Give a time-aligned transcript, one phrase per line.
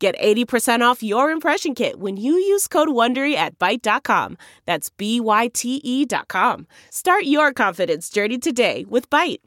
[0.00, 4.38] Get 80% off your impression kit when you use code WONDERY at Byte.com.
[4.64, 6.66] That's B-Y-T-E dot com.
[6.88, 9.40] Start your confidence journey today with Byte.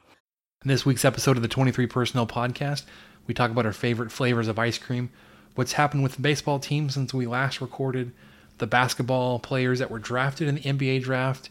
[0.63, 2.83] In this week's episode of the 23 Personnel Podcast,
[3.25, 5.09] we talk about our favorite flavors of ice cream,
[5.55, 8.11] what's happened with the baseball team since we last recorded,
[8.59, 11.49] the basketball players that were drafted in the NBA draft,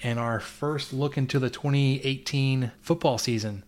[0.00, 3.64] and our first look into the 2018 football season.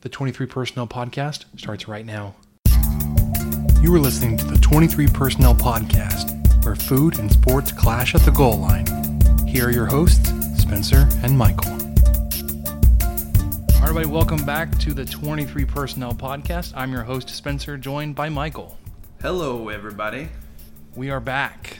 [0.00, 2.36] The 23 Personnel Podcast starts right now.
[3.84, 8.30] You are listening to the 23 Personnel Podcast, where food and sports clash at the
[8.30, 8.86] goal line.
[9.46, 11.70] Here are your hosts, Spencer and Michael.
[11.70, 11.78] All
[13.68, 16.72] right, everybody, welcome back to the 23 Personnel Podcast.
[16.74, 18.78] I'm your host, Spencer, joined by Michael.
[19.20, 20.30] Hello, everybody.
[20.94, 21.76] We are back.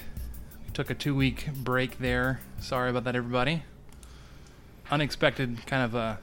[0.67, 2.39] We took a two week break there.
[2.61, 3.63] Sorry about that, everybody.
[4.91, 6.19] Unexpected kind of a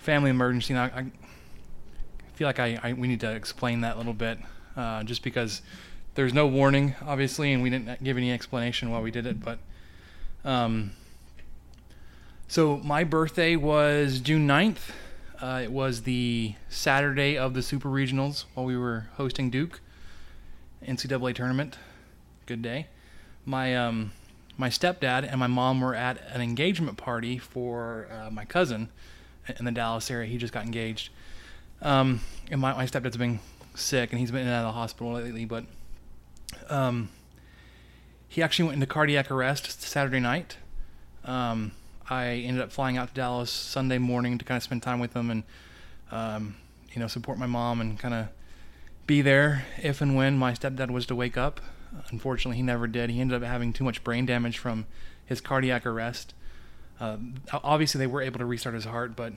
[0.00, 0.74] family emergency.
[0.74, 1.06] Now, I
[2.34, 4.40] feel like I, I we need to explain that a little bit
[4.76, 5.62] uh, just because
[6.14, 9.42] there's no warning, obviously, and we didn't give any explanation why we did it.
[9.42, 9.58] But
[10.44, 10.92] um,
[12.48, 14.90] so my birthday was June 9th.
[15.40, 19.80] Uh, it was the Saturday of the Super Regionals while we were hosting Duke
[20.86, 21.78] NCAA tournament.
[22.46, 22.86] Good day.
[23.44, 24.12] My um,
[24.56, 28.88] my stepdad and my mom were at an engagement party for uh, my cousin
[29.58, 30.28] in the Dallas area.
[30.28, 31.10] He just got engaged.
[31.82, 33.40] Um, and my, my stepdad's been
[33.74, 35.64] sick and he's been in and out of the hospital lately, but
[36.68, 37.08] um,
[38.28, 40.56] he actually went into cardiac arrest Saturday night.
[41.24, 41.72] Um,
[42.08, 45.14] I ended up flying out to Dallas Sunday morning to kind of spend time with
[45.14, 45.42] him and,
[46.10, 46.56] um,
[46.92, 48.28] you know, support my mom and kind of
[49.06, 51.60] be there if and when my stepdad was to wake up.
[52.10, 53.10] Unfortunately, he never did.
[53.10, 54.86] He ended up having too much brain damage from
[55.24, 56.34] his cardiac arrest.
[57.00, 57.16] Uh,
[57.52, 59.32] obviously, they were able to restart his heart, but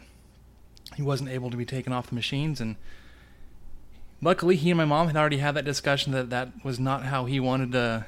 [0.96, 2.60] he wasn't able to be taken off the machines.
[2.60, 2.76] And
[4.22, 7.26] luckily, he and my mom had already had that discussion that that was not how
[7.26, 8.06] he wanted to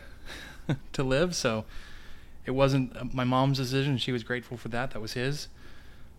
[0.93, 1.35] to live.
[1.35, 1.65] So
[2.45, 3.97] it wasn't my mom's decision.
[3.97, 4.91] She was grateful for that.
[4.91, 5.47] That was his.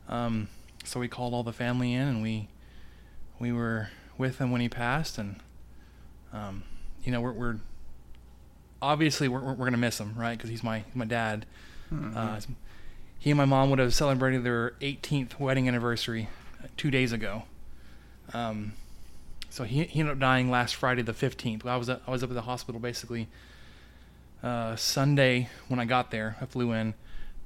[0.09, 0.49] Um,
[0.85, 2.49] so we called all the family in, and we
[3.39, 5.37] we were with him when he passed, and
[6.33, 6.65] um,
[7.05, 7.57] you know we're, we're
[8.83, 10.37] obviously we're, we're gonna miss him, right?
[10.37, 11.47] Because he's my my dad.
[11.93, 12.17] Mm-hmm.
[12.17, 12.41] Uh,
[13.19, 16.29] he and my mom would have celebrated their 18th wedding anniversary
[16.79, 17.43] two days ago.
[18.33, 18.73] Um,
[19.51, 21.67] so he, he ended up dying last Friday the 15th.
[21.67, 23.29] I was I was up at the hospital basically
[24.43, 26.37] uh, Sunday when I got there.
[26.41, 26.95] I flew in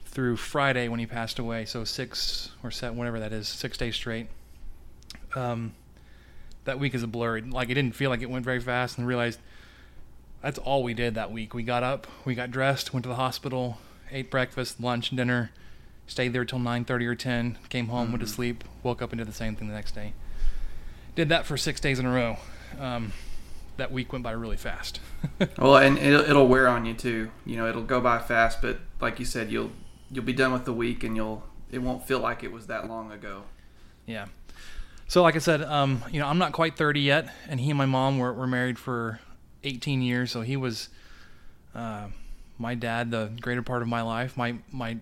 [0.05, 1.65] through Friday when he passed away.
[1.65, 4.29] So six or seven, whatever that is, six days straight.
[5.35, 5.75] Um,
[6.65, 7.41] that week is a blur.
[7.41, 9.41] Like it didn't feel like it went very fast, and realized
[10.43, 11.55] that's all we did that week.
[11.55, 13.79] We got up, we got dressed, went to the hospital,
[14.11, 15.51] ate breakfast, lunch, dinner,
[16.07, 18.13] stayed there till 9:30 or 10, came home, mm-hmm.
[18.13, 18.35] went to mm-hmm.
[18.35, 20.13] sleep, woke up and did the same thing the next day.
[21.15, 22.37] Did that for six days in a row.
[22.79, 23.13] Um,
[23.77, 25.01] that week went by really fast.
[25.59, 27.31] well, and it'll, it'll wear on you too.
[27.45, 29.73] You know, it'll go by fast, but like you said, you'll
[30.11, 32.89] you'll be done with the week, and you'll it won't feel like it was that
[32.89, 33.45] long ago.
[34.07, 34.27] Yeah.
[35.07, 37.79] So, like I said, um, you know, I'm not quite 30 yet, and he and
[37.79, 39.21] my mom were, were married for
[39.63, 40.31] 18 years.
[40.31, 40.89] So he was
[41.75, 42.07] uh,
[42.59, 44.37] my dad the greater part of my life.
[44.37, 44.99] My my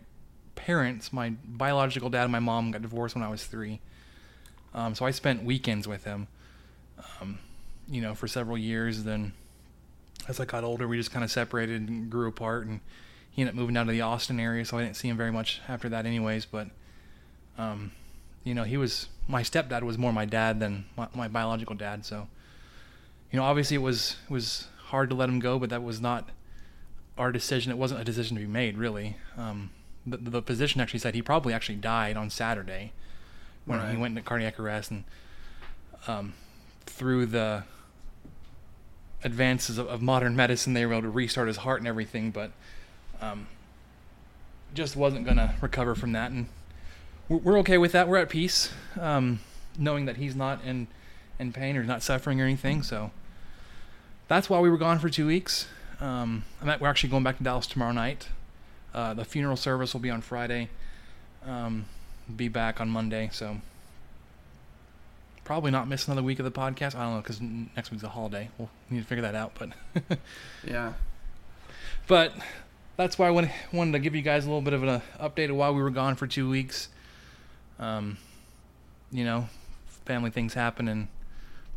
[0.55, 3.81] parents, my biological dad and my mom got divorced when I was three.
[4.75, 6.29] Um, so I spent weekends with him,
[7.21, 7.39] um,
[7.89, 9.05] you know, for several years.
[9.05, 9.33] Then
[10.29, 12.67] as I got older, we just kind of separated and grew apart.
[12.67, 12.81] And
[13.31, 15.33] he ended up moving down to the Austin area, so I didn't see him very
[15.33, 16.47] much after that, anyways.
[16.47, 16.69] But
[17.59, 17.93] um,
[18.45, 22.05] you know, he was my stepdad was more my dad than my, my biological dad.
[22.05, 22.29] So
[23.31, 26.01] you know, obviously it was it was hard to let him go, but that was
[26.01, 26.29] not
[27.19, 27.71] our decision.
[27.71, 29.17] It wasn't a decision to be made, really.
[29.37, 29.71] Um,
[30.07, 32.93] the, the physician actually said he probably actually died on Saturday
[33.65, 33.91] when right.
[33.91, 35.05] he went into cardiac arrest, and
[36.07, 36.35] um,
[36.87, 37.65] through the
[39.25, 42.51] advances of, of, modern medicine, they were able to restart his heart and everything, but
[43.21, 43.47] um,
[44.75, 46.31] just wasn't going to recover from that.
[46.33, 46.49] And
[47.29, 48.09] we're, we're, okay with that.
[48.09, 49.41] We're at peace, um,
[49.79, 50.89] knowing that he's not in
[51.39, 52.83] in pain or not suffering or anything.
[52.83, 53.11] So
[54.29, 55.67] that's why we were gone for two weeks.
[56.01, 58.29] Um, we're actually going back to Dallas tomorrow night.
[58.95, 60.69] Uh, the funeral service will be on Friday.
[61.47, 61.87] Um,
[62.35, 63.59] be back on Monday, so
[65.45, 66.95] probably not miss another week of the podcast.
[66.95, 68.49] I don't know because next week's a holiday.
[68.59, 70.19] We'll need to figure that out, but
[70.67, 70.95] yeah.
[72.07, 72.33] but
[72.97, 75.51] that's why I wanted, wanted to give you guys a little bit of an update
[75.51, 76.89] of why we were gone for two weeks.
[77.79, 78.19] Um,
[79.11, 79.49] you know,
[80.05, 81.09] family things happen, and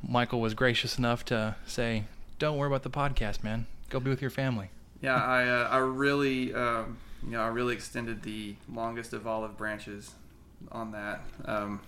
[0.07, 2.03] Michael was gracious enough to say,
[2.37, 3.65] "Don't worry about the podcast, man.
[3.89, 4.69] Go be with your family."
[5.01, 9.57] Yeah, I uh, I really um, you know I really extended the longest of olive
[9.57, 10.13] branches
[10.71, 11.21] on that.
[11.45, 11.79] Um,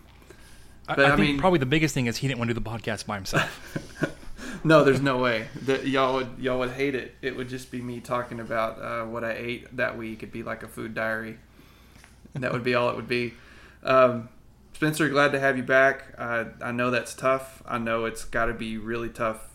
[0.88, 2.54] I, But, I I think mean- probably the biggest thing is he didn't want to
[2.54, 4.14] do the podcast by himself.
[4.64, 7.16] no, there's no way that y'all would y'all would hate it.
[7.22, 10.20] It would just be me talking about uh, what I ate that week.
[10.20, 11.38] It'd be like a food diary.
[12.36, 13.34] That would be all it would be.
[13.84, 14.30] Um,
[14.74, 16.04] Spencer, glad to have you back.
[16.18, 17.64] Uh, I know that's tough.
[17.66, 19.50] I know it's got to be really tough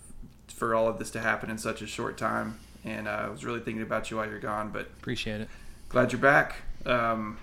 [0.48, 2.58] for all of this to happen in such a short time.
[2.84, 5.48] And uh, I was really thinking about you while you're gone, but Appreciate it.
[5.88, 6.56] glad you're back.
[6.84, 7.38] Um,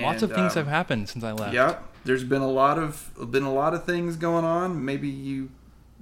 [0.00, 1.52] Lots of and, things um, have happened since I left.
[1.54, 4.84] yeah, there's been a lot of been a lot of things going on.
[4.84, 5.50] Maybe you,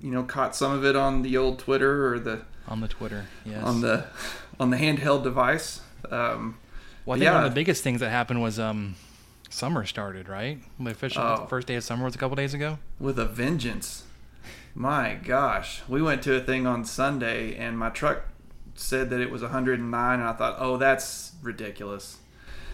[0.01, 3.27] you know, caught some of it on the old Twitter or the On the Twitter,
[3.45, 3.63] yes.
[3.65, 4.07] on the
[4.59, 5.81] on the handheld device.
[6.11, 6.59] Um,
[7.05, 7.45] well, I think one yeah.
[7.45, 8.95] of the biggest things that happened was um,
[9.49, 10.59] summer started, right?
[10.79, 11.47] The official Oh.
[11.49, 12.79] first day of summer was a couple days ago.
[12.99, 14.05] with a vengeance.
[14.75, 18.23] My gosh, we went to a thing on Sunday, and my truck
[18.77, 22.19] said that it was 109, and I thought, oh, that's ridiculous.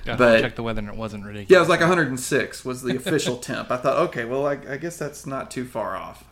[0.07, 1.51] Got But- check the weather, and it wasn't ridiculous.
[1.51, 3.71] Yeah, it was like 106 was the official temp.
[3.71, 6.25] I thought, okay, well, I, I guess that's not too far off.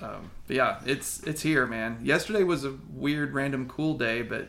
[0.00, 2.00] Um, but yeah, it's it's here, man.
[2.02, 4.48] Yesterday was a weird, random, cool day, but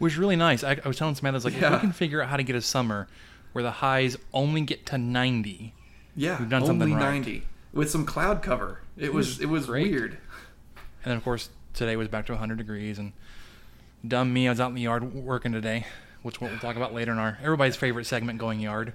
[0.00, 0.64] was really nice.
[0.64, 2.42] I, I was telling Samantha, I was like, if we can figure out how to
[2.42, 3.06] get a summer
[3.52, 5.72] where the highs only get to 90,
[6.16, 7.00] yeah, We've done only something right.
[7.00, 8.80] 90 with some cloud cover.
[8.96, 9.90] It, was, was it was great.
[9.90, 10.12] weird.
[11.04, 12.98] and then of course today was back to 100 degrees.
[12.98, 13.12] And
[14.06, 15.86] dumb me, I was out in the yard working today,
[16.22, 18.92] which we'll talk about later in our everybody's favorite segment, going yard.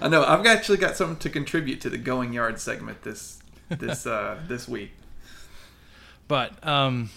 [0.00, 0.24] I know.
[0.24, 4.68] I've actually got something to contribute to the going yard segment this this uh, this
[4.68, 4.92] week.
[6.28, 7.10] But um,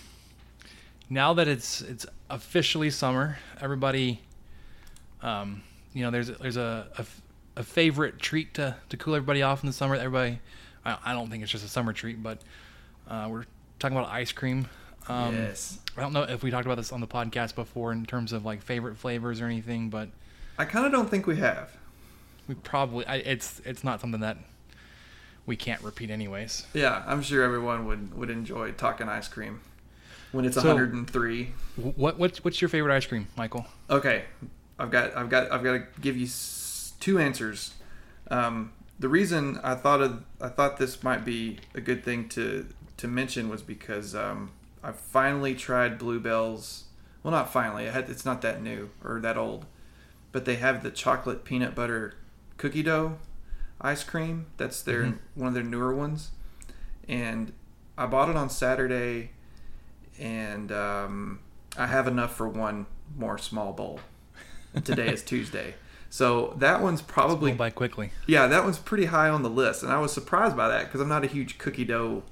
[1.10, 4.22] now that it's it's officially summer, everybody,
[5.22, 5.64] um,
[5.94, 7.06] you know, there's there's a, a,
[7.58, 9.96] a favorite treat to, to cool everybody off in the summer.
[9.96, 10.40] Everybody,
[10.86, 12.42] I, I don't think it's just a summer treat, but
[13.08, 13.46] uh, we're
[13.80, 14.68] talking about ice cream.
[15.10, 18.06] Um, yes, I don't know if we talked about this on the podcast before in
[18.06, 20.10] terms of like favorite flavors or anything, but
[20.58, 21.76] I kind of don't think we have.
[22.48, 24.38] we probably I, it's it's not something that
[25.46, 26.66] we can't repeat anyways.
[26.74, 29.62] Yeah, I'm sure everyone would would enjoy talking ice cream
[30.32, 31.52] when it's So- 103.
[31.78, 33.66] What what's what's your favorite ice cream, Michael?
[33.90, 34.26] Okay,
[34.78, 36.28] I've got I've got I've got to give you
[37.00, 37.74] two answers.
[38.30, 42.68] Um, the reason I thought of I thought this might be a good thing to
[42.98, 44.52] to mention was because um,
[44.84, 46.86] I finally tried Bluebell's.
[47.24, 47.86] Well, not finally.
[47.86, 49.66] Had, it's not that new or that old,
[50.32, 52.16] but they have the chocolate peanut butter
[52.58, 53.18] cookie dough
[53.80, 54.48] ice cream.
[54.58, 55.18] That's their Mhm.
[55.36, 56.32] one of their newer ones,
[57.08, 57.52] and
[57.98, 59.32] I bought it on Saturday,
[60.20, 61.40] and um,
[61.78, 62.86] I have enough for one
[63.16, 64.00] more small bowl.
[64.84, 65.76] Today is Tuesday,
[66.10, 68.12] so that one's probably by quickly.
[68.26, 71.02] yeah, that one's pretty high on the list, and I was surprised by that because
[71.02, 72.24] I'm not a huge cookie dough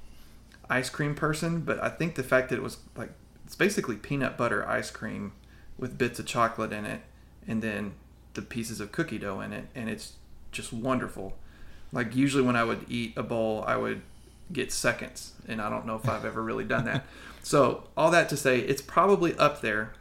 [0.70, 3.10] ice cream person, but I think the fact that it was like
[3.44, 5.32] it's basically peanut butter ice cream
[5.76, 7.02] with bits of chocolate in it,
[7.46, 7.92] and then
[8.34, 10.14] the pieces of cookie dough in it, and it's
[10.52, 11.36] just wonderful.
[11.92, 14.02] Like usually when I would eat a bowl, I would
[14.52, 17.04] get seconds, and I don't know if I've ever really done that.
[17.42, 19.94] So all that to say, it's probably up there,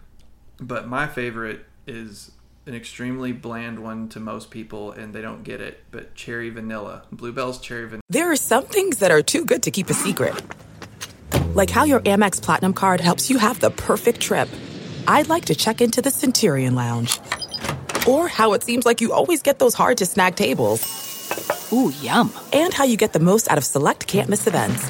[0.60, 2.32] but my favorite is
[2.70, 5.84] an extremely bland one to most people, and they don't get it.
[5.90, 8.04] But cherry vanilla, Bluebell's cherry vanilla.
[8.10, 10.40] There are some things that are too good to keep a secret.
[11.56, 14.48] Like how your Amex Platinum card helps you have the perfect trip.
[15.08, 17.20] I'd like to check into the Centurion Lounge.
[18.08, 21.74] Or how it seems like you always get those hard to snag tables.
[21.74, 22.32] Ooh, yum.
[22.54, 24.88] And how you get the most out of select can't miss events.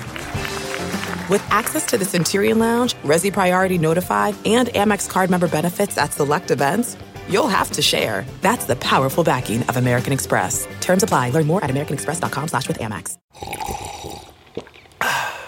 [1.29, 6.11] With access to the Centurion Lounge, Resy Priority Notified, and Amex card member benefits at
[6.11, 6.97] select events,
[7.29, 8.25] you'll have to share.
[8.41, 10.67] That's the powerful backing of American Express.
[10.81, 11.29] Terms apply.
[11.31, 13.17] Learn more at americanexpress.com slash with Amex.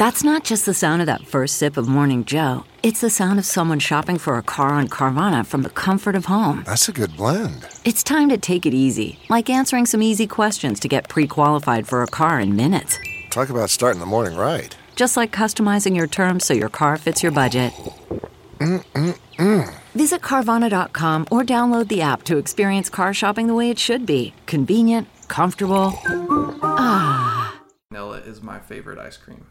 [0.01, 2.63] That's not just the sound of that first sip of Morning Joe.
[2.81, 6.25] It's the sound of someone shopping for a car on Carvana from the comfort of
[6.25, 6.63] home.
[6.65, 7.67] That's a good blend.
[7.85, 11.87] It's time to take it easy, like answering some easy questions to get pre qualified
[11.87, 12.97] for a car in minutes.
[13.29, 14.75] Talk about starting the morning right.
[14.95, 17.71] Just like customizing your terms so your car fits your budget.
[18.57, 19.80] Mm, mm, mm.
[19.95, 24.33] Visit Carvana.com or download the app to experience car shopping the way it should be
[24.45, 25.93] convenient, comfortable.
[26.63, 27.61] Ah.
[27.91, 29.45] Vanilla is my favorite ice cream.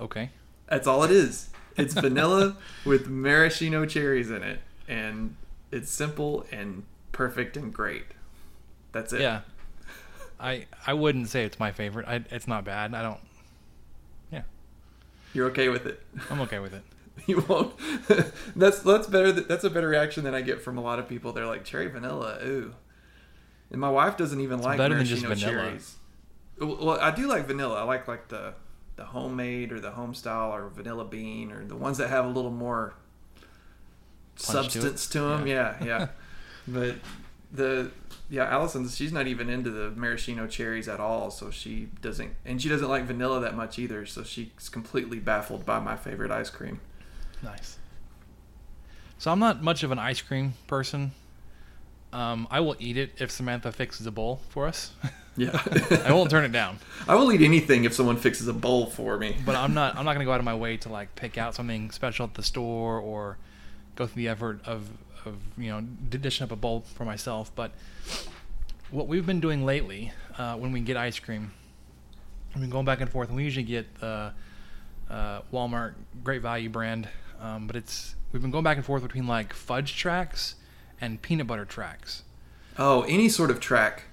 [0.00, 0.30] Okay.
[0.68, 1.50] That's all it is.
[1.76, 5.36] It's vanilla with maraschino cherries in it, and
[5.70, 8.06] it's simple and perfect and great.
[8.92, 9.20] That's it.
[9.20, 9.40] Yeah.
[10.40, 12.06] I I wouldn't say it's my favorite.
[12.08, 12.94] I, it's not bad.
[12.94, 13.20] I don't.
[14.32, 14.42] Yeah,
[15.32, 16.02] You're okay with it.
[16.30, 16.82] I'm okay with it.
[17.28, 17.72] You won't.
[18.56, 19.32] that's that's better.
[19.32, 21.32] That's a better reaction than I get from a lot of people.
[21.32, 22.38] They're like cherry vanilla.
[22.44, 22.74] Ooh.
[23.70, 25.62] And my wife doesn't even like better than maraschino just vanilla.
[25.62, 25.96] cherries.
[26.60, 27.80] Well, I do like vanilla.
[27.80, 28.54] I like like the
[28.96, 32.28] the homemade or the home style or vanilla bean or the ones that have a
[32.28, 32.94] little more
[34.36, 35.46] Punch substance to them.
[35.46, 36.08] Yeah, yeah.
[36.68, 36.96] but
[37.52, 37.90] the
[38.30, 42.60] yeah, Allison, she's not even into the maraschino cherries at all, so she doesn't, and
[42.60, 44.06] she doesn't like vanilla that much either.
[44.06, 46.80] So she's completely baffled by my favorite ice cream.
[47.44, 47.78] Nice.
[49.18, 51.12] So I'm not much of an ice cream person.
[52.12, 54.92] Um, I will eat it if Samantha fixes a bowl for us.
[55.36, 55.60] Yeah,
[56.04, 56.78] I won't turn it down.
[57.08, 59.34] I will eat anything if someone fixes a bowl for me.
[59.44, 59.96] But I'm not.
[59.96, 62.34] I'm not gonna go out of my way to like pick out something special at
[62.34, 63.36] the store or
[63.96, 64.88] go through the effort of
[65.26, 67.50] of you know dishing up a bowl for myself.
[67.56, 67.72] But
[68.92, 71.50] what we've been doing lately, uh, when we get ice cream,
[72.54, 74.32] we've been going back and forth, and we usually get the
[75.10, 77.08] uh, Walmart Great Value brand,
[77.40, 80.54] um, but it's we've been going back and forth between like fudge tracks
[81.00, 82.22] and peanut butter tracks.
[82.78, 84.04] Oh, any sort of track.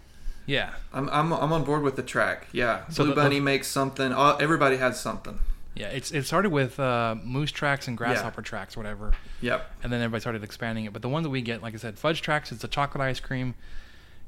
[0.46, 2.48] Yeah, I'm I'm, I'm on board with the track.
[2.52, 4.12] Yeah, So Blue the- the- Bunny makes something.
[4.12, 5.40] Oh, everybody has something.
[5.76, 5.88] yeah.
[5.88, 9.14] It's it started with uh, moose tracks and grasshopper tracks, whatever.
[9.42, 9.72] Yep.
[9.84, 10.94] and then everybody started expanding it.
[10.94, 12.52] But the one that we get, like I said, fudge tracks.
[12.52, 13.56] It's a chocolate ice cream,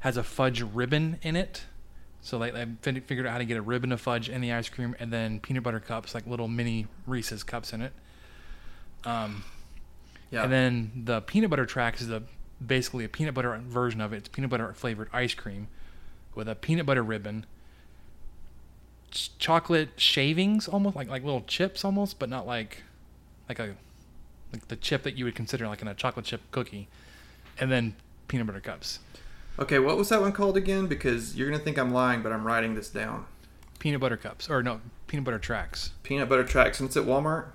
[0.00, 1.64] has a fudge ribbon in it.
[2.22, 4.70] So they, they figured out how to get a ribbon of fudge in the ice
[4.70, 7.92] cream, and then peanut butter cups, like little mini Reese's cups in it.
[9.06, 9.44] Um,
[10.30, 10.44] Yeah.
[10.44, 12.22] and then the peanut butter tracks is a
[12.64, 14.16] basically a peanut butter version of it.
[14.18, 15.68] It's peanut butter flavored ice cream
[16.34, 17.46] with a peanut butter ribbon,
[19.10, 22.82] ch- chocolate shavings, almost like like little chips, almost, but not like
[23.48, 23.74] like a
[24.52, 26.88] like the chip that you would consider like in a chocolate chip cookie,
[27.58, 27.94] and then
[28.28, 29.00] peanut butter cups.
[29.58, 30.86] Okay, what was that one called again?
[30.86, 33.26] Because you're gonna think I'm lying, but I'm writing this down.
[33.78, 35.90] Peanut butter cups, or no, peanut butter tracks.
[36.02, 37.46] Peanut butter tracks, and it's at Walmart.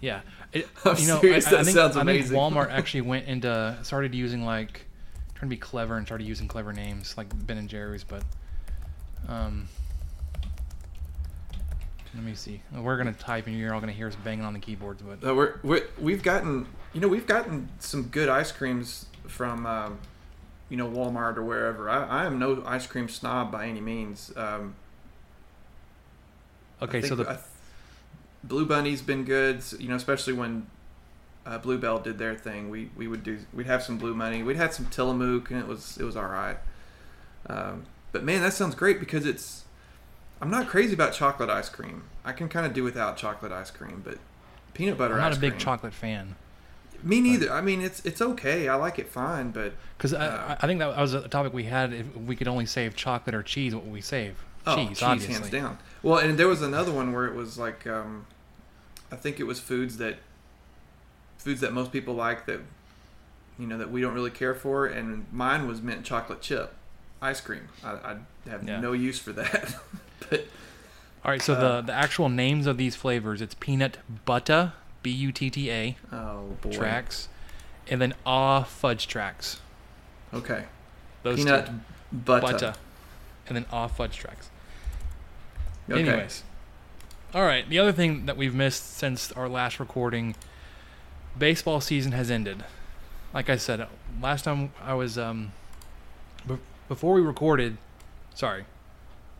[0.00, 0.22] Yeah,
[0.52, 2.26] it, I'm you know, serious, I, I think, sounds I think.
[2.26, 4.86] Walmart actually went into started using like
[5.34, 8.22] trying to be clever and started using clever names like Ben and Jerry's, but
[9.28, 9.68] um,
[12.14, 12.60] let me see.
[12.74, 15.60] We're gonna type and you're all gonna hear us banging on the keyboards, but we're,
[15.62, 19.98] we're we've gotten you know we've gotten some good ice creams from um,
[20.68, 21.88] you know Walmart or wherever.
[21.88, 24.32] I, I am no ice cream snob by any means.
[24.36, 24.74] Um,
[26.82, 27.38] okay, so the I
[28.44, 29.62] Blue Bunny's been good.
[29.78, 30.66] You know, especially when
[31.46, 32.70] uh, Bluebell did their thing.
[32.70, 34.42] We we would do we'd have some Blue Bunny.
[34.42, 36.56] We'd had some Tillamook, and it was it was all right.
[37.48, 39.64] Um, but man, that sounds great because it's.
[40.42, 42.04] I'm not crazy about chocolate ice cream.
[42.24, 44.18] I can kind of do without chocolate ice cream, but
[44.72, 45.60] peanut butter I'm not ice a big cream.
[45.60, 46.36] chocolate fan
[47.02, 47.52] Me neither.
[47.52, 48.66] I mean, it's it's okay.
[48.68, 51.64] I like it fine, but because Uh, I, I think that was a topic we
[51.64, 51.92] had.
[51.92, 54.36] If we could only save chocolate or cheese, what would we save?
[54.66, 55.34] oh, cheese, cheese, obviously.
[55.34, 55.78] hands down.
[56.02, 58.26] Well, and there was another one where it was like, um,
[59.12, 60.16] I think it was foods that
[61.38, 62.60] foods that most people like that
[63.58, 66.74] you know that we don't really care for, and mine was mint chocolate chip
[67.20, 67.68] ice cream.
[67.84, 68.16] I, I
[68.48, 68.80] have Yeah.
[68.80, 69.74] no use for that,
[70.30, 70.46] but
[71.24, 75.10] All right, so Uh, the the actual names of these flavors it's peanut butter, B
[75.10, 77.28] U T T A oh boy, tracks,
[77.88, 79.60] and then ah fudge tracks.
[80.32, 80.64] Okay,
[81.22, 81.68] Those peanut
[82.12, 82.40] butter.
[82.52, 82.74] butter,
[83.46, 84.48] and then ah fudge tracks.
[85.90, 86.00] Okay.
[86.08, 86.44] Anyways,
[87.34, 87.68] all right.
[87.68, 90.34] The other thing that we've missed since our last recording,
[91.38, 92.64] baseball season has ended.
[93.32, 93.86] Like I said,
[94.20, 95.52] last time I was um,
[96.46, 96.58] be-
[96.88, 97.76] before we recorded,
[98.34, 98.64] sorry,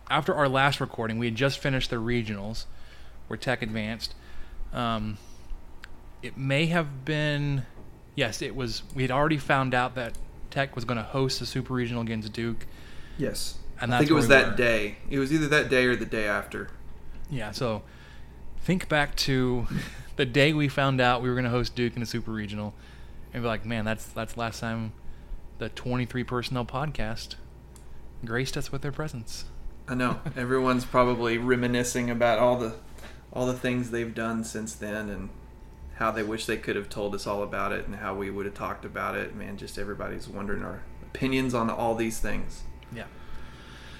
[0.08, 2.66] after our last recording, we had just finished the regionals,
[3.26, 4.14] where Tech advanced.
[4.72, 5.18] Um,
[6.22, 7.64] it may have been,
[8.14, 8.82] yes, it was.
[8.94, 10.16] We had already found out that
[10.50, 12.66] Tech was going to host the Super Regional against Duke.
[13.18, 14.56] Yes, And I think it was we that were.
[14.56, 14.96] day.
[15.10, 16.70] It was either that day or the day after.
[17.30, 17.82] Yeah, so
[18.62, 19.66] think back to
[20.16, 22.74] the day we found out we were going to host Duke in a super regional,
[23.32, 24.92] and be like, man, that's that's last time
[25.58, 27.36] the 23 personnel podcast
[28.24, 29.44] graced us with their presence.
[29.88, 32.74] I know everyone's probably reminiscing about all the
[33.32, 35.28] all the things they've done since then and
[35.96, 38.46] how they wish they could have told us all about it and how we would
[38.46, 39.36] have talked about it.
[39.36, 42.62] Man, just everybody's wondering our opinions on all these things.
[42.92, 43.04] Yeah.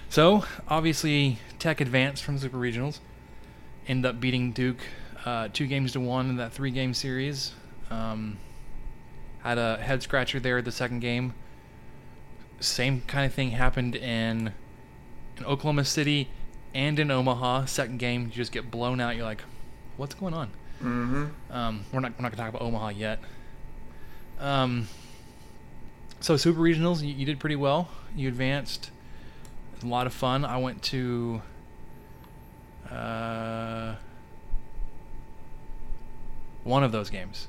[0.09, 2.99] So obviously, Tech advanced from super regionals,
[3.87, 4.81] ended up beating Duke
[5.25, 7.53] uh, two games to one in that three game series.
[7.91, 8.39] Um,
[9.43, 11.35] had a head scratcher there the second game.
[12.61, 14.53] Same kind of thing happened in
[15.37, 16.29] in Oklahoma City
[16.75, 17.65] and in Omaha.
[17.67, 19.17] Second game, you just get blown out.
[19.17, 19.43] You're like,
[19.97, 20.51] what's going on?
[20.83, 21.27] Mm-hmm.
[21.51, 23.19] Um, we're not we're not gonna talk about Omaha yet.
[24.39, 24.89] Um,
[26.21, 27.89] so super regionals, you, you did pretty well.
[28.15, 28.91] You advanced.
[29.83, 30.45] A lot of fun.
[30.45, 31.43] I went to.
[32.89, 33.95] Uh,
[36.65, 37.49] one of those games.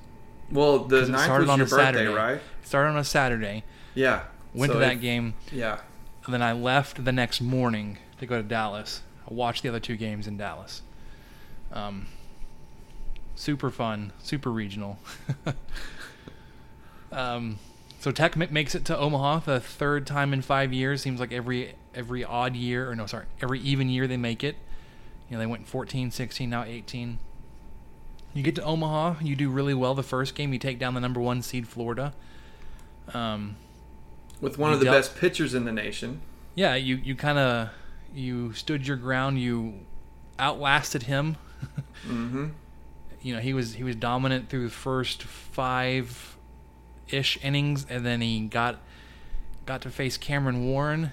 [0.51, 2.13] Well, the ninth started was on your a birthday, Saturday.
[2.13, 2.35] right?
[2.35, 3.63] It started on a Saturday.
[3.95, 4.23] Yeah.
[4.53, 5.79] Went So to that if- game, Yeah.
[6.25, 9.01] and then I left the next morning to go to Dallas.
[9.29, 10.81] I watched the other two games in Dallas.
[11.71, 12.07] Um,
[13.35, 14.99] super fun, super regional.
[17.11, 17.59] um,
[17.99, 21.01] so Tech ma- makes it to Omaha the third time in five years.
[21.01, 24.55] Seems like every every odd year, or no, sorry, every even year they make it.
[25.31, 27.17] You know, they went 14, 16, now 18.
[28.33, 30.51] You get to Omaha, you do really well the first game.
[30.51, 32.13] You take down the number one seed Florida.
[33.13, 33.55] Um,
[34.41, 36.19] With one of the dealt- best pitchers in the nation.
[36.55, 37.69] yeah, you you kind of
[38.13, 39.39] you stood your ground.
[39.39, 39.79] You
[40.37, 41.37] outlasted him.
[42.07, 42.47] Mm-hmm.
[43.21, 46.35] You know, he was he was dominant through the first five
[47.09, 48.79] ish innings, and then he got
[49.67, 51.11] got to face Cameron Warren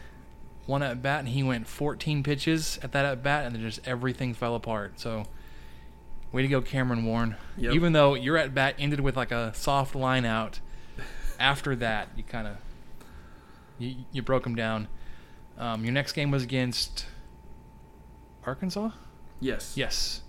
[0.68, 3.80] one at bat, and he went 14 pitches at that at bat, and then just
[3.86, 5.00] everything fell apart.
[5.00, 5.24] So.
[6.30, 7.36] Way to go, Cameron Warren.
[7.56, 7.72] Yep.
[7.72, 10.60] Even though your at bat ended with like a soft line out,
[11.40, 12.56] after that you kind of
[13.78, 14.88] you, you broke him down.
[15.56, 17.06] Um, your next game was against
[18.44, 18.90] Arkansas.
[19.40, 19.72] Yes.
[19.74, 20.20] Yes,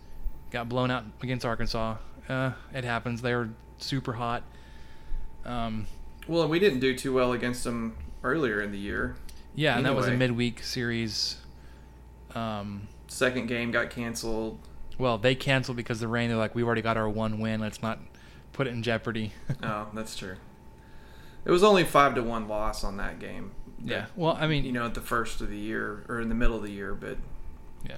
[0.51, 1.97] got blown out against Arkansas.
[2.29, 3.21] Uh, it happens.
[3.21, 4.43] They were super hot.
[5.43, 5.87] Um,
[6.29, 9.17] Well, we didn't do too well against them earlier in the year.
[9.59, 10.27] Yeah, and that was a Anyway.
[10.27, 11.35] midweek series.
[12.33, 14.59] Um, Second game got canceled.
[14.97, 16.29] well, they canceled because of the rain.
[16.29, 17.59] They're like, we've already got our one win.
[17.59, 17.99] Let's not
[18.53, 19.33] put it in jeopardy.
[19.63, 20.35] Oh, that's true.
[21.45, 23.51] It was only five to one loss on that game.
[23.83, 24.05] yeah.
[24.15, 26.55] Well, I mean, You know, at the first of the year or in the middle
[26.55, 27.17] of the year, but
[27.85, 27.97] Yeah.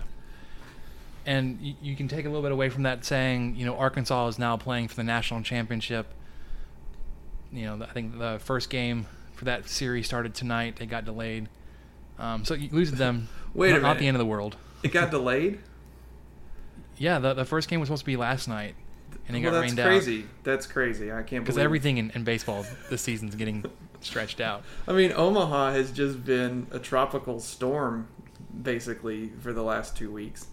[1.26, 4.28] And you, you can take a little bit away from that saying, you know, Arkansas
[4.28, 6.08] is now playing for the national championship.
[7.52, 9.06] You know, I think the first game
[9.42, 10.76] for that series started tonight.
[10.76, 11.50] They got delayed.
[12.20, 13.28] Um, so you lose them.
[13.56, 14.56] Wait a not, not the end of the world.
[14.84, 15.58] it got delayed.
[17.00, 18.76] Yeah, the, the first game was supposed to be last night,
[19.28, 20.26] and it well, got that's rained crazy.
[20.44, 21.12] That's crazy.
[21.12, 23.66] I can't because everything in, in baseball this season's getting
[24.02, 24.62] stretched out.
[24.88, 28.10] I mean, Omaha has just been a tropical storm
[28.62, 30.46] basically for the last two weeks.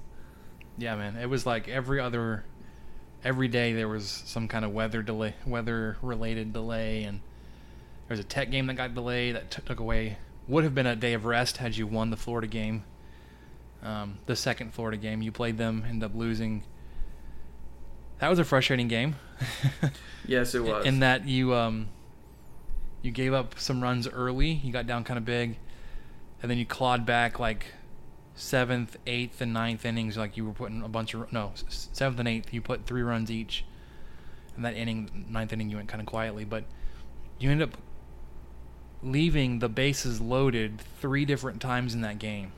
[0.78, 1.16] Yeah, man.
[1.16, 2.42] It was like every other,
[3.22, 7.20] every day there was some kind of weather delay, weather related delay, and
[8.08, 10.16] there was a tech game that got delayed that t- took away.
[10.46, 12.84] Would have been a day of rest had you won the Florida game.
[13.82, 16.64] Um, the second Florida game, you played them, ended up losing.
[18.18, 19.16] That was a frustrating game.
[20.26, 20.84] Yes, it was.
[20.84, 21.88] in that you um,
[23.00, 24.50] you gave up some runs early.
[24.50, 25.56] You got down kind of big,
[26.42, 27.66] and then you clawed back like
[28.34, 30.18] seventh, eighth, and ninth innings.
[30.18, 32.52] Like you were putting a bunch of no seventh and eighth.
[32.52, 33.64] You put three runs each,
[34.54, 36.64] and that inning, ninth inning, you went kind of quietly, but
[37.38, 37.78] you end up
[39.02, 42.52] leaving the bases loaded three different times in that game.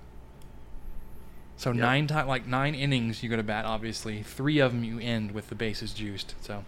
[1.56, 1.80] So Yep.
[1.80, 3.66] nine time, like nine innings, you go to bat.
[3.66, 6.34] Obviously, three of them you end with the bases juiced.
[6.40, 6.64] So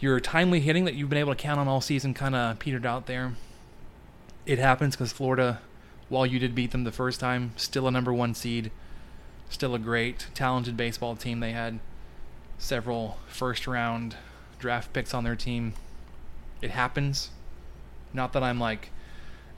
[0.00, 2.86] your timely hitting that you've been able to count on all season kind of petered
[2.86, 3.34] out there.
[4.46, 5.60] It happens because Florida,
[6.08, 8.70] while you did beat them the first time, still a number one seed,
[9.50, 11.40] still a great, talented baseball team.
[11.40, 11.78] They had
[12.58, 14.16] several first round
[14.58, 15.74] draft picks on their team.
[16.62, 17.30] It happens.
[18.14, 18.90] Not that I'm like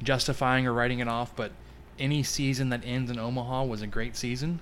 [0.02, 1.52] justifying or writing it off, but
[1.98, 4.60] any season that ends in Omaha was a great season,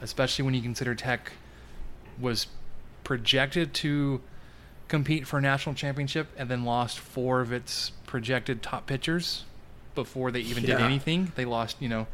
[0.00, 1.32] especially when you consider Tech
[2.18, 2.46] was
[3.04, 4.20] projected to
[4.88, 9.44] compete for a national championship and then lost four of its projected top pitchers
[9.94, 11.32] before they even did anything.
[11.34, 12.06] They lost, you know,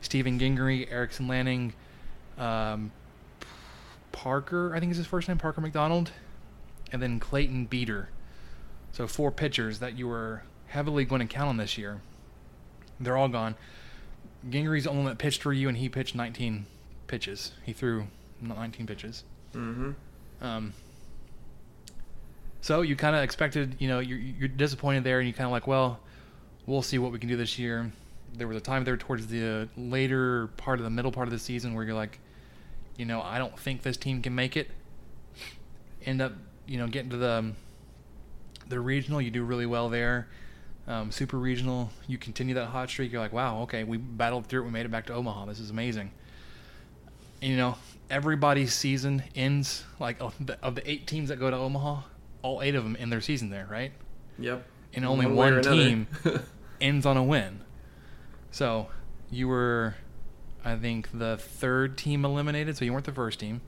[0.00, 1.72] Steven Gingery, Erikson Lanning,
[2.38, 2.92] um,
[4.12, 6.10] Parker, I think is his first name, Parker McDonald,
[6.92, 8.08] and then Clayton Beeter.
[8.92, 10.42] So four pitchers that you were
[10.76, 12.02] heavily going to count on this year.
[13.00, 13.54] They're all gone.
[14.48, 16.66] Gingery's the only one that pitched for you, and he pitched 19
[17.06, 17.52] pitches.
[17.64, 18.08] He threw
[18.42, 19.24] 19 pitches.
[19.54, 19.92] mm-hmm.
[20.42, 20.74] Um,
[22.60, 25.50] so you kind of expected, you know, you're, you're disappointed there, and you kind of
[25.50, 25.98] like, well,
[26.66, 27.90] we'll see what we can do this year.
[28.34, 31.38] There was a time there towards the later part of the middle part of the
[31.38, 32.18] season where you're like,
[32.98, 34.70] you know, I don't think this team can make it.
[36.04, 36.34] End up,
[36.66, 37.52] you know, getting to the
[38.68, 40.28] the regional, you do really well there.
[40.88, 43.10] Um, super regional, you continue that hot streak.
[43.10, 44.64] You're like, wow, okay, we battled through it.
[44.66, 45.46] We made it back to Omaha.
[45.46, 46.12] This is amazing
[47.42, 47.76] And, you know,
[48.08, 52.02] everybody's season ends like of the, of the eight teams that go to Omaha,
[52.42, 53.92] all eight of them end their season there, right?
[54.38, 54.64] Yep.
[54.94, 56.06] And only One one, team
[56.80, 57.60] ends on a win.
[58.52, 58.86] So
[59.30, 59.96] you were,
[60.64, 62.76] I think, the third team eliminated.
[62.76, 63.60] So you weren't the first team.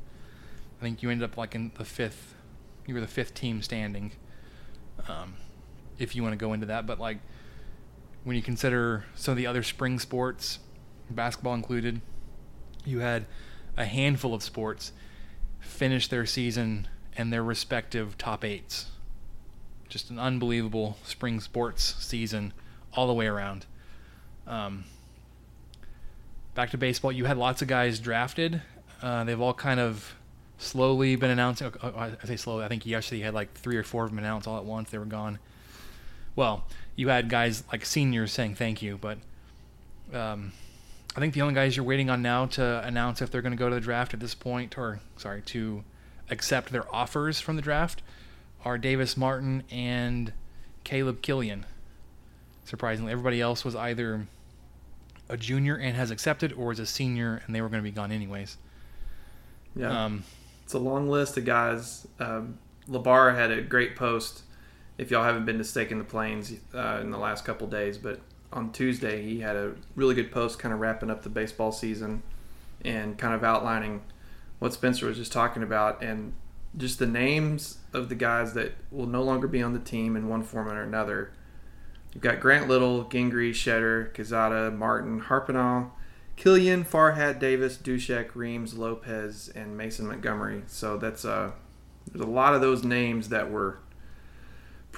[0.81, 2.35] I think you ended up like in the fifth.
[2.87, 4.13] You were the fifth team standing.
[5.09, 5.35] Um,
[5.99, 7.19] if you want to go into that, but like
[8.25, 10.59] when you consider some of the other spring sports,
[11.11, 12.01] basketball included,
[12.85, 13.27] you had
[13.77, 14.93] a handful of sports
[15.61, 18.87] finish their season and their respective top eights.
[19.89, 22.53] Just an unbelievable spring sports season
[22.93, 23.67] all the way around.
[24.47, 24.85] Um,
[26.55, 28.63] back to baseball, you had lots of guys drafted.
[29.03, 30.15] Uh, they've all kind of
[30.59, 31.63] slowly been announced.
[31.63, 32.65] uh, uh, I say slowly.
[32.65, 34.91] I think yesterday you had like three or four of them announced all at once.
[34.91, 35.39] They were gone.
[36.39, 36.63] Well,
[36.95, 39.19] you had guys like seniors saying thank you, but
[40.15, 40.53] um,
[41.17, 43.59] I think the only guys you're waiting on now to announce if they're going to
[43.59, 45.83] go to the draft at this point, or sorry, to
[46.31, 48.03] accept their offers from the draft,
[48.65, 50.33] are Davis Martin and
[50.85, 51.65] Caleb Kilian.
[52.65, 54.29] Surprisingly, everybody else was either
[55.29, 57.91] a junior and has accepted, or is a senior and they were going to be
[57.91, 58.59] gone anyways.
[59.75, 60.05] Yeah.
[60.05, 60.23] Um,
[60.63, 62.07] It's a long list of guys.
[62.21, 64.45] Um, Labar had a great post.
[64.99, 67.97] If y'all haven't been to Stake in the Plains uh, in the last couple days,
[67.97, 68.21] but
[68.53, 72.23] on Tuesday he had a really good post, kind of wrapping up the baseball season
[72.85, 74.03] and kind of outlining
[74.59, 76.33] what Spencer was just talking about and
[76.77, 80.29] just the names of the guys that will no longer be on the team in
[80.29, 81.31] one form or another.
[82.13, 85.91] You've got Grant Little, Gingery, Shedder, Kazada, Martin, Harpenal,
[86.37, 90.63] Kilian, Farhat, Davis, Dushek, Reams, Lopez, and Mason Montgomery.
[90.67, 91.53] So that's uh,
[92.11, 93.79] there's a lot of those names that were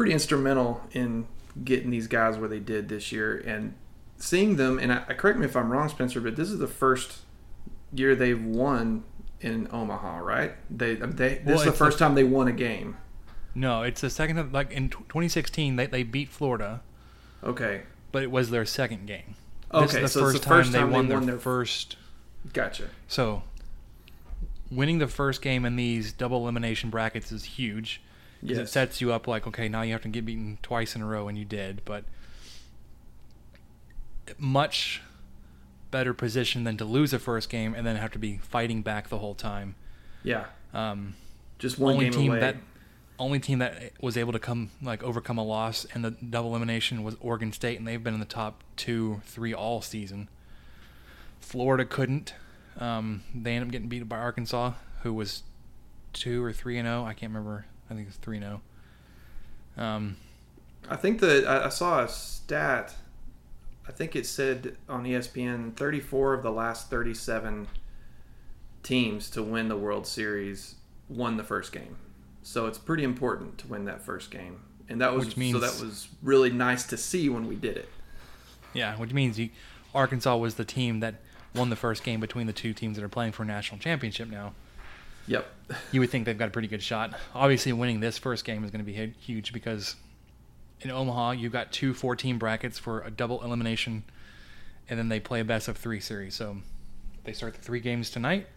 [0.00, 1.26] pretty instrumental in
[1.62, 3.74] getting these guys where they did this year and
[4.16, 4.78] seeing them.
[4.78, 7.18] And I, correct me if I'm wrong, Spencer, but this is the first
[7.92, 9.04] year they've won
[9.42, 10.52] in Omaha, right?
[10.70, 12.96] They um, they this Well, is the first the- time they won a game.
[13.54, 14.54] no, it's the second.
[14.54, 16.80] Like in 2016, they they beat Florida,
[17.44, 19.34] Okay, but it was their second game.
[19.74, 21.34] Okay, this is the so it's the first time, time they they won, won their,
[21.34, 21.96] their- first.
[22.54, 22.84] gotcha.
[23.06, 23.42] So,
[24.70, 28.00] winning the first game in these double elimination brackets is huge.
[28.40, 31.02] 'Cause It sets you up like, okay, now you have to get beaten twice in
[31.02, 31.82] a row, and you did.
[31.84, 32.04] But
[34.38, 35.02] much
[35.90, 39.08] better position than to lose a first game and then have to be fighting back
[39.08, 39.74] the whole time.
[40.22, 41.14] Yeah, Um,
[41.58, 42.40] just one only game team away.
[42.40, 42.56] that
[43.18, 47.02] only team that was able to come like overcome a loss in the double elimination
[47.02, 50.28] was Oregon State, and they've been in the top two, three all season.
[51.40, 52.34] Florida couldn't.
[52.78, 55.42] Um, they ended up getting beat by Arkansas, who was
[56.12, 57.04] two or three and zero.
[57.04, 57.66] I can't remember.
[57.90, 58.60] I think it's three and zero.
[59.76, 60.16] Um,
[60.88, 62.94] I think that I I saw a stat.
[63.88, 67.66] I think it said on ESPN 34 of the last 37
[68.84, 70.76] teams to win the World Series
[71.08, 71.96] won the first game.
[72.42, 74.60] So it's pretty important to win that first game.
[74.88, 77.88] And that was Which so that was really nice to see when we did it.
[78.72, 79.50] yeah, which means you,
[79.94, 81.16] Arkansas was the team that
[81.54, 84.28] won the first game between the two teams that are playing for a national championship
[84.28, 84.52] now.
[85.30, 85.46] Yep.
[85.92, 87.14] you would think they've got a pretty good shot.
[87.36, 89.94] Obviously, winning this first game is going to be huge because
[90.80, 94.02] in Omaha, you've got two 14 brackets for a double elimination,
[94.88, 96.34] and then they play a best of three series.
[96.34, 96.56] So
[97.22, 98.48] they start the three games tonight.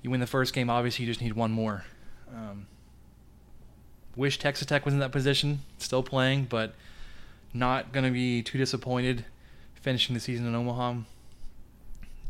[0.00, 1.84] You win the first game, obviously, you just need one more.
[2.32, 2.68] Um,
[4.14, 6.72] wish Texas Tech was in that position, still playing, but
[7.52, 9.24] not going to be too disappointed
[9.74, 10.98] finishing the season in Omaha.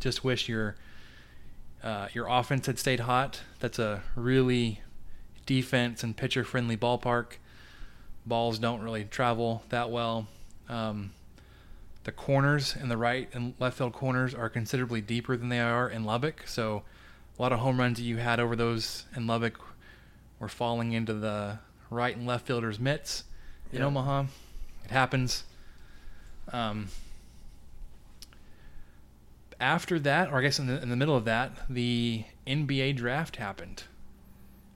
[0.00, 0.76] Just wish your
[1.86, 3.40] uh, your offense had stayed hot.
[3.60, 4.80] That's a really
[5.46, 7.34] defense and pitcher friendly ballpark.
[8.26, 10.26] Balls don't really travel that well.
[10.68, 11.12] Um,
[12.02, 15.88] the corners in the right and left field corners are considerably deeper than they are
[15.88, 16.48] in Lubbock.
[16.48, 16.82] So
[17.38, 19.60] a lot of home runs that you had over those in Lubbock
[20.40, 23.22] were falling into the right and left fielders' mitts
[23.72, 23.86] in Yeah.
[23.86, 24.24] Omaha.
[24.84, 25.44] It happens.
[26.52, 26.88] Um,
[29.60, 33.36] after that, or I guess in the, in the middle of that, the NBA draft
[33.36, 33.84] happened.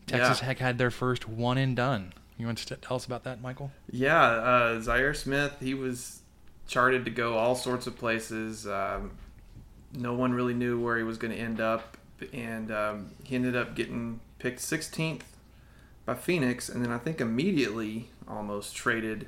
[0.06, 0.48] Texas Yeah.
[0.48, 2.12] Tech had their first one and done.
[2.38, 3.70] You want to tell us about that, Michael?
[3.90, 6.22] Yeah, uh, Zhaire Smith, he was
[6.66, 8.66] charted to go all sorts of places.
[8.66, 9.12] Um,
[9.92, 11.98] no one really knew where he was going to end up,
[12.32, 15.22] and um, he ended up getting picked 16th
[16.06, 19.26] by Phoenix, and then I think immediately almost traded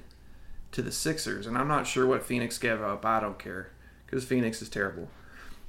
[0.73, 1.47] to the Sixers.
[1.47, 3.05] And I'm not sure what Phoenix gave up.
[3.05, 3.71] I don't care
[4.07, 5.09] because Phoenix is terrible.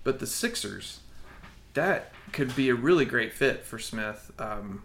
[0.03, 0.99] But the Sixers,
[1.73, 4.31] that could be a really great fit for Smith.
[4.39, 4.83] Um,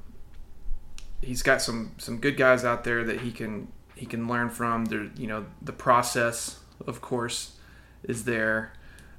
[1.22, 4.84] he's got some some good guys out there that he can he can learn from.
[4.86, 7.56] There, you know, the process, of course,
[8.04, 8.72] is there.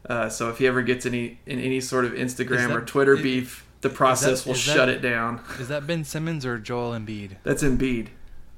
[0.09, 3.17] Uh, so if he ever gets any in any sort of Instagram that- or Twitter
[3.17, 5.41] i- beef, the process will is that- shut it down.
[5.59, 7.37] Is that Ben Simmons or Joel Embiid?
[7.43, 8.07] That's Embiid.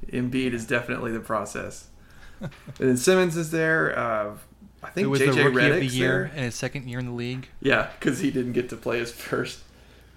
[0.08, 1.88] Embiid is definitely the process.
[2.41, 3.97] and then Simmons is there.
[3.97, 4.38] Uh,
[4.84, 6.38] I think Who was JJ the rookie of the year there.
[6.38, 7.48] in his second year in the league?
[7.62, 9.60] Yeah, because he didn't get to play his first,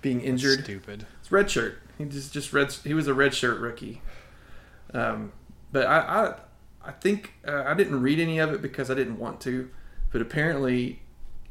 [0.00, 0.64] being injured.
[0.64, 1.06] Stupid.
[1.20, 1.80] It's red shirt.
[1.98, 2.72] He just just red.
[2.84, 4.00] He was a red shirt rookie.
[4.92, 5.32] Um,
[5.72, 6.34] but I I,
[6.88, 9.70] I think uh, I didn't read any of it because I didn't want to.
[10.12, 11.00] But apparently,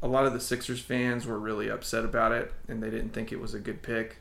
[0.02, 3.30] a lot of the Sixers fans were really upset about it, and they didn't think
[3.32, 4.16] it was a good pick.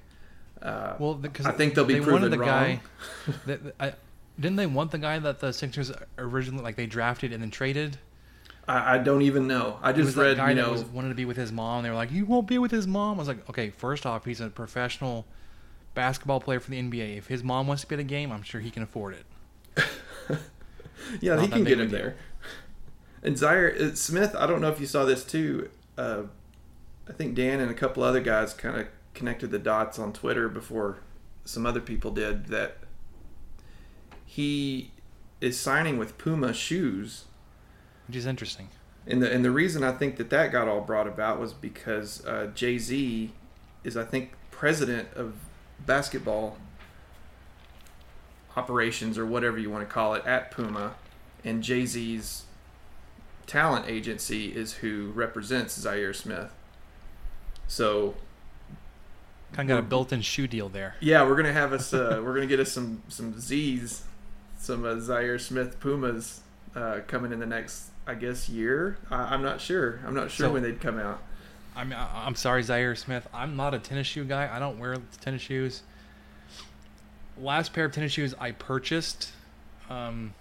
[0.61, 2.47] Uh, Well, because I think they'll be they proven wanted the wrong.
[2.49, 2.81] guy.
[3.47, 3.93] that- I,
[4.39, 7.97] didn't they want the guy that the Sixers originally like they drafted and then traded?
[8.67, 9.79] I, I don't even know.
[9.81, 11.83] I just read, you know, was, wanted to be with his mom.
[11.83, 14.25] They were like, "You won't be with his mom." I was like, "Okay, first off,
[14.25, 15.25] he's a professional
[15.93, 17.17] basketball player for the NBA.
[17.17, 19.85] If his mom wants to be at a game, I'm sure he can afford it."
[21.21, 21.99] yeah, he can get him deal.
[21.99, 22.15] there.
[23.21, 25.69] And Zhaire uh, Smith, I don't know if you saw this too.
[25.97, 26.23] Uh,
[27.07, 30.49] I think Dan and a couple other guys kind of connected the dots on Twitter
[30.49, 30.99] before
[31.45, 32.77] some other people did that
[34.25, 34.91] he
[35.41, 37.25] is signing with Puma shoes.
[38.07, 38.69] Which is interesting.
[39.05, 42.25] And the and the reason I think that that got all brought about was because
[42.25, 43.31] uh, Jay Z
[43.83, 45.35] is I think president of
[45.85, 46.57] basketball
[48.55, 50.95] operations or whatever you want to call it at Puma,
[51.43, 52.43] and Jay Z's
[53.47, 56.51] talent agency is who represents Zhaire Smith.
[57.67, 58.15] So
[59.53, 60.95] Kind of got a built-in shoe deal there.
[60.99, 61.93] yeah, we're gonna have us.
[61.93, 64.03] Uh, we're gonna get us some some Z's,
[64.57, 66.41] some uh, Zhaire Smith Pumas
[66.75, 68.97] uh, coming in the next, I guess, year.
[69.09, 69.99] I, I'm not sure.
[70.05, 71.21] I'm not sure So- when they'd come out.
[71.75, 73.27] I mean, I, I'm sorry, Zhaire Smith.
[73.33, 74.47] I'm not a tennis shoe guy.
[74.53, 75.81] I don't wear tennis shoes.
[77.37, 79.31] Last pair of tennis shoes I purchased,
[79.89, 80.35] um,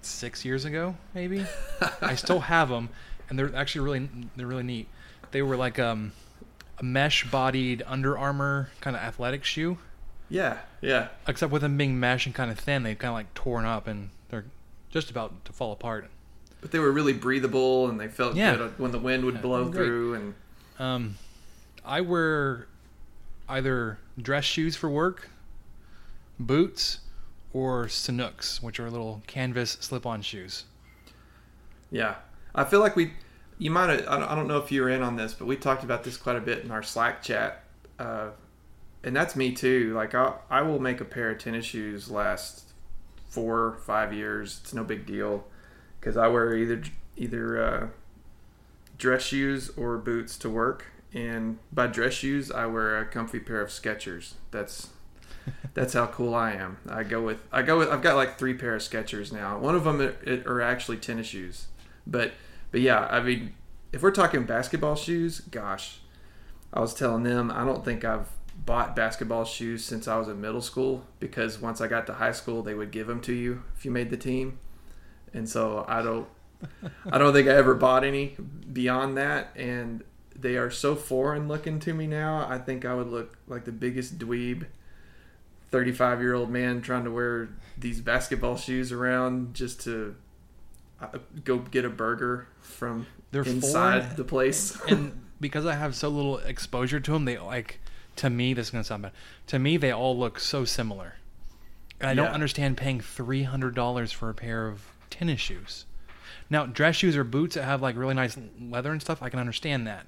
[0.00, 1.46] six years ago, maybe.
[2.02, 2.88] I still have them,
[3.30, 4.88] and they're actually really they're really neat.
[5.30, 6.10] They were like um,
[6.80, 9.78] a mesh-bodied Under Armour kind of athletic shoe,
[10.28, 13.32] Yeah, yeah, except with them being mesh and kind of thin, they've kind of like
[13.34, 14.46] torn up and they're
[14.90, 16.10] just about to fall apart.
[16.62, 18.56] But they were really breathable and they felt Yeah.
[18.56, 20.14] good when the wind would Yeah, blow through.
[20.14, 20.34] And
[20.78, 21.16] Um,
[21.84, 22.66] I wear
[23.48, 25.28] either dress shoes for work,
[26.38, 27.00] boots,
[27.52, 30.64] or Sanuks, which are little canvas slip-on shoes.
[31.90, 32.14] yeah,
[32.54, 33.12] I feel like we.
[33.58, 34.08] You might have.
[34.08, 36.02] I don't- I don't know if you were in on this, but we talked about
[36.04, 37.64] this quite a bit in our Slack chat.
[37.98, 38.30] Uh,
[39.04, 39.92] and that's me too.
[39.94, 42.72] Like I, I will make a pair of tennis shoes last
[43.28, 44.60] four, five years.
[44.62, 45.44] It's no big deal
[46.02, 46.82] because I wear either
[47.16, 47.86] either uh,
[48.98, 50.86] dress shoes or boots to work.
[51.14, 54.34] And by dress shoes, I wear a comfy pair of Skechers.
[54.50, 54.88] That's
[55.74, 56.78] that's how cool I am.
[56.88, 59.58] I go with I go with I've got like three pair of Skechers now.
[59.58, 61.68] One of them are, are actually tennis shoes,
[62.04, 62.32] but
[62.72, 63.54] but yeah, I mean,
[63.92, 66.00] if we're talking basketball shoes, gosh,
[66.72, 68.28] I was telling them I don't think I've
[68.66, 72.32] bought basketball shoes since I was in middle school because once I got to high
[72.32, 74.58] school, they would give them to you if you made the team,
[75.34, 76.26] and so I don't
[77.10, 78.36] I don't think I ever bought any
[78.72, 82.46] beyond that, and they are so foreign looking to me now.
[82.48, 84.66] I think I would look like the biggest dweeb.
[85.70, 90.14] 35 year old man trying to wear these basketball shoes around just to
[91.00, 91.08] uh,
[91.44, 94.16] go get a burger from They're inside foreign.
[94.16, 94.78] the place.
[94.88, 97.80] and because I have so little exposure to them, they like
[98.16, 98.52] to me.
[98.54, 99.12] This is gonna sound bad.
[99.48, 101.14] To me, they all look so similar,
[102.00, 105.84] and I don't understand paying three hundred dollars for a pair of tennis shoes.
[106.50, 109.38] Now, dress shoes or boots that have like really nice leather and stuff, I can
[109.38, 110.06] understand that.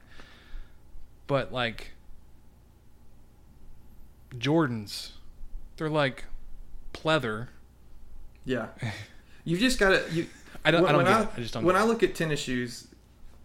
[1.27, 1.93] But like
[4.37, 5.11] Jordans,
[5.77, 6.25] they're like
[6.93, 7.49] pleather.
[8.45, 8.69] Yeah,
[9.45, 10.05] you just gotta.
[10.11, 10.27] You,
[10.65, 11.29] I don't- I don't when it.
[11.37, 12.89] I just don't When I look at tennis shoes,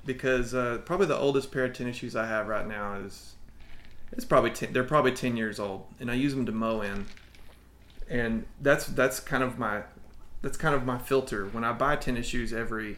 [0.06, 3.34] because uh, probably the oldest pair of tennis shoes I have right now is,
[4.12, 7.06] it's probably ten, they're probably ten years old, and I use them to mow in,
[8.10, 9.84] and that's that's kind of my,
[10.42, 12.98] that's kind of my filter when I buy tennis shoes every.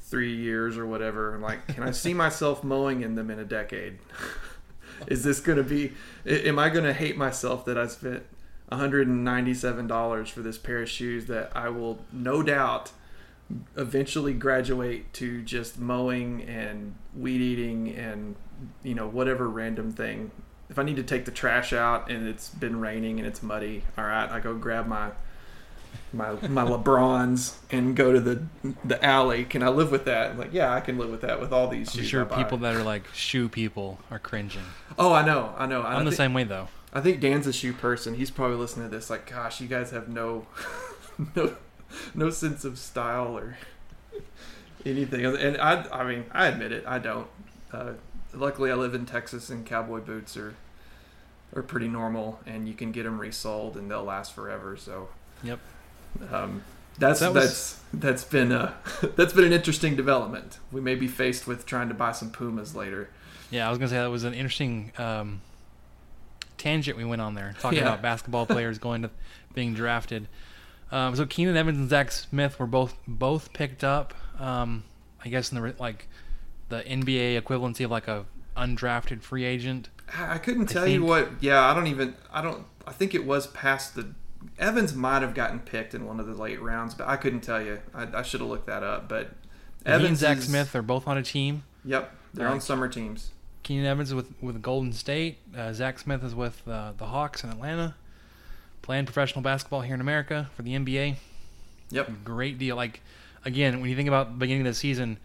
[0.00, 1.38] Three years or whatever.
[1.38, 3.98] Like, can I see myself mowing in them in a decade?
[5.06, 5.92] Is this going to be?
[6.26, 8.22] Am I going to hate myself that I spent
[8.72, 12.92] $197 for this pair of shoes that I will no doubt
[13.76, 18.36] eventually graduate to just mowing and weed eating and
[18.82, 20.30] you know whatever random thing.
[20.68, 23.84] If I need to take the trash out and it's been raining and it's muddy,
[23.96, 25.12] all right, I go grab my
[26.12, 28.42] my my LeBrons and go to the
[28.84, 29.44] the alley.
[29.44, 30.30] Can I live with that?
[30.30, 32.08] I'm like, yeah, I can live with that with all these I'm shoes.
[32.08, 34.62] sure people that are like shoe people are cringing.
[34.98, 35.82] Oh, I know, I know.
[35.82, 36.68] I I'm the thi- same way though.
[36.92, 38.14] I think Dan's a shoe person.
[38.14, 40.46] He's probably listening to this like, gosh, you guys have no
[41.36, 41.54] no
[42.14, 43.58] no sense of style or
[44.86, 45.24] anything.
[45.24, 47.26] And I I mean, I admit it, I don't.
[47.72, 47.92] Uh,
[48.34, 50.54] luckily I live in Texas and cowboy boots are
[51.54, 55.08] are pretty normal and you can get them resold and they'll last forever, so
[55.42, 55.58] Yep.
[56.32, 56.62] Um,
[56.98, 58.74] that's That was- that's that's been uh
[59.16, 60.58] that's been an interesting development.
[60.72, 63.08] We may be faced with trying to buy some Pumas later.
[63.50, 65.40] Yeah, I was gonna say that was an interesting um,
[66.56, 67.84] tangent we went on there, talking Yeah.
[67.86, 69.10] about basketball players going to
[69.54, 70.28] being drafted.
[70.90, 74.14] Um, so Keenan Evans and Zach Smith were both both picked up.
[74.38, 74.84] Um,
[75.24, 76.08] I guess in the like
[76.68, 78.24] the NBA equivalency of like a
[78.56, 79.88] undrafted free agent.
[80.14, 81.30] I I couldn't tell you what.
[81.40, 82.14] Yeah, I don't even.
[82.32, 82.64] I don't.
[82.86, 84.14] I think it was past the.
[84.58, 87.60] Evans might have gotten picked in one of the late rounds, but I couldn't tell
[87.62, 87.80] you.
[87.94, 89.08] I, I should have looked that up.
[89.08, 89.28] But
[89.84, 91.64] he and Evans Zach is- Smith are both on a team.
[91.84, 93.30] Yep, they're on summer teams.
[93.62, 95.38] Keenan Evans with with Golden State.
[95.56, 97.94] Uh, Zach Smith is with uh, the Hawks in Atlanta,
[98.82, 101.16] playing professional basketball here in America for the NBA.
[101.90, 102.10] Yep.
[102.24, 102.76] Great deal.
[102.76, 103.00] Like
[103.44, 105.18] again, when you think about the beginning of the season,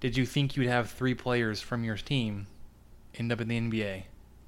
[0.00, 2.46] did you think you'd have three players from your team
[3.14, 4.04] end up in the NBA?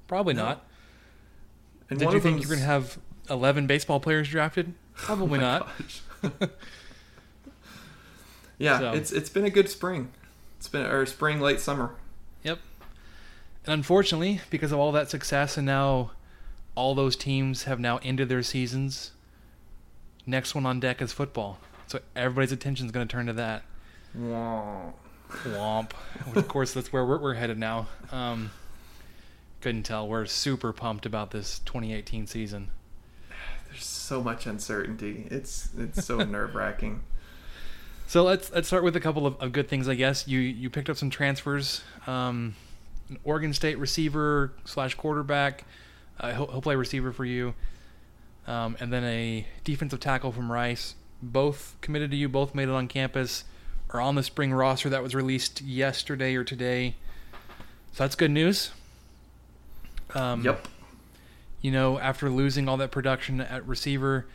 [0.07, 0.45] Probably No.
[0.45, 0.65] not.
[1.89, 2.97] And Did you think you're going to have
[3.31, 4.73] 11 baseball players drafted?
[4.95, 5.69] Probably Oh not.
[8.57, 10.11] yeah, So- it's it's been a good spring.
[10.57, 11.95] It's been or spring, late summer.
[12.43, 12.59] Yep.
[13.65, 16.11] And unfortunately, because of all that success and now
[16.75, 19.11] all those teams have now ended their seasons,
[20.27, 21.57] next one on deck is football.
[21.87, 23.63] So everybody's attention is going to turn to that.
[24.13, 24.93] Wow.
[25.45, 25.91] Womp.
[26.35, 27.87] of course, that's where we're, we're headed now.
[28.11, 28.51] Um,
[29.61, 30.07] couldn't tell.
[30.07, 32.69] We're super pumped about this 2018 season.
[34.11, 35.25] So much uncertainty.
[35.31, 37.01] It's it's so nerve wracking.
[38.07, 40.27] So let's let's start with a couple of, of good things, I guess.
[40.27, 41.81] You you picked up some transfers.
[42.07, 42.55] Um,
[43.07, 45.63] an Oregon State receiver slash quarterback.
[46.19, 47.53] Uh, he'll, he'll play receiver for you.
[48.47, 50.95] Um, and then a defensive tackle from Rice.
[51.21, 52.27] Both committed to you.
[52.27, 53.45] Both made it on campus.
[53.91, 56.95] Are on the spring roster that was released yesterday or today.
[57.93, 58.71] So that's good news.
[60.13, 60.67] Um, Yep.
[61.61, 64.25] You know, after losing all that production at receiver,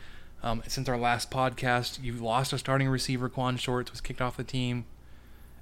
[0.43, 3.27] um, since our last podcast, you lost a starting receiver.
[3.27, 4.85] Quan Shorts was kicked off the team,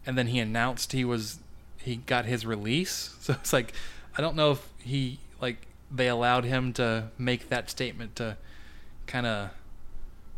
[0.06, 1.40] and then he announced he was
[1.80, 3.16] he got his release.
[3.22, 3.74] So it's like
[4.18, 8.38] I don't know if he like they allowed him to make that statement to
[9.08, 9.50] kind of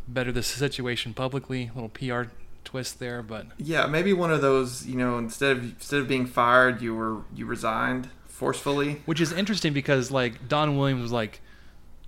[0.06, 1.70] better the situation publicly.
[1.74, 2.30] Little PR
[2.64, 4.86] twist there, but Yeah, maybe one of those.
[4.86, 9.02] You know, instead of instead of being fired, you were you resigned forcefully.
[9.04, 11.40] which is interesting because like Don Williams was like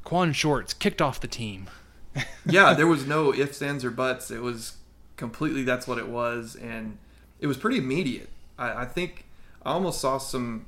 [0.04, 1.68] Quan Shorts kicked off the team.
[2.46, 4.30] yeah, there was no ifs, ands, or buts.
[4.30, 4.76] It was
[5.16, 6.98] completely that's what it was, and
[7.40, 8.30] it was pretty immediate.
[8.56, 9.26] I, I think
[9.64, 10.66] I almost saw some.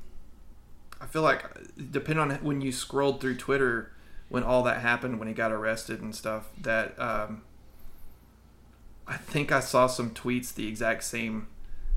[0.99, 1.45] I feel like
[1.91, 3.91] depending on when you scrolled through Twitter
[4.27, 7.41] when all that happened, when he got arrested and stuff, that um,
[9.07, 11.47] I think I saw some tweets the exact same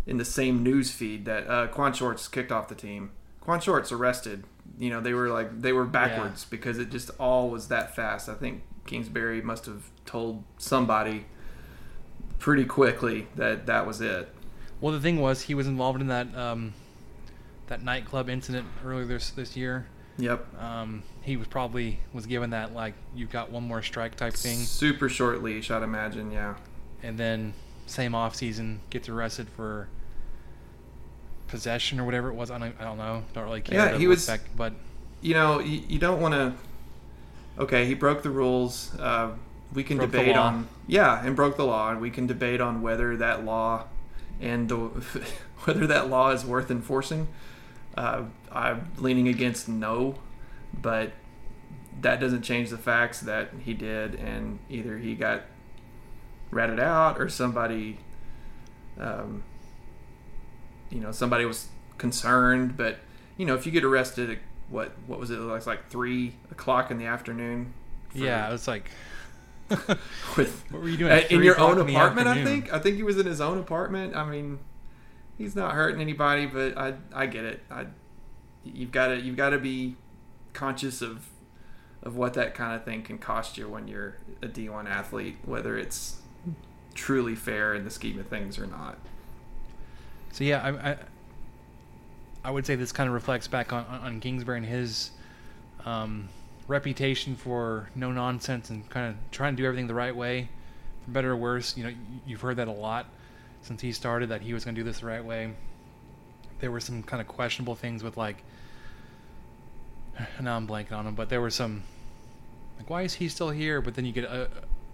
[0.07, 3.11] in the same news feed that uh, Quan Shorts kicked off the team.
[3.47, 4.43] Quan Shorts arrested.
[4.77, 8.29] You know, they were like they were backwards because it just all was that fast.
[8.29, 11.27] I think Kingsbury must have told somebody
[12.41, 14.29] pretty quickly that that was it.
[14.81, 16.75] Well, the thing was, he was involved in that um,
[17.69, 19.87] that nightclub incident earlier this this year.
[20.19, 20.61] Yep.
[20.61, 24.59] Um, he was probably was given that like you've got one more strike type thing,
[24.59, 26.33] Super short leash, I'd imagine.
[26.33, 26.55] Yeah.
[27.03, 27.55] and then
[27.87, 29.89] same off season gets arrested for
[31.49, 32.51] possession or whatever it was.
[32.51, 33.23] I don't, I don't know.
[33.33, 33.93] Don't really care.
[33.93, 34.73] Yeah, he was- affect- but
[35.21, 36.53] You know, you, you don't want to.
[37.59, 38.95] Okay, he broke the rules.
[38.99, 39.31] Uh,
[39.73, 43.17] we can debate on yeah, and broke the law, and we can debate on whether
[43.17, 43.85] that law
[44.41, 44.77] and the,
[45.65, 47.29] whether that law is worth enforcing.
[47.97, 50.17] Uh, I'm leaning against no,
[50.81, 51.13] but
[52.03, 55.43] that doesn't change the facts that he did, and either he got
[56.51, 57.99] ratted out or somebody,
[59.01, 59.43] um,
[60.91, 61.69] you know, somebody was
[61.99, 62.77] concerned.
[62.77, 62.99] But
[63.37, 65.39] you know, if you get arrested at what what was it?
[65.39, 67.73] It was like three o'clock in the afternoon.
[68.09, 68.91] for- yeah, was like
[70.37, 72.29] with what were you doing uh, in your own in apartment.
[72.29, 74.17] I think I think he was in his own apartment.
[74.17, 74.59] I mean,
[75.39, 77.63] he's not hurting anybody, but I I get it.
[77.71, 77.87] I
[78.65, 79.97] you've got to you've got to be
[80.53, 81.29] conscious of
[82.03, 85.77] of what that kind of thing can cost you when you're a D1 athlete, whether
[85.77, 86.19] it's
[86.95, 88.99] truly fair in the scheme of things or not.
[90.37, 90.97] So yeah, I, I
[92.45, 95.11] I would say this kind of reflects back on on Kingsbury and his
[95.87, 96.29] um,
[96.69, 100.51] reputation for no nonsense and kind of trying to do everything the right way,
[101.07, 101.75] for better or worse.
[101.75, 101.95] You know,
[102.27, 103.07] you've heard that a lot
[103.63, 105.55] since he started that he was going to do this the right way.
[106.61, 108.43] There were some kind of questionable things with like.
[110.39, 111.83] Now I'm blanking on them, but there were some
[112.77, 113.81] like why is he still here?
[113.81, 114.51] But then you get a,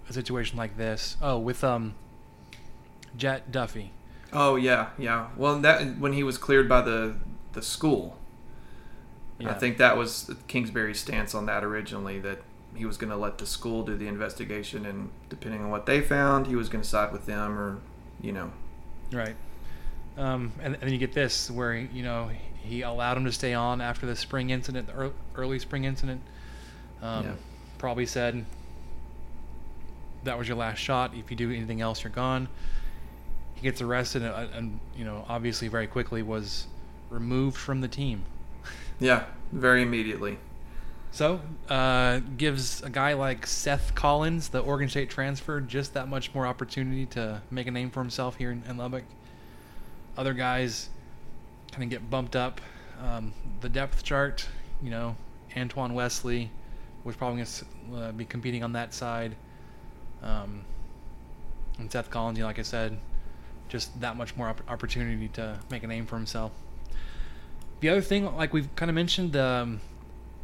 [0.08, 1.16] a situation like this.
[1.20, 1.96] Oh, with um,
[3.16, 3.88] Jett Duffey.
[4.32, 5.28] Oh yeah, yeah.
[5.36, 7.14] Well, that when he was cleared by the
[7.52, 8.16] the school,
[9.44, 12.18] I think that was Kingsbury's stance on that originally.
[12.20, 12.42] That
[12.74, 16.00] he was going to let the school do the investigation, and depending on what they
[16.00, 17.78] found, he was going to side with them, or
[18.20, 18.50] you know,
[19.12, 19.36] Right.
[20.16, 22.30] Um, and, and then you get this, where you know
[22.62, 26.22] he allowed him to stay on after the spring incident, the early spring incident.
[27.02, 27.32] Um, Yeah.
[27.78, 28.44] Probably said
[30.22, 31.12] that was your last shot.
[31.16, 32.48] If you do anything else, you're gone.
[33.62, 36.66] He gets arrested, and, and you know, obviously, very quickly was
[37.10, 38.24] removed from the team.
[38.98, 40.38] Yeah, very immediately.
[41.12, 46.34] So, uh, gives a guy like Seth Collins, the Oregon State transfer, just that much
[46.34, 49.04] more opportunity to make a name for himself here in, in Lubbock.
[50.16, 50.88] Other guys
[51.70, 52.60] kind of get bumped up.
[53.00, 54.48] Um, the depth chart,
[54.82, 55.14] you know,
[55.56, 56.50] Antoine Wesley
[57.04, 59.36] was probably going to uh, be competing on that side.
[60.20, 60.64] Um,
[61.78, 62.98] and Seth Collins, you know, like I said,
[63.72, 66.52] just that much more op- opportunity to make a name for himself.
[67.80, 69.80] The other thing, like we've kind of mentioned, the um,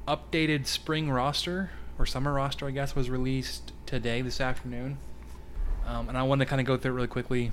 [0.09, 4.97] updated spring roster or summer roster, I guess, was released today, this afternoon.
[5.87, 7.53] Um, and I wanted to kind of go through it really quickly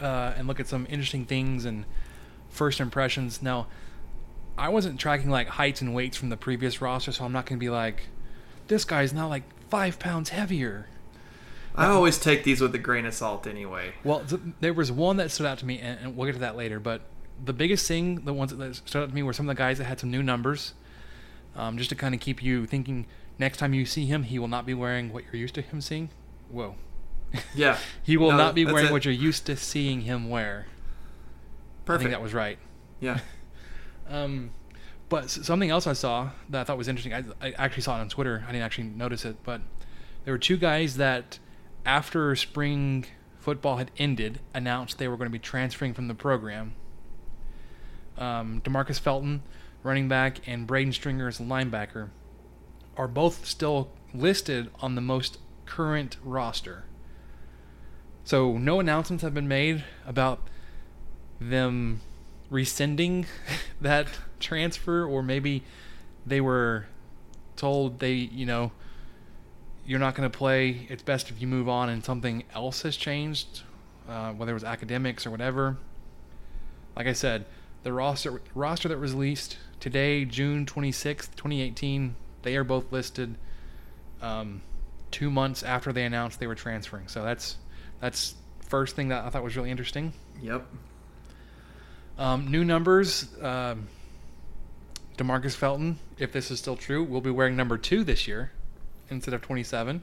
[0.00, 1.84] uh, and look at some interesting things and
[2.48, 3.42] first impressions.
[3.42, 3.66] Now,
[4.56, 7.58] I wasn't tracking like heights and weights from the previous roster, so I'm not going
[7.58, 8.08] to be like,
[8.68, 10.86] this guy's now like five pounds heavier.
[11.76, 13.92] I always take these with a grain of salt anyway.
[14.04, 16.38] Well, th- there was one that stood out to me, and, and we'll get to
[16.40, 16.80] that later.
[16.80, 17.02] But
[17.44, 19.78] the biggest thing, the ones that stood out to me, were some of the guys
[19.78, 20.72] that had some new numbers,
[21.54, 23.06] um, just to kind of keep you thinking.
[23.38, 25.80] Next time you see him, he will not be wearing what you're used to him
[25.82, 26.08] seeing.
[26.50, 26.76] Whoa,
[27.54, 27.76] Yeah.
[28.02, 28.92] he will No, not be wearing it.
[28.92, 30.66] what you're used to seeing him wear.
[30.68, 32.02] I Perfect.
[32.04, 32.58] think that was right.
[33.00, 33.20] yeah.
[34.08, 34.50] Um,
[35.08, 37.12] but something else I saw that I thought was interesting.
[37.12, 38.44] I, I actually saw it on Twitter.
[38.46, 39.60] I didn't actually notice it, but
[40.24, 41.38] there were two guys that,
[41.86, 43.06] after spring
[43.38, 46.74] football had ended, announced they were going to be transferring from the program.
[48.18, 49.42] Um, Demarcus Felton,
[49.82, 52.10] running back, and Braden Stringer as linebacker,
[52.96, 56.84] are both still listed on the most current roster.
[58.24, 60.40] So no announcements have been made about
[61.40, 62.00] them
[62.50, 63.26] rescinding
[63.80, 64.08] that
[64.40, 65.62] transfer or maybe
[66.26, 66.86] they were
[67.54, 68.72] told they you know
[69.86, 72.96] you're not going to play it's best if you move on and something else has
[72.96, 73.62] changed
[74.08, 75.76] uh, whether it was academics or whatever
[76.96, 77.44] like i said
[77.82, 83.36] the roster roster that was released today june 26th 2018 they are both listed
[84.22, 84.62] um,
[85.10, 87.56] two months after they announced they were transferring so that's
[88.00, 90.12] that's first thing that i thought was really interesting
[90.42, 90.66] Yep.
[92.18, 93.26] um, new numbers.
[93.40, 93.88] Um,
[95.16, 98.52] Demarcus Felton, if this is still true, will be wearing number two this year
[99.10, 100.02] instead of 27.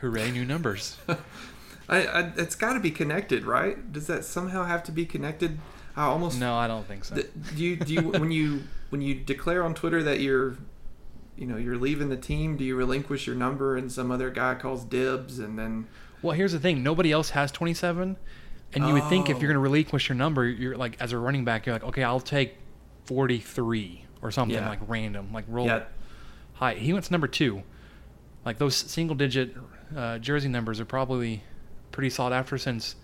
[0.00, 0.98] Hooray, new numbers.
[1.88, 3.92] I, I it's got to be connected, right?
[3.92, 5.58] Does that somehow have to be connected?
[5.96, 7.14] I almost no, I don't think so.
[7.16, 10.56] Th- do you do you when you when you declare on Twitter that you're
[11.36, 12.56] you know you're leaving the team?
[12.56, 15.86] Do you relinquish your number and some other guy calls dibs and then
[16.22, 18.16] Well, here's the thing: nobody else has 27,
[18.72, 19.40] and you would think if Oh.
[19.40, 22.02] you're going to relinquish your number, you're like as a running back, you're like, okay,
[22.02, 22.56] I'll take
[23.04, 24.68] 43 or something Yeah.
[24.68, 25.82] like random, like roll yeah
[26.62, 26.74] high.
[26.74, 27.62] He went to number two.
[28.44, 29.56] Like those single-digit
[29.96, 31.42] uh, jersey numbers are probably
[31.90, 32.96] pretty sought after since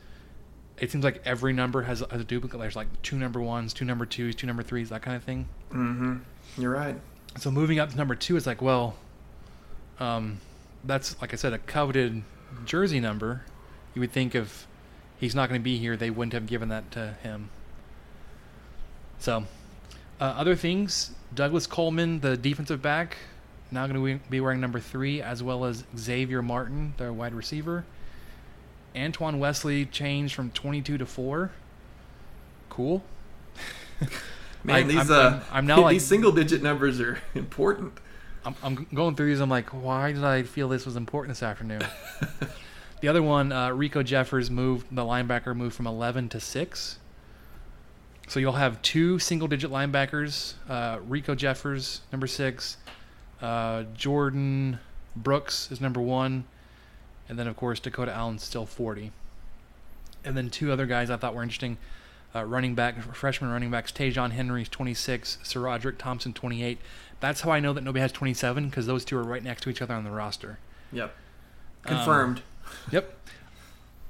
[0.78, 2.60] it seems like every number has, has a duplicate.
[2.60, 5.48] There's like two number ones, two number twos, two number threes, that kind of thing.
[5.70, 6.16] mm-hmm
[6.56, 6.96] you're right
[7.38, 8.96] So moving up to number two is like, well,
[10.00, 10.40] um,
[10.84, 12.22] that's like I said, a coveted
[12.64, 13.42] jersey number.
[13.94, 14.66] You would think if
[15.18, 17.50] he's not going to be here, they wouldn't have given that to him.
[19.18, 19.44] So,
[20.20, 23.18] uh, other things: Douglas Coleman, the defensive back,
[23.70, 27.84] now going to be wearing number three, as well as Xavier Martin, their wide receiver.
[28.96, 31.50] Antoine Wesley changed from 22 to four.
[32.70, 33.02] Cool.
[34.64, 37.92] man I- these I'm- uh I'm- I'm now, like- these single digit numbers are important
[38.44, 39.40] I'm, I'm going through these.
[39.40, 41.82] I'm like, why did I feel this was important this afternoon?
[43.02, 46.98] the other one, uh, Riko Jeffers moved, the linebacker moved from 11 to 6.
[48.28, 52.76] So you'll have two single digit linebackers uh, Riko Jeffers, number 6.
[53.40, 54.78] Uh, Jordan
[55.16, 56.44] Brooks is number 1.
[57.28, 59.12] And then, of course, Dakota Allen's still 40.
[60.24, 61.76] And then two other guys I thought were interesting.
[62.34, 66.78] Uh, running back, freshman running backs, Ta'Zhawn Henry's 26, SaRodorick Thompson 28.
[67.20, 69.70] That's how I know that nobody has 27 because those two are right next to
[69.70, 70.58] each other on the roster.
[70.92, 71.14] yep
[71.86, 72.42] Um, confirmed
[72.92, 73.14] Yep.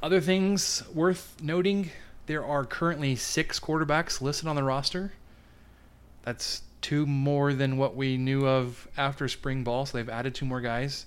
[0.02, 1.90] Other things worth noting
[2.26, 5.12] there are currently six quarterbacks listed on the roster.
[6.22, 10.44] That's two more than what we knew of after spring ball, so they've added two
[10.46, 11.06] more guys.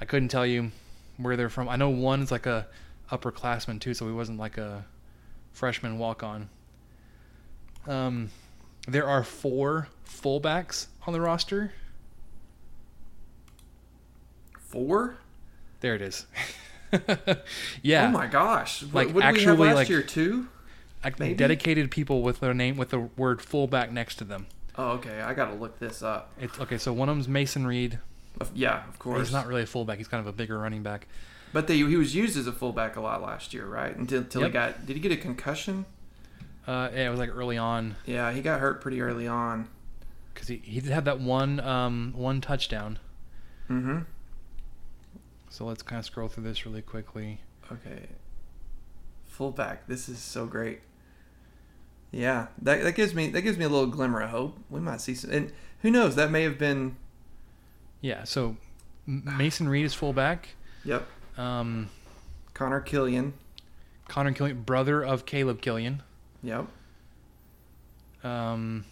[0.00, 0.70] I couldn't tell you
[1.18, 1.68] where they're from.
[1.68, 2.66] I know one's like a
[3.12, 4.84] upperclassman too, so he wasn't like a
[5.52, 6.48] freshman walk on.
[7.86, 8.30] Um,
[8.88, 11.72] there are four fullbacks on the roster.
[14.58, 15.16] four
[15.80, 16.26] There it is.
[17.82, 18.06] yeah.
[18.08, 20.48] oh my gosh Like, what, what did we actually, have last like- year two
[21.04, 21.34] like Maybe?
[21.34, 24.46] dedicated people with their name with the word fullback next to them.
[24.80, 26.78] Oh okay I gotta look this up It's okay.
[26.78, 27.98] So one of them's Mason Reed.
[28.54, 29.98] Yeah of course He's not really a fullback.
[29.98, 31.06] He's kind of a bigger running back.
[31.52, 34.40] but they, he was used as a fullback a lot last year right until until
[34.42, 34.48] Yep.
[34.50, 35.84] he got did he get a concussion
[36.66, 39.68] Uh, yeah, it was like early on Yeah, he got hurt pretty early on.
[40.32, 42.98] because he, he did have that one um, one touchdown.
[43.68, 44.00] Mm-hmm.
[45.48, 47.40] So let's kind of scroll through this really quickly.
[47.72, 48.06] Okay.
[49.26, 49.86] Fullback.
[49.88, 50.80] This is so great.
[52.12, 54.58] Yeah, that that gives me that gives me a little glimmer of hope.
[54.68, 55.52] We might see some, and
[55.82, 56.16] who knows?
[56.16, 56.96] That may have been.
[58.00, 58.56] Yeah, so
[59.06, 60.50] Mason Reed is fullback.
[60.84, 61.06] Yep.
[61.36, 61.88] Um,
[62.54, 63.32] Connor Kilian.
[64.08, 66.00] Connor Kilian, brother of Caleb Kilian.
[66.42, 66.66] Yep.
[68.24, 68.84] Um,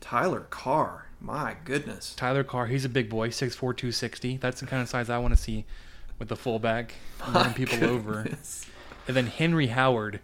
[0.00, 1.06] Tyler Carr.
[1.20, 2.14] My goodness.
[2.14, 4.36] Tyler Carr, he's a big boy, 6'4", 260.
[4.36, 5.64] That's the kind of size I want to see
[6.18, 6.94] with the fullback,
[7.32, 8.26] running people over.
[9.08, 10.20] And then Henry Howard,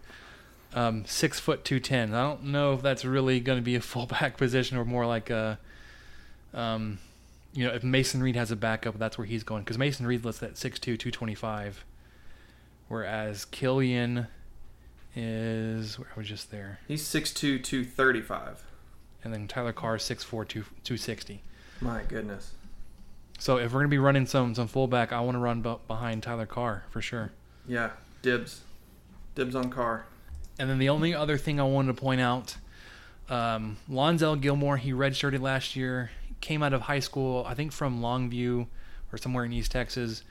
[0.73, 2.13] um, six foot two ten.
[2.13, 5.29] I don't know if that's really going to be a fullback position or more like
[5.29, 5.59] a,
[6.53, 6.99] um,
[7.53, 10.25] you know, if Mason Reed has a backup, that's where he's going because Mason Reed
[10.25, 11.85] lists at 6'2", 225,
[12.87, 14.27] whereas Kilian
[15.15, 18.63] is where I was just there, He's 6'2", 235.
[19.23, 21.41] and then Tyler Carr is 6'4", 2, 260.
[21.81, 22.53] My goodness.
[23.37, 26.23] So if we're gonna be running some some fullback, I want to run b- behind
[26.23, 27.31] Tyler Carr for sure.
[27.67, 27.91] Yeah.
[28.21, 28.61] Dibs.
[29.35, 30.05] Dibs on Carr.
[30.59, 32.57] And then the only other thing I wanted to point out,
[33.29, 38.01] um, Lonzel Gilmore, he redshirted last year, came out of high school, I think from
[38.01, 38.67] Longview
[39.11, 40.23] or somewhere in East Texas,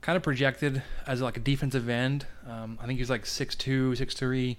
[0.00, 2.26] kind of projected as like a defensive end.
[2.48, 4.56] Um, I think he was like 6'2", 6'3",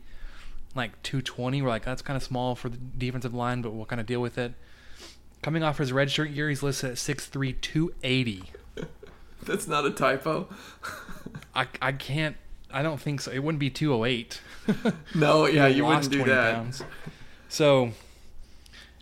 [0.75, 1.61] like 220.
[1.61, 4.21] We're like, that's kind of small for the defensive line, but we'll kind of deal
[4.21, 4.53] with it.
[5.41, 8.43] Coming off his redshirt year, he's listed at 6'3", 280.
[9.43, 10.47] That's not a typo.
[11.55, 12.35] I, I can't,
[12.71, 13.31] I don't think so.
[13.31, 14.39] It wouldn't be 208.
[15.15, 16.55] No, yeah, you wouldn't do 20 that.
[16.55, 16.83] pounds.
[17.49, 17.91] So,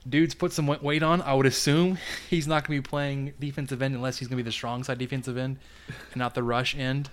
[0.07, 1.21] dude's put some weight on.
[1.21, 1.97] I would assume
[2.29, 4.83] he's not going to be playing defensive end unless he's going to be the strong
[4.83, 5.57] side defensive end
[5.87, 7.09] and not the rush end.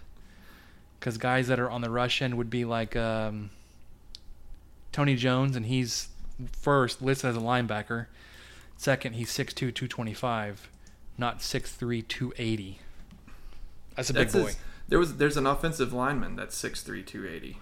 [0.99, 3.51] Because guys that are on the rush end would be like um,
[4.93, 6.09] Tony Jones, and he's
[6.53, 8.07] first listed as a linebacker.
[8.79, 10.69] Second, he's 6'2", 225,
[11.19, 12.79] not 6'3", 280.
[13.95, 14.47] That's a big That's boy.
[14.47, 14.57] his,
[14.89, 17.59] there was there's an offensive lineman that's 6'3", 280.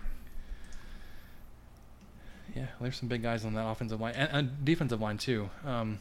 [2.55, 5.50] Yeah, there's some big guys on that offensive line and, and defensive line too.
[5.66, 5.98] Um,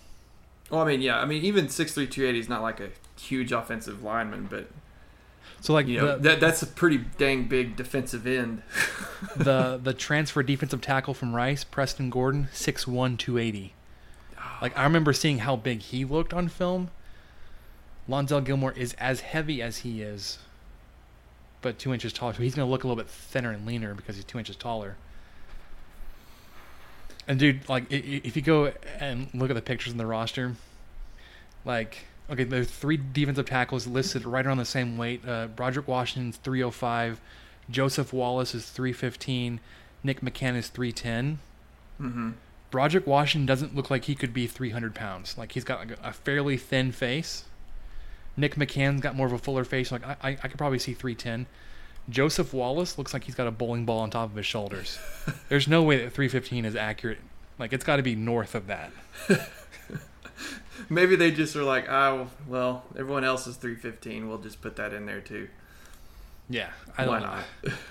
[0.70, 2.89] Well, I mean, yeah, I mean, even 6'3", 280 is not like a
[3.20, 4.68] huge offensive lineman, but
[5.62, 8.62] so like you know the, that that's a pretty dang big defensive end.
[9.36, 13.74] the the transfer defensive tackle from Rice, Preston Gordon, 6'1", 280.
[14.62, 16.89] Like I remember seeing how big he looked on film.
[18.10, 20.39] Lonzel Gilmore is as heavy as he is,
[21.62, 22.34] but two inches taller.
[22.34, 24.97] So he's gonna look a little bit thinner and leaner because he's two inches taller.
[27.28, 30.56] And dude, like if you go and look at the pictures in the roster,
[31.66, 35.28] like okay, there's three defensive tackles listed right around the same weight.
[35.28, 37.20] Uh, Broderick Washington's 305,
[37.70, 39.60] Joseph Wallace is 315,
[40.04, 41.40] Nick McCann is 310.
[42.00, 42.32] mm-hmm.
[42.72, 45.38] Broderick Washington doesn't look like he could be 300 pounds.
[45.38, 47.46] Like he's got like a fairly thin face.
[48.36, 49.92] Nick McCann's got more of a fuller face.
[49.92, 51.46] Like I, I, I could probably see 310.
[52.10, 54.99] Joseph Wallace looks like he's got a bowling ball on top of his shoulders.
[55.49, 57.20] There's no way that 315 is accurate.
[57.58, 58.91] Like it's got to be north of that.
[60.89, 64.28] Maybe they just are like, oh, well, everyone else is 315.
[64.28, 65.47] We'll just put that in there too.
[66.49, 67.26] Yeah, I don't Why know.
[67.26, 67.80] not?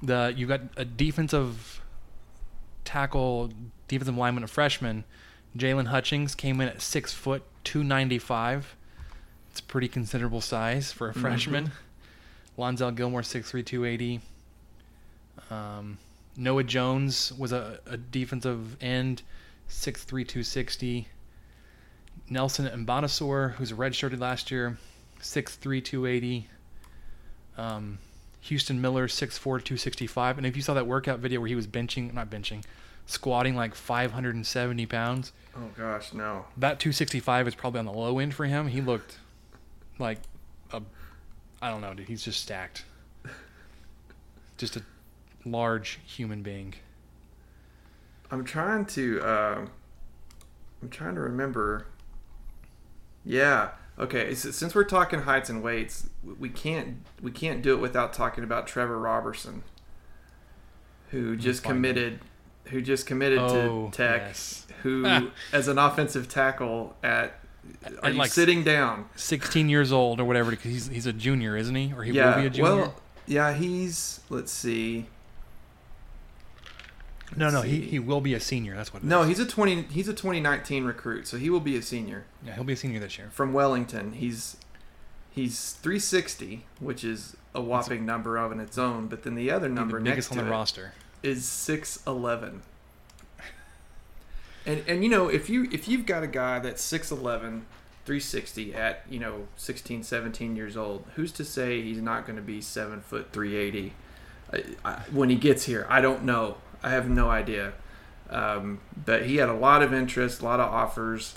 [0.00, 1.82] The you got a defensive
[2.84, 3.50] tackle,
[3.88, 5.02] defensive lineman, a freshman.
[5.56, 8.76] Jaylon Hutchings came in at six foot two ninety five.
[9.50, 11.20] It's a pretty considerable size for a mm-hmm.
[11.20, 11.72] freshman.
[12.58, 14.20] Lonzel Gilmore six three two eighty.
[15.50, 15.98] Um,
[16.36, 19.22] Noah Jones was a, a defensive end,
[19.68, 21.08] six three two sixty.
[22.28, 24.76] Nelson Mbanasor, who's redshirted last year,
[25.20, 26.48] six three two eighty.
[27.56, 27.98] Um,
[28.42, 30.38] Houston Miller, 6'4", 265.
[30.38, 32.62] And if you saw that workout video where he was benching, not benching,
[33.04, 36.44] squatting like 570 pounds, Oh gosh, no.
[36.56, 38.68] that 265 is probably on the low end for him.
[38.68, 39.18] He looked
[39.98, 40.18] like
[41.60, 42.08] I don't know, dude.
[42.08, 42.84] He's just stacked.
[44.56, 44.82] Just a
[45.44, 46.74] large human being.
[48.30, 49.20] I'm trying to.
[49.22, 49.66] Uh,
[50.82, 51.86] I'm trying to remember.
[53.24, 53.70] Yeah.
[53.98, 54.30] Okay.
[54.30, 58.44] s- Since we're talking heights and weights, we can't we can't do it without talking
[58.44, 59.62] about Trevor Robertson,
[61.10, 62.20] who just committed,
[62.66, 64.66] who just committed Oh, to Tech, yes.
[64.82, 67.34] who as an offensive tackle at.
[68.02, 69.06] Are you like- sitting down?
[69.16, 71.92] 16 years old or whatever, because he's he's a junior, isn't he?
[71.96, 72.34] Or he yeah.
[72.34, 72.72] will be a junior.
[72.76, 72.94] Well,
[73.26, 73.52] yeah.
[73.54, 74.20] He's.
[74.30, 75.06] Let's see.
[77.36, 77.86] no, no, let's he, see.
[77.88, 78.74] he will be a senior.
[78.74, 79.02] That's what.
[79.02, 79.28] It No, is.
[79.28, 79.82] he's a twenty.
[79.82, 82.24] He's a 2019 recruit, so he will be a senior.
[82.44, 83.28] yeah, he'll be a senior this year.
[83.32, 84.12] from Wellington.
[84.12, 84.56] He's
[85.30, 89.06] he's 360, which is a whopping number of in its own.
[89.08, 90.92] But then the other Be number the next biggest to on the it, roster.
[91.22, 92.62] is six eleven.
[94.68, 97.62] And and you know if you if you've got a guy that's 6'11",
[98.04, 102.42] 360 at you know 16, 17 years old, who's to say he's not going to
[102.42, 103.94] be seven foot three eighty
[105.10, 105.86] when he gets here?
[105.88, 106.58] I don't know.
[106.82, 107.72] I have no idea.
[108.28, 111.34] Um, but he had a lot of interest, a lot of offers.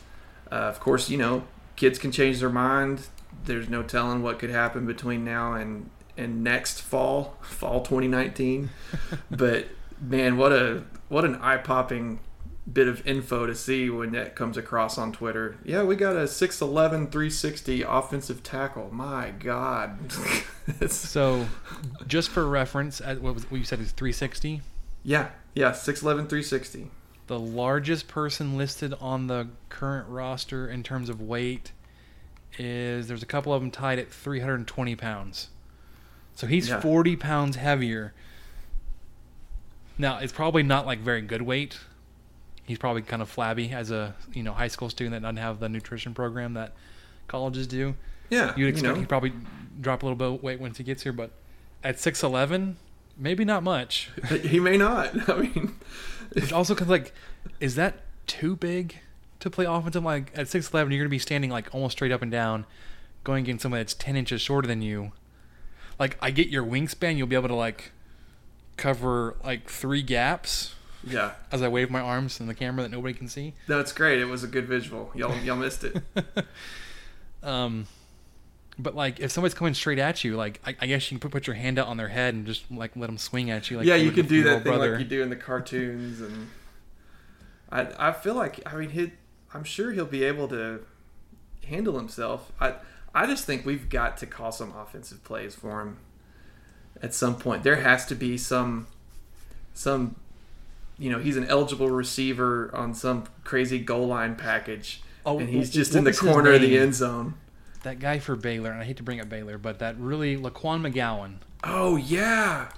[0.51, 1.45] Uh, of course, you know
[1.77, 3.07] kids can change their mind.
[3.45, 8.69] There's no telling what could happen between now and and next fall, fall 2019.
[9.31, 9.67] but
[10.01, 12.19] man, what a what an eye popping
[12.71, 15.57] bit of info to see when that comes across on Twitter.
[15.63, 18.89] Yeah, we got a 6'11 360 offensive tackle.
[18.91, 20.11] My god.
[20.89, 21.47] so,
[22.07, 24.61] just for reference, at what was what you said is 360?
[25.03, 25.29] Yeah.
[25.55, 26.91] Yeah, 6'11 360.
[27.27, 31.71] The largest person listed on the current roster in terms of weight
[32.59, 35.47] is there's a couple of them tied at 320 pounds.
[36.35, 36.79] So he's Yeah.
[36.79, 38.13] 40 pounds heavier.
[39.97, 41.79] Now, it's probably not like very good weight.
[42.71, 45.59] He's probably kind of flabby as a you know high school student that doesn't have
[45.59, 46.71] the nutrition program that
[47.27, 47.95] colleges do.
[48.29, 48.53] Yeah.
[48.55, 49.33] You'd expect you know, he'd probably
[49.81, 51.31] drop a little bit of weight once he gets here, but
[51.83, 52.75] at 6'11,
[53.17, 54.09] maybe not much.
[54.41, 55.29] he may not.
[55.29, 55.75] I mean,
[56.31, 57.13] Which also comes like,
[57.59, 58.99] is that too big
[59.41, 60.05] to play offensive?
[60.05, 62.65] Like at 6'11, you're going to be standing like almost straight up and down,
[63.25, 65.11] going against someone that's 10 inches shorter than you.
[65.99, 67.91] Like, I get your wingspan, you'll be able to like
[68.77, 71.31] cover like three gaps yeah.
[71.51, 73.53] as I wave my arms in the camera that nobody can see.
[73.67, 74.19] No, it's great.
[74.19, 75.11] It was a good visual.
[75.15, 76.01] Y'all y'all missed it.
[77.43, 77.87] Um,
[78.77, 81.31] but like if somebody's coming straight at you, like I, I guess you can put,
[81.31, 83.77] put your hand out on their head and just like let them swing at you.
[83.77, 84.91] Like yeah, you could do that thing brother.
[84.91, 86.49] like you do in the cartoons, and
[87.71, 89.11] I I feel like I mean he
[89.53, 90.85] I'm sure he'll be able to
[91.65, 92.51] handle himself.
[92.59, 92.75] I
[93.13, 95.97] I just think we've got to call some offensive plays for him
[97.01, 97.63] at some point.
[97.63, 98.87] There has to be some
[99.73, 100.15] some
[101.01, 105.69] you know he's an eligible receiver on some crazy goal line package, Oh, and he's
[105.69, 107.33] just in the corner of the end zone.
[107.83, 110.81] that guy for Baylor, and I hate to bring up Baylor, but that really Laquan
[110.87, 111.37] McGowan.
[111.63, 112.69] Oh yeah,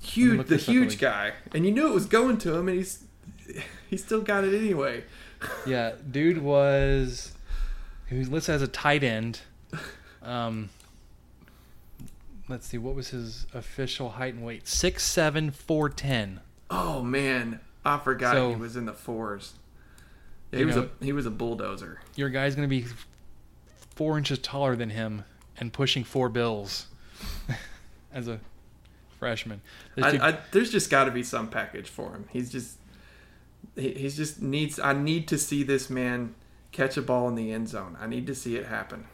[0.00, 3.04] huge, the huge really- guy, and you knew it was going to him, and he's
[3.88, 5.04] he still got it anyway.
[5.64, 7.30] Yeah, dude was
[8.10, 9.40] he was listed as a tight end.
[10.20, 10.70] Um,
[12.48, 14.66] let's see, what was his official height and weight?
[14.66, 16.40] Six seven, four ten.
[16.70, 19.54] Oh man, I forgot So- he was in the fours.
[20.50, 22.00] Yeah, he was know- a he was a bulldozer.
[22.16, 22.86] Your guy's gonna be
[23.94, 25.24] four inches taller than him
[25.58, 26.86] and pushing four bills
[28.12, 28.40] as a
[29.18, 29.60] freshman.
[29.96, 32.26] This I, I, there's just got to be some package for him.
[32.30, 32.78] He's just
[33.74, 34.78] he, he's just needs.
[34.78, 36.34] I need to see this man
[36.72, 37.96] catch a ball in the end zone.
[38.00, 39.06] I need to see it happen.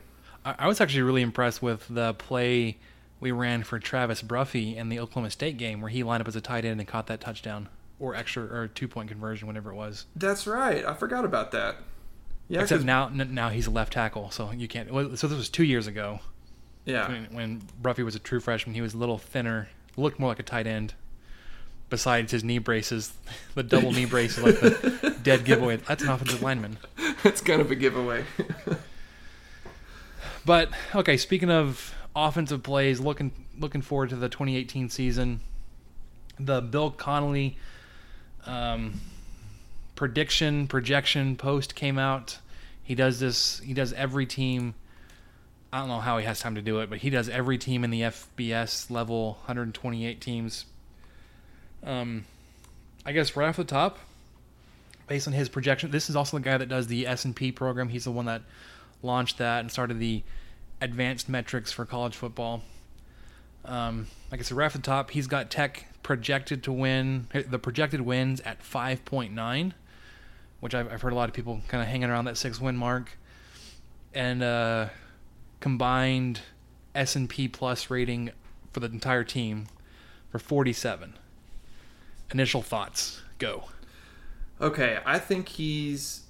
[0.44, 2.76] I, I was actually really impressed with the play
[3.20, 6.36] we ran for Travis Bruffy in the Oklahoma State game where he lined up as
[6.36, 7.68] a tight end and caught that touchdown
[8.00, 10.06] or extra or two point conversion, whatever it was.
[10.16, 10.84] That's right.
[10.84, 11.76] I forgot about that.
[12.48, 14.92] Yeah, Except 'cause- now, n- now he's a left tackle, so you can't.
[14.92, 16.20] well, So this was two years ago
[16.84, 17.08] yeah.
[17.08, 18.74] when, when Bruffy was a true freshman.
[18.74, 20.94] He was a little thinner, looked more like a tight end.
[21.90, 23.12] Besides his knee braces,
[23.54, 25.76] the double knee braces, like the dead giveaway.
[25.76, 26.78] That's an offensive lineman.
[27.22, 28.24] That's kind of a giveaway.
[30.46, 35.40] But okay, speaking of offensive plays, looking looking forward to the 2018 season.
[36.38, 37.56] The Bill Connelly
[38.46, 39.00] um,
[39.94, 42.38] prediction projection post came out.
[42.82, 43.60] He does this.
[43.60, 44.74] He does every team.
[45.72, 47.82] I don't know how he has time to do it, but he does every team
[47.82, 50.66] in the FBS level, 128 teams.
[51.82, 52.26] Um,
[53.04, 53.98] I guess right off the top,
[55.08, 57.50] based on his projection, this is also the guy that does the S and P
[57.50, 57.88] program.
[57.88, 58.42] He's the one that
[59.02, 60.22] launched that and started the
[60.80, 62.62] advanced metrics for college football.
[63.64, 67.58] Um, like I said, right off the top, he's got Tech projected to win the
[67.58, 69.72] projected wins at 5.9,
[70.60, 72.76] which I've, I've heard a lot of people kind of hanging around that six win
[72.76, 73.16] mark,
[74.12, 74.88] and uh,
[75.60, 76.40] combined
[76.94, 78.30] S and P plus rating
[78.72, 79.66] for the entire team
[80.30, 81.14] for 47.
[82.32, 83.64] Initial thoughts, go.
[84.60, 86.22] Okay, I think he's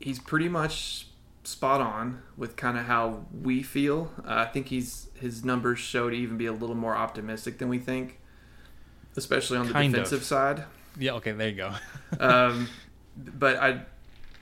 [0.00, 1.07] he's pretty much
[1.48, 4.12] spot on with kind of how we feel.
[4.24, 7.68] Uh, I think he's his numbers show to even be a little more optimistic than
[7.68, 8.18] we think,
[9.16, 10.04] especially on the Kind of.
[10.04, 10.64] defensive side.
[10.98, 11.74] Yeah, okay, there you go.
[12.20, 12.68] Um,
[13.16, 13.82] but I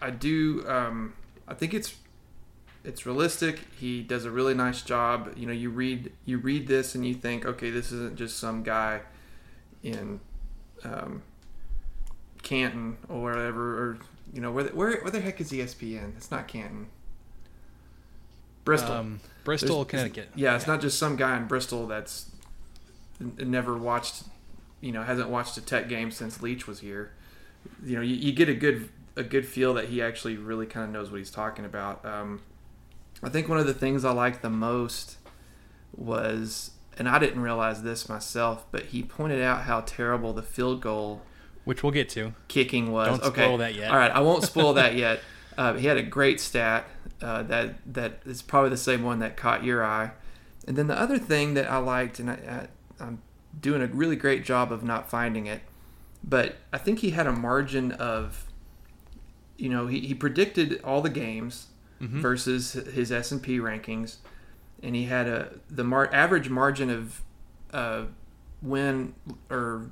[0.00, 1.14] I do um,
[1.48, 1.96] I think it's
[2.84, 3.60] it's realistic.
[3.76, 5.32] He does a really nice job.
[5.36, 8.62] You know, you read you read this and you think, okay, this isn't just some
[8.62, 9.00] guy
[9.82, 10.20] in
[10.84, 11.22] um,
[12.42, 13.98] Canton or whatever, or
[14.32, 16.16] you know, where the, where where the heck is ESPN?
[16.16, 16.86] It's not Canton.
[18.66, 18.92] Bristol.
[18.92, 20.28] Um, Bristol, There's- Connecticut.
[20.34, 22.30] Yeah, it's not just some guy in Bristol that's
[23.38, 24.24] never watched,
[24.82, 27.12] you know hasn't watched a Tech game since Leach was here,
[27.82, 30.84] you know you, you get a good a good feel that he actually really kind
[30.84, 32.04] of knows what he's talking about.
[32.04, 32.42] Um,
[33.22, 35.16] I think one of the things I liked the most
[35.96, 40.82] was, and I didn't realize this myself, but he pointed out how terrible the field
[40.82, 41.22] goal
[41.64, 42.34] which we'll get to.
[42.48, 43.08] kicking was.
[43.08, 43.44] Don't okay.
[43.44, 43.90] spoil that yet.
[43.90, 45.20] All right, I won't spoil that yet.
[45.56, 46.86] Uh, he had a great stat
[47.22, 50.10] uh, that that is probably the same one that caught your eye.
[50.66, 52.68] And then the other thing that I liked, and I,
[53.00, 53.22] I, I'm
[53.58, 55.62] doing a really great job of not finding it,
[56.22, 58.46] but I think he had a margin of,
[59.56, 61.68] you know, he, he predicted all the games
[62.20, 64.16] versus his S and P rankings,
[64.82, 67.22] and he had a the mar- average margin of
[67.72, 68.04] uh,
[68.60, 69.14] win
[69.48, 69.90] or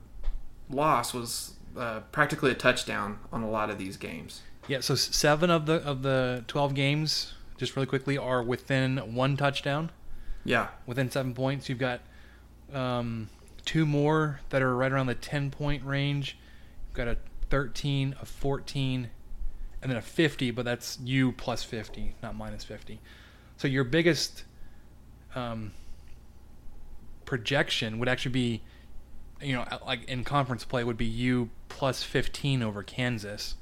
[0.68, 4.42] loss was uh, practically a touchdown on a lot of these games.
[4.66, 9.36] Yeah, so seven of the of the twelve games, just really quickly, are within one
[9.36, 9.90] touchdown,
[10.44, 11.68] Yeah, within seven points.
[11.68, 12.00] You've got
[12.72, 13.28] um,
[13.64, 16.38] two more that are right around the ten point range.
[16.88, 17.18] You've got a
[17.50, 19.10] thirteen, a fourteen,
[19.82, 23.00] and then a fifty, but that's you plus fifty, not minus fifty.
[23.58, 24.44] So your biggest
[25.34, 25.72] um,
[27.26, 28.62] projection would actually be,
[29.42, 33.56] you know, like in conference play would be you plus fifteen over Kansas.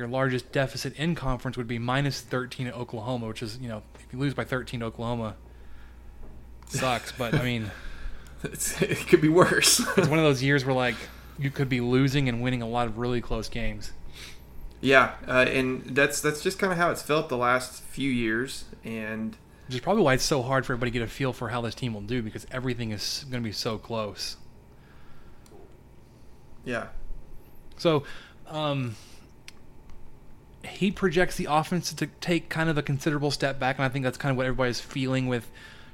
[0.00, 3.82] Your largest deficit in conference would be minus 13 at Oklahoma, which is, you know,
[3.96, 5.36] if you lose by 13 to Oklahoma,
[6.68, 7.12] sucks.
[7.12, 7.70] but I mean,
[8.42, 9.78] it's, it could be worse.
[9.98, 10.94] it's one of those years where like
[11.38, 13.92] you could be losing and winning a lot of really close games.
[14.80, 18.64] yeah, uh, and that's that's just kind of how it's felt the last few years.
[18.82, 19.36] And
[19.66, 21.60] Which is probably why it's so hard for everybody to get a feel for how
[21.60, 24.38] this team will do because everything is going to be so close.
[26.64, 26.86] yeah,
[27.76, 28.04] So,
[28.46, 28.96] um,
[30.64, 34.04] he projects the offense to take kind of a considerable step back, and I think
[34.04, 35.50] that's kind of what everybody's feeling with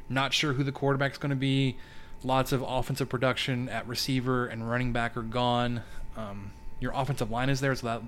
[0.08, 1.76] not sure who the quarterback's going to be.
[2.24, 5.82] Lots of offensive production at receiver and running back are gone.
[6.16, 8.02] Um, your offensive line is there, so that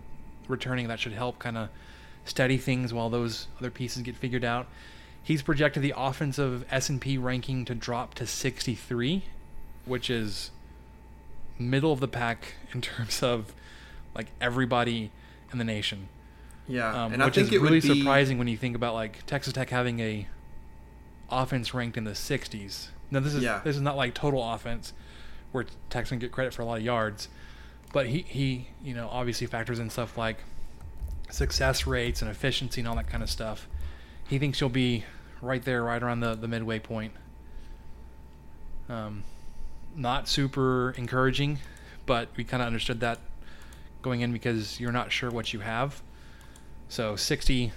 [0.48, 1.68] returning that should help kind of
[2.24, 4.66] steady things while those other pieces get figured out.
[5.22, 9.24] He's projected the offensive S&P ranking to drop to 63,
[9.84, 10.50] which is
[11.58, 13.52] middle of the pack in terms of
[14.14, 15.10] like everybody
[15.52, 16.08] in the nation.
[16.68, 18.76] Yeah, Um, and I which think is it really would be surprising when you think
[18.76, 20.26] about like Texas Tech having a
[21.30, 22.88] offense ranked in the 60s.
[23.10, 23.60] Now this is Yeah.
[23.64, 24.92] this is not like total offense
[25.52, 27.28] where Texas can get credit for a lot of yards,
[27.92, 30.38] but he he you know obviously factors in stuff like
[31.30, 33.66] success rates and efficiency and all that kind of stuff.
[34.28, 35.04] He thinks you'll be
[35.40, 37.12] right there, right around the the midway point.
[38.88, 39.24] Um,
[39.94, 41.58] not super encouraging,
[42.06, 43.18] but we kind of understood that
[44.02, 46.02] going in because you're not sure what you have.
[46.88, 47.72] So 60,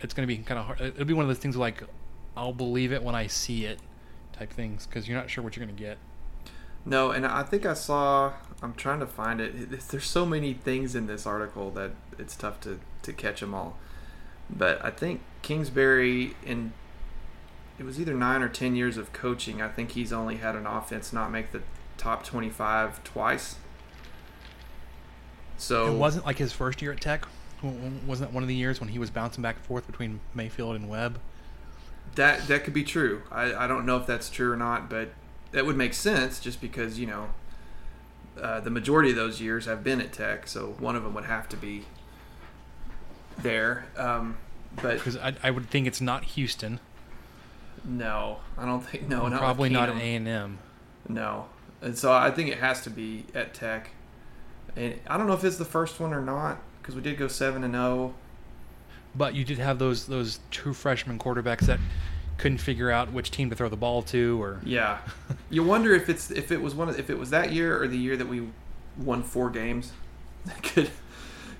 [0.00, 0.80] it's going to be kind of hard.
[0.80, 1.82] It'll be one of those things like
[2.36, 3.78] I'll believe it when I see it
[4.32, 5.98] type things because you're not sure what you're going to get.
[6.84, 8.32] No, and I think I saw.
[8.60, 9.88] I'm trying to find it.
[9.88, 13.76] There's so many things in this article that it's tough to to catch them all.
[14.50, 16.72] But I think Kingsbury in
[17.78, 19.62] it was either nine or ten years of coaching.
[19.62, 21.62] I think he's only had an offense not make the
[21.96, 23.56] top 25 twice.
[25.56, 27.26] So It wasn't like his first year at Tech.
[27.62, 30.76] Wasn't that one of the years when he was bouncing back and forth between Mayfield
[30.76, 31.20] and Webb?
[32.14, 33.22] That that could be true.
[33.30, 35.10] I, I don't know if that's true or not, but
[35.52, 37.28] that would make sense just because you know
[38.40, 41.24] uh, the majority of those years have been at Tech, so one of them would
[41.24, 41.84] have to be
[43.38, 43.86] there.
[43.96, 44.36] Um,
[44.76, 46.80] but Because I, I would think it's not Houston,
[47.84, 50.58] no, I don't think no, not probably not at A and M.
[51.08, 51.46] No,
[51.80, 53.90] and so I think it has to be at Tech.
[54.76, 57.28] And I don't know if it's the first one or not because we did go
[57.28, 57.78] seven and oh.
[57.96, 58.14] zero.
[59.14, 61.78] But you did have those those two freshman quarterbacks that
[62.38, 64.98] couldn't figure out which team to throw the ball to, or Yeah,
[65.50, 67.86] you wonder if it's if it was one of, if it was that year or
[67.88, 68.48] the year that we
[68.96, 69.92] won four games.
[70.44, 70.90] That could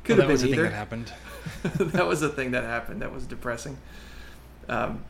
[0.02, 0.62] could Well, have that was the been thing either.
[0.64, 1.12] that happened.
[1.92, 3.00] that was the thing that happened.
[3.00, 3.78] That was depressing.
[4.68, 5.04] Um,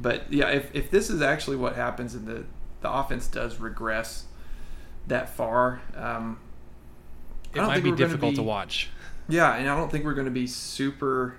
[0.00, 2.44] but yeah, if, if this is actually what happens and the
[2.80, 4.24] the offense does regress
[5.06, 6.40] that far, um,
[7.54, 8.90] It might be difficult to watch.
[9.28, 11.36] Yeah, and I don't think we're going to be super.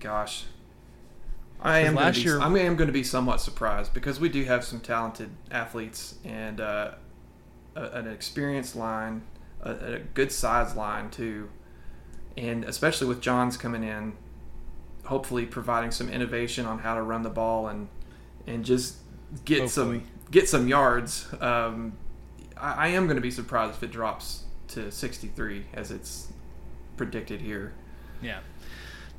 [0.00, 0.44] Gosh,
[1.60, 1.94] I am.
[1.94, 4.80] last be, year- I am going to be somewhat surprised because we do have some
[4.80, 6.92] talented athletes and uh,
[7.74, 9.22] a, an experienced line,
[9.62, 11.48] a, a good size line too,
[12.36, 14.12] and especially with Johns coming in,
[15.04, 17.88] hopefully providing some innovation on how to run the ball and
[18.46, 18.96] and just
[19.44, 20.00] get Hopefully.
[20.00, 21.28] some get some yards.
[21.40, 21.94] Um,
[22.56, 26.25] I, I am going to be surprised if it drops to 63 as it's
[26.96, 27.72] predicted here.
[28.22, 28.40] Yeah.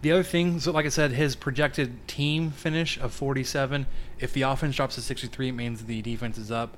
[0.02, 3.88] The other thing, so like I said, his projected team finish of 47.
[4.20, 6.78] If the offense drops to 63, it means the defense is up.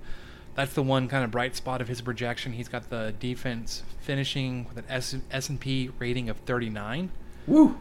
[0.55, 2.53] that's the one kind of bright spot of his projection.
[2.53, 7.11] He's got the defense finishing with an S S and P rating of 39,
[7.47, 7.77] Woo!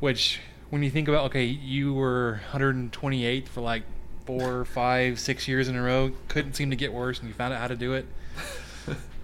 [0.00, 0.40] which
[0.70, 3.84] when you think about okay, you were 128th for like
[4.26, 6.10] four, five, six years in a row.
[6.28, 8.06] Couldn't seem to get worse, and you found out how to do it.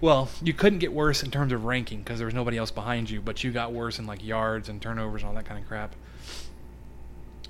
[0.01, 3.09] well, you couldn't get worse in terms of ranking because there was nobody else behind
[3.09, 5.67] you, but you got worse in like yards and turnovers and all that kind of
[5.67, 5.95] crap.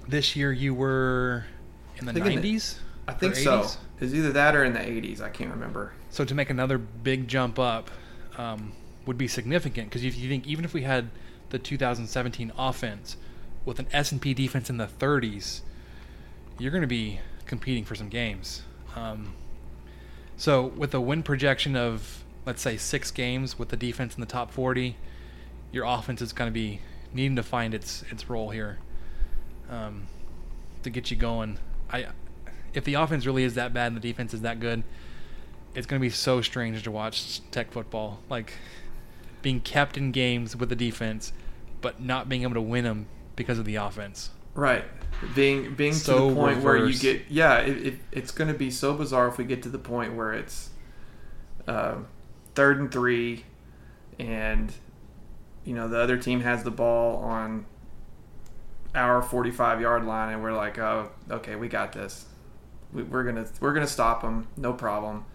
[0.08, 1.46] This year you were
[1.98, 2.76] in the I think in the- 90s.
[3.08, 3.62] I think so.
[3.62, 3.78] 80s?
[4.00, 5.22] It's either that or in the 80s.
[5.22, 5.94] I can't remember.
[6.10, 7.90] So to make another big jump up
[8.38, 8.74] um,
[9.06, 11.10] would be significant because if you think even if we had
[11.50, 13.18] the 2017 offense
[13.66, 15.62] with an S&P defense in the 30s,
[16.58, 18.64] you're going to be competing for some games.
[18.96, 19.34] Um,
[20.38, 24.28] so with a win projection of let's say six games with the defense in the
[24.28, 24.96] top 40,
[25.72, 26.82] your offense is going to be
[27.14, 28.78] needing to find its its role here
[29.70, 30.08] um,
[30.84, 31.58] to get you going.
[31.92, 32.08] I
[32.74, 34.84] if the offense really is that bad and the defense is that good,
[35.76, 38.20] it's going to be so strange to watch Tech football.
[38.30, 38.54] Like
[39.42, 41.34] being kept in games with the defense,
[41.82, 44.32] but not being able to win them because of the offense.
[44.54, 44.84] Right.
[45.36, 48.58] Being being to So the point where you get yeah, it, it, it's going to
[48.58, 50.70] be so bizarre if we get to the point where it's
[51.68, 52.08] um
[52.56, 53.46] third and three,
[54.20, 54.72] and
[55.64, 57.66] you know the other team has the ball on
[58.96, 62.26] our forty-five yard line, and we're like, oh, okay, we got this.
[62.94, 65.26] We, we're gonna we're gonna stop them, no problem.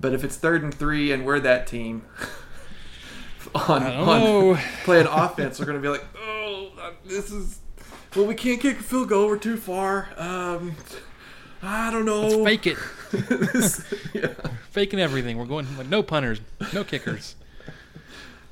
[0.00, 2.04] But if it's third and three and we're that team
[3.54, 6.70] on, on playing offense, we're gonna be like, oh,
[7.04, 7.60] this is
[8.14, 9.26] well, we can't kick a field goal.
[9.26, 10.08] We're too far.
[10.18, 10.76] Um,
[11.62, 12.28] I don't know.
[12.28, 12.78] Let's fake it.
[13.12, 13.84] This-
[14.14, 14.28] yeah.
[14.70, 15.36] Faking everything.
[15.36, 16.40] We're going like no punters,
[16.72, 17.36] no kickers.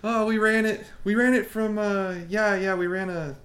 [0.02, 0.84] Oh, we ran it.
[1.04, 1.78] We ran it from.
[1.78, 2.74] Uh, yeah, yeah.
[2.74, 3.36] We ran a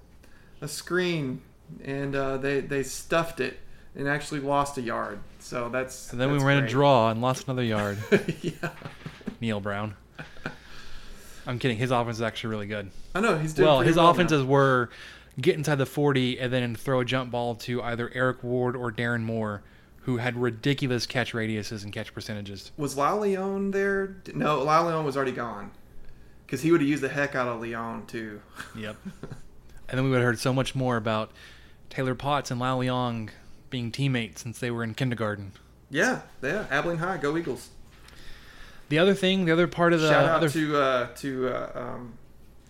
[0.62, 1.42] a screen,
[1.84, 3.60] and uh, they they stuffed it
[3.96, 5.20] and actually lost a yard.
[5.40, 6.12] So that's.
[6.12, 7.98] And then we that's ran a draw and lost another yard.
[8.42, 8.70] yeah.
[9.42, 9.96] Neal Brown.
[11.48, 11.78] I'm kidding.
[11.78, 12.90] His offense is actually really good.
[13.14, 13.68] I know he's doing.
[13.68, 14.12] Well, his well now.
[14.12, 14.90] offenses were
[15.40, 18.92] get inside the 40 and then throw a jump ball to either Eric Ward or
[18.92, 19.62] Darrin Moore,
[20.06, 22.72] who had ridiculous catch radiuses and catch percentages.
[22.78, 24.18] Was Lyle Leong there?
[24.36, 25.72] No, Lyle Leong was already gone.
[26.46, 28.40] Because he would have used the heck out of Leong too.
[28.78, 28.98] Yep.
[29.04, 31.32] and then we would have heard so much more about
[31.90, 33.30] Taylor Potts and Lyle Leong
[33.72, 35.54] being teammates since they were in kindergarten.
[35.90, 36.68] Yeah, yeah.
[36.70, 37.70] Abilene High, go Eagles!
[38.90, 41.72] The other thing, the other part of the Shout out other to uh, to uh,
[41.74, 42.14] um,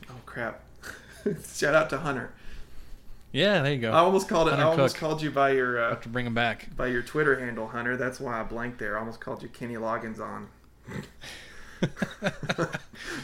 [0.09, 0.61] oh crap!
[1.53, 2.31] Shout out to Hunter.
[3.35, 3.91] Yeah, there you go.
[3.91, 4.53] I almost called it.
[4.53, 4.99] I almost Cook.
[5.01, 6.73] called you by your uh, have to bring him back.
[6.77, 7.97] by your Twitter handle, Hunter.
[7.97, 8.95] That's why I blanked there.
[8.95, 10.47] I almost called you Kenny Loggins on.
[11.81, 12.31] I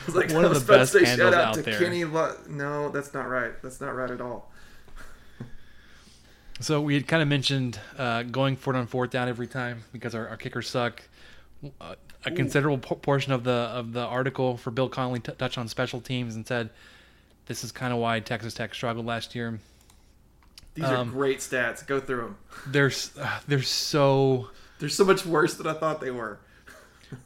[0.05, 1.53] was like, One I of was the about to best say handles shout out out
[1.55, 1.79] to there.
[1.79, 2.03] Kenny.
[2.03, 3.53] Lo- no, that's not right.
[3.61, 4.51] That's not right at all.
[6.59, 9.83] So we had kind of mentioned uh, going for it on fourth down every time
[9.91, 11.01] because our, our kickers suck.
[11.79, 15.57] Uh, a considerable po- portion of the of the article for Bill Connelly t- touched
[15.57, 16.69] on special teams and said
[17.47, 19.59] this is kind of why Texas Tech struggled last year.
[20.73, 21.85] These are Um, great stats.
[21.85, 22.37] Go through them.
[22.67, 24.49] They're uh, they're so
[24.79, 26.39] They're so much worse than I thought they were.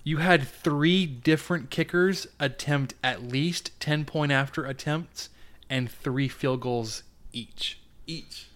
[0.03, 5.29] You had three different kickers attempt at least 10 point after attempts
[5.69, 7.79] and three field goals each.
[8.07, 8.47] Each.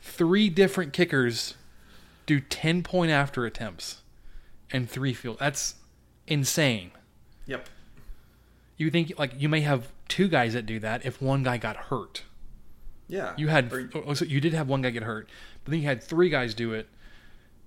[0.00, 1.54] Three different kickers
[2.24, 3.98] do 10 point after attempts
[4.70, 5.38] and three field.
[5.38, 5.74] That's
[6.26, 6.92] insane.
[7.46, 7.68] Yep.
[8.78, 11.76] You think like you may have two guys that do that if one guy got
[11.76, 12.22] hurt.
[13.10, 13.34] Yeah.
[13.36, 15.28] You had Or- oh, you did have one guy get hurt,
[15.64, 16.88] but then you had three guys do it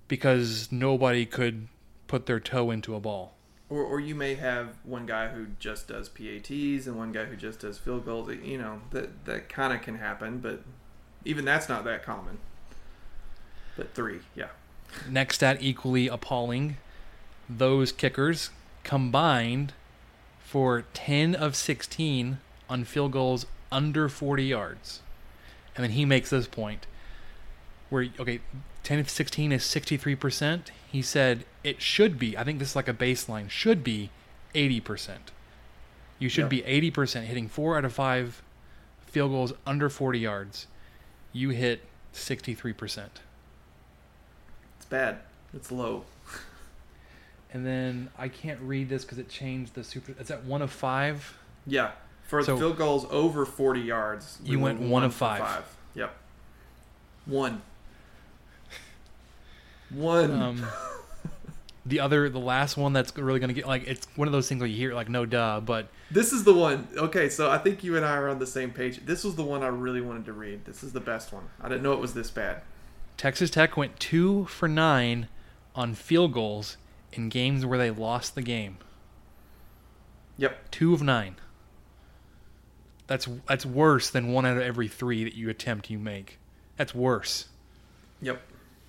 [0.08, 1.68] because nobody could
[2.06, 3.34] put their toe into a ball.
[3.68, 7.36] Or, or you may have one guy who just does PATs and one guy who
[7.36, 8.30] just does field goals.
[8.42, 10.62] You know that that kind of can happen, but
[11.24, 12.38] even that's not that common.
[13.76, 14.48] But three, yeah.
[15.08, 16.76] Next stat equally appalling.
[17.48, 18.50] Those kickers
[18.82, 19.72] combined
[20.38, 22.38] for 10 of 16
[22.68, 25.00] on field goals under 40 yards.
[25.76, 26.86] And then he makes this point
[27.90, 28.40] where, okay,
[28.82, 30.68] 10 of 16 is 63%.
[30.90, 34.10] He said it should be, I think this is like a baseline, should be
[34.54, 35.32] 80%.
[36.18, 36.62] You should Yeah.
[36.62, 38.42] be 80% hitting four out of five
[39.06, 40.66] field goals under 40 yards.
[41.32, 43.20] You hit 63%.
[44.76, 45.18] It's bad.
[45.52, 46.04] It's low.
[47.52, 50.12] And then I can't read this because it changed the super.
[50.18, 51.36] It's at one of five.
[51.66, 51.92] Yeah.
[52.24, 55.64] For So- field goals over 40 yards, we You went one of for five.
[55.94, 56.14] Yep.
[57.26, 57.62] One.
[59.90, 60.30] One.
[60.42, 60.66] Um,
[61.86, 64.60] the other, the last one that's really gonna get like it's one of those things
[64.60, 66.88] where you hear like no duh, but This is the one.
[66.96, 69.04] Okay, so I think you and I are on the same page.
[69.04, 70.64] This was the one I really wanted to read.
[70.64, 71.44] This is the best one.
[71.60, 72.62] I didn't know it was this bad.
[73.16, 75.28] Texas Tech went two for nine
[75.74, 76.76] on field goals
[77.12, 78.78] in games where they lost the game.
[80.36, 80.70] Yep.
[80.72, 81.36] Two of nine.
[83.06, 86.38] That's that's worse than one out of every three that you attempt you make.
[86.76, 87.46] That's worse.
[88.22, 88.40] Yep.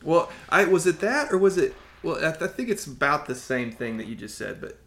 [0.03, 1.74] Well, I was it that or was it?
[2.03, 4.78] Well, I, I think it's about the same thing that you just said, but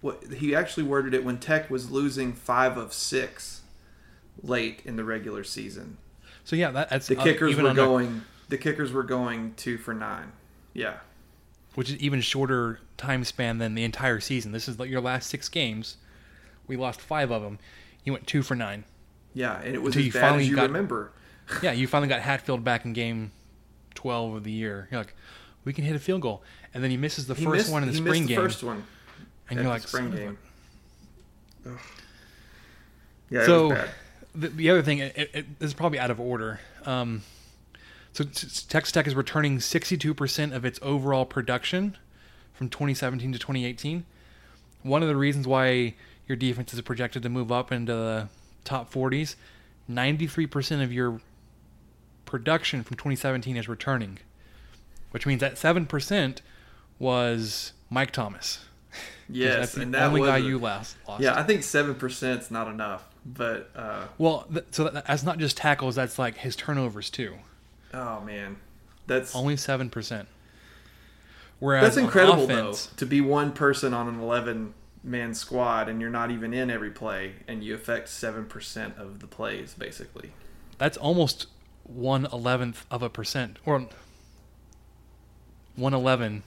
[0.00, 3.60] what he actually worded it when Tech was losing five of six
[4.42, 5.98] late in the regular season.
[6.44, 8.22] So yeah, that, that's The uh, kickers even were under- going.
[8.48, 10.32] The kickers were going two for nine.
[10.72, 10.94] Yeah.
[11.74, 14.52] which is even shorter time span than the entire season.
[14.52, 15.96] This is like your last six games.
[16.66, 17.58] We lost five of them.
[18.04, 18.84] You went two for nine.
[19.34, 21.12] Yeah, and it was Until as you bad finally as you got- remember.
[21.62, 23.32] Yeah, you finally got Hatfield back in game
[23.96, 24.86] twelve of the year.
[24.90, 25.14] You're like,
[25.64, 26.42] we can hit a field goal,
[26.72, 28.36] and then he misses the He first missed, one in the he spring the game,
[28.40, 28.84] first one.
[29.48, 30.38] and you're like, spring "Son of a-" game.
[31.66, 31.78] Ugh.
[33.30, 33.84] Yeah, it so
[34.34, 36.60] the, the other thing, it, it, this is probably out of order.
[36.86, 37.22] Um,
[38.12, 41.96] so Texas Tech is returning 62% of its overall production
[42.54, 44.04] from 2017 to 2018.
[44.82, 45.94] One of the reasons why
[46.30, 48.28] your defense is projected to move up into the
[48.64, 49.34] top 40s,
[49.90, 51.20] 93% of your
[52.24, 54.20] production from 2017 is returning,
[55.10, 56.38] which means that 7%
[57.00, 58.60] was Mike Thomas.
[59.32, 61.22] Yes, that's the and that only was guy you last lost.
[61.22, 65.22] Yeah, I think seven percent is not enough, but uh, Well, th- so that, that's
[65.22, 65.94] not just tackles.
[65.94, 67.36] That's like his turnovers too.
[67.94, 68.56] oh man,
[69.06, 70.26] that's Only seven percent.
[71.60, 76.00] Whereas that's incredible offense, though to be one person on an eleven man squad and
[76.00, 80.32] you're not even in every play and you affect seven percent of the plays basically.
[80.78, 81.46] that's almost
[81.84, 83.86] one eleventh of a percent, or
[85.76, 86.42] one eleven.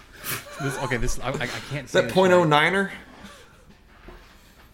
[0.62, 2.48] this, okay, this I, I I can't Is say that this point oh right.
[2.48, 2.92] niner?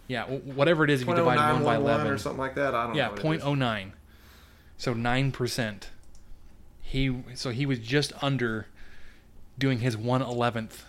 [0.09, 2.19] Yeah, whatever it is, if you divide oh nine one by one one eleven, or
[2.19, 2.75] something like that.
[2.75, 3.11] I don't yeah, know.
[3.11, 3.47] what it point is.
[3.47, 3.93] oh nine.
[4.77, 5.91] So nine percent.
[6.81, 8.67] He so he was just under
[9.59, 10.85] doing his one eleventh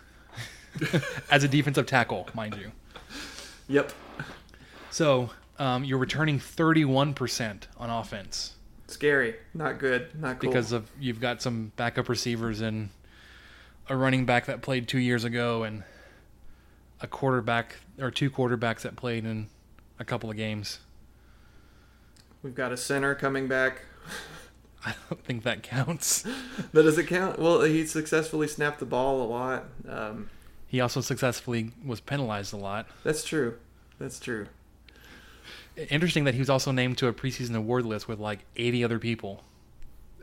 [1.32, 2.72] as a defensive tackle, mind you.
[3.68, 3.94] Yep.
[4.90, 8.54] So um, you're returning 31% on offense
[8.94, 9.36] Scary.
[9.54, 10.10] Not good.
[10.20, 10.50] Not cool.
[10.50, 12.90] because of you've got some backup receivers and
[13.90, 15.84] a running back that played two years ago and
[17.02, 19.48] a quarterback or two quarterbacks that played in
[20.00, 20.80] a couple of games.
[22.42, 23.82] we've got a center coming back.
[24.86, 26.26] I don't think that counts.
[26.74, 27.40] But does it count?
[27.40, 29.66] Well, he successfully snapped the ball a lot.
[29.88, 30.30] Um,
[30.74, 32.88] He also successfully was penalized a lot.
[33.04, 33.60] that's true.
[34.00, 34.48] That's true.
[35.78, 38.98] Interesting that he was also named to a preseason award list with like 80 other
[38.98, 39.44] people.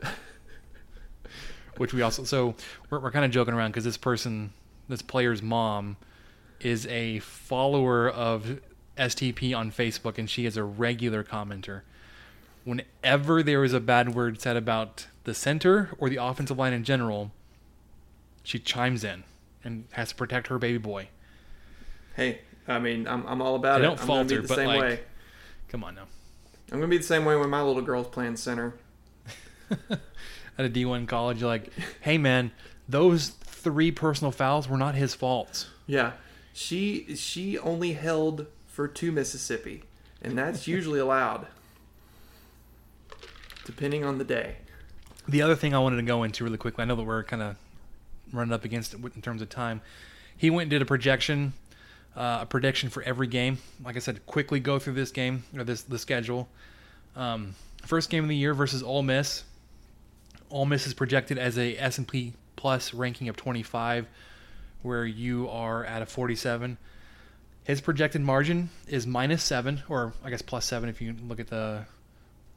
[1.77, 2.55] Which we also so
[2.89, 4.51] we're, we're kind of joking around because this person,
[4.89, 5.95] this player's mom,
[6.59, 8.59] is a follower of
[8.97, 11.83] STP on Facebook and she is a regular commenter.
[12.65, 16.83] Whenever there is a bad word said about the center or the offensive line in
[16.83, 17.31] general,
[18.43, 19.23] she chimes in
[19.63, 21.07] and has to protect her baby boy.
[22.15, 23.87] Hey, I mean, I'm, I'm all about They it.
[23.89, 24.99] don't I'm gonna be falter, the but, same like- way.
[25.69, 26.07] Come on now.
[26.71, 28.73] I'm gonna be the same way when my little girl's playing center.
[29.69, 29.99] at
[30.57, 31.69] a D1 college, you're like,
[32.01, 32.51] hey man,
[32.87, 35.67] those three personal fouls were not his faults.
[35.87, 36.13] Yeah,
[36.53, 39.83] she she only held for two Mississippi,
[40.21, 41.47] and that's usually allowed,
[43.65, 44.57] depending on the day.
[45.27, 47.41] The other thing I wanted to go into really quickly, I know that we're kind
[47.41, 47.55] of
[48.31, 49.81] running up against in terms of time.
[50.35, 51.53] He went and did a projection,
[52.15, 53.59] uh, a prediction for every game.
[53.83, 56.47] Like I said, quickly go through this game or this the schedule.
[57.15, 57.55] Um,
[57.85, 59.43] first game of the year versus Ole Miss.
[60.49, 64.07] Ole Miss is projected as a S&P plus ranking of 25,
[64.81, 66.77] where you are at a 47.
[67.63, 71.47] His projected margin is minus seven, or I guess plus seven if you look at
[71.47, 71.85] the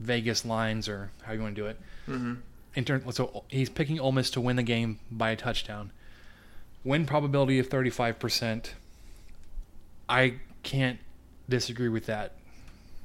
[0.01, 1.79] Vegas lines or how you want to do it.
[2.09, 2.35] Mm-hmm.
[2.77, 5.93] In turn, so he's picking Ole Miss to win the game by a touchdown.
[6.83, 8.70] Win probability of 35%.
[10.09, 10.99] I can't
[11.49, 12.33] disagree with that.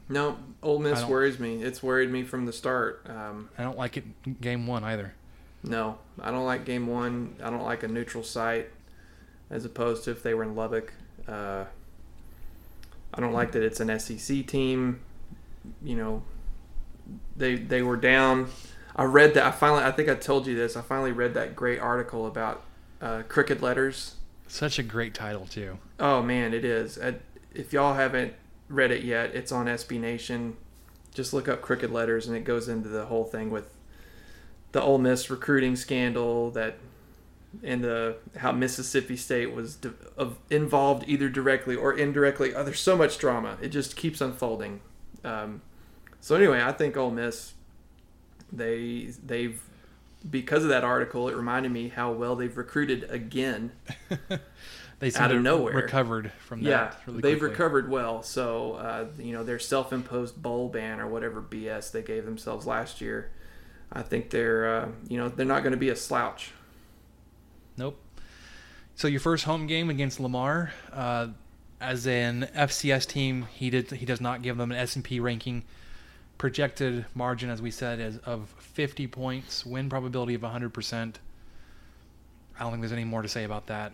[0.10, 1.62] No, Ole Miss worries me.
[1.62, 3.06] It's worried me from the start.
[3.08, 5.14] Um, I don't like it game one either.
[5.64, 7.36] no, I don't like game one.
[7.44, 8.70] I don't like a neutral site,
[9.52, 10.94] as opposed to if they were in Lubbock.
[11.28, 11.66] Uh,
[13.14, 15.00] I don't like that it's an SEC team.
[15.84, 16.24] You know,
[17.38, 18.50] they they were down.
[18.96, 19.46] I read that.
[19.46, 19.84] I finally.
[19.84, 20.76] I think I told you this.
[20.76, 22.64] I finally read that great article about
[23.02, 24.16] uh, crooked letters.
[24.48, 25.78] Such a great title too.
[26.00, 26.98] Oh man, it is.
[26.98, 27.14] Uh,
[27.54, 28.34] If y'all haven't
[28.68, 30.58] read it yet, it's on SB Nation.
[31.14, 33.70] Just look up crooked letters, and it goes into the whole thing with
[34.72, 36.78] the Ole Miss recruiting scandal that,
[37.64, 42.54] and the how Mississippi State was di- of, involved either directly or indirectly.
[42.54, 43.58] Oh, there's so much drama.
[43.62, 44.82] It just keeps unfolding.
[45.24, 45.62] Um,
[46.22, 47.54] so anyway, I think Ole Miss,
[48.52, 49.62] they they've
[50.30, 53.72] because of that article, it reminded me how well they've recruited again.
[55.00, 55.74] They seem Out of nowhere.
[55.76, 56.70] recovered from that.
[56.70, 57.52] Yeah, really they've quickly.
[57.52, 58.22] recovered well.
[58.22, 63.00] So, uh, you know, their self-imposed bowl ban or whatever BS they gave themselves last
[63.00, 63.32] year,
[63.94, 66.52] I think they're, uh, you know, they're not going to be a slouch.
[67.78, 67.98] Nope.
[68.96, 71.28] So your first home game against Lamar, uh,
[71.80, 75.22] as an FCS team, he did he does not give them an S and P
[75.22, 75.64] ranking.
[76.40, 79.64] Projected margin, as we said, is of 50 points.
[79.66, 81.20] Win probability of 100 percent.
[82.58, 83.92] I don't think there's any more to say about that.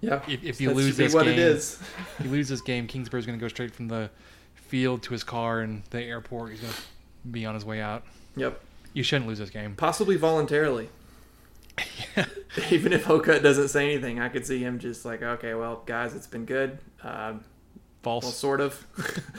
[0.00, 1.78] Yeah, If, if you that lose this what game, it is.
[2.18, 4.10] if you lose this game, Kingsbury's going to go straight from the
[4.54, 6.50] field to his car and the airport.
[6.52, 6.80] He's going to
[7.30, 8.04] be on his way out.
[8.36, 8.60] Yep,
[8.92, 9.74] You shouldn't lose this game.
[9.76, 10.88] possibly voluntarily.
[12.70, 16.14] Even if Hocutt doesn't say anything, I could see him just like, okay, well, guys,
[16.14, 16.78] it's been good.
[17.02, 17.34] Uh,
[18.04, 18.24] False.
[18.24, 18.86] well, sort of.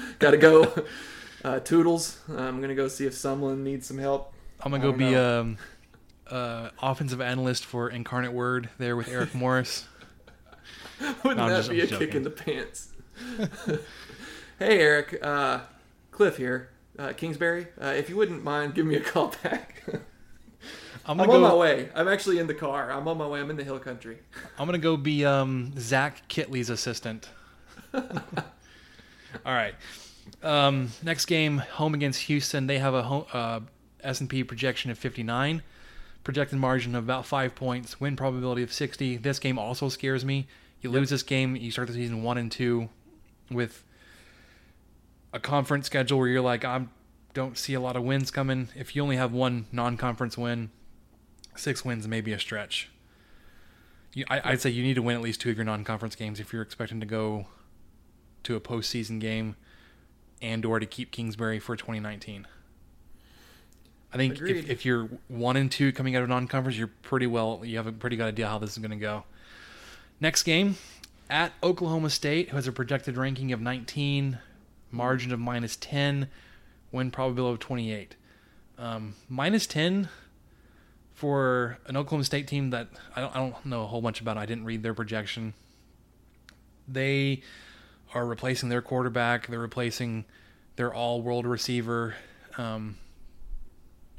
[0.20, 0.86] Got to go.
[1.44, 4.34] Uh, Toodles, I'm gonna go see if Sumlin needs some help.
[4.62, 5.42] I'm gonna go be know.
[5.42, 5.58] um,
[6.28, 9.88] uh, offensive analyst for Incarnate Word there with Eric Morris.
[11.24, 12.90] Wouldn't No, that just- be I'm a kick in the pants?
[14.60, 15.20] hey, Eric.
[15.22, 15.60] Uh,
[16.12, 16.70] Cliff here.
[16.98, 19.84] Uh, Kingsbury, uh, if you wouldn't mind, give me a call back.
[21.06, 21.90] I'm I'm gonna on my way.
[21.94, 22.90] I'm actually in the car.
[22.92, 23.40] I'm on my way.
[23.42, 24.18] I'm in the hill country.
[24.58, 27.28] I'm gonna go be um, Zach Kittley's assistant.
[29.46, 29.76] All right.
[30.44, 32.68] Um, next game, home against Houston.
[32.68, 33.60] They have a home, uh,
[34.04, 35.64] S&P projection of 59,
[36.24, 39.18] projected margin of about five points, win probability of 60.
[39.18, 40.48] This game also scares me.
[40.82, 42.90] You lose this game, you start the season one and two,
[43.50, 43.84] with
[45.34, 46.86] a conference schedule where you're like, I
[47.34, 48.70] don't see a lot of wins coming.
[48.76, 50.70] If you only have one non-conference win,
[51.56, 52.90] six wins may be a stretch.
[54.14, 56.40] You, I, I'd say you need to win at least two of your non-conference games
[56.40, 57.48] if you're expecting to go
[58.46, 59.56] to a postseason game
[60.42, 62.48] and or to keep Kingsbury for 2019.
[64.14, 67.62] I think if, if you're one and two coming out of non-conference, you're pretty well.
[67.64, 69.26] You have a pretty good idea how this is going to go.
[70.22, 70.78] Next game
[71.30, 74.40] at Oklahoma State, who has a projected ranking of 19,
[74.90, 76.30] margin of minus 10,
[76.92, 78.16] win probability of 28.
[78.78, 80.08] Um, minus 10
[81.14, 84.38] for an Oklahoma State team that I don't, I don't know a whole bunch about.
[84.38, 85.54] I didn't read their projection.
[86.88, 87.42] They
[88.16, 89.48] are replacing their quarterback.
[89.48, 90.26] They're replacing
[90.78, 92.16] their all-world receiver.
[92.58, 92.98] Um,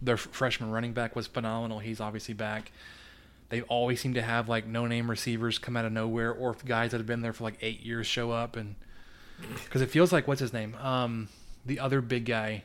[0.00, 1.78] their f- freshman running back was phenomenal.
[1.78, 2.70] He's obviously back.
[3.48, 6.98] They always seem to have like no-name receivers come out of nowhere, or guys that
[6.98, 8.74] have been there for like eight years show up, and
[9.64, 11.28] because it feels like what's his name, um,
[11.64, 12.64] the other big guy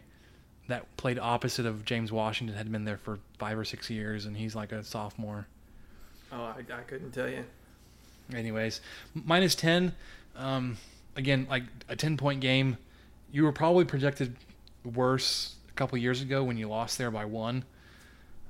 [0.67, 4.36] that played opposite of James Washington had been there for five or six years, and
[4.36, 5.47] he's like a sophomore.
[6.32, 7.43] Oh, I, I couldn't tell you.
[8.34, 8.82] Anyways,
[9.13, 9.93] minus 10.
[10.36, 10.77] Um,
[11.22, 12.78] again, like a 10 point game.
[13.32, 14.36] You were probably projected
[14.84, 17.63] worse a couple years ago when you lost there by one.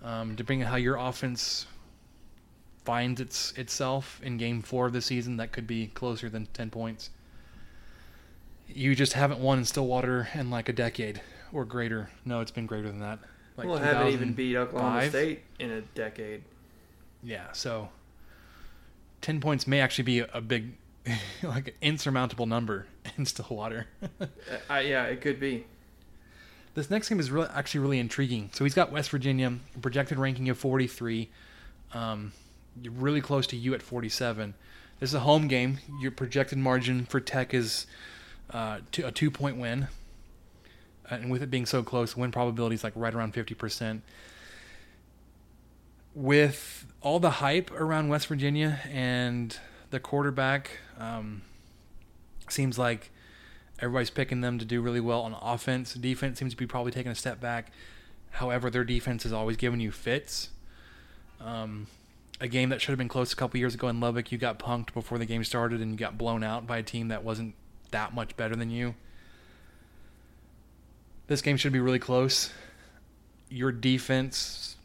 [0.01, 1.67] Um, depending on how your offense
[2.83, 6.71] finds its itself in game four of the season, that could be closer than 10
[6.71, 7.11] points.
[8.67, 11.21] You just haven't won in Stillwater in like a decade
[11.53, 12.09] or greater.
[12.25, 13.19] No, it's been greater than that.
[13.57, 16.41] Like well, haven't even beat Oklahoma State in a decade.
[17.21, 17.89] Yeah, so
[19.21, 20.71] 10 points may actually be a, a big,
[21.43, 22.87] like an insurmountable number
[23.17, 23.87] in Stillwater.
[24.69, 25.65] Uh, yeah, it could be.
[26.75, 28.49] this next game is really, actually really intriguing.
[28.53, 31.29] So he's got West Virginia, projected ranking of 43.
[31.93, 32.31] Um,
[32.81, 34.53] you're really close to you at 47.
[34.99, 35.79] This is a home game.
[35.99, 37.87] Your projected margin for Tech is
[38.51, 39.87] uh, two, a two point win.
[41.09, 44.01] And with it being so close, win probability is like right around 50%.
[46.13, 49.57] With all the hype around West Virginia and
[49.91, 51.43] the quarterback, um,
[52.49, 53.11] seems like
[53.79, 55.93] everybody's picking them to do really well on offense.
[55.93, 57.71] Defense seems to be probably taking a step back.
[58.31, 60.49] However, their defense is always giving you fits.
[61.39, 61.87] Um,
[62.39, 64.57] a game that should have been close a couple years ago in Lubbock, you got
[64.57, 67.53] punked before the game started and you got blown out by a team that wasn't
[67.91, 68.95] that much better than you.
[71.27, 72.51] This game should be really close.
[73.49, 74.75] Your defense,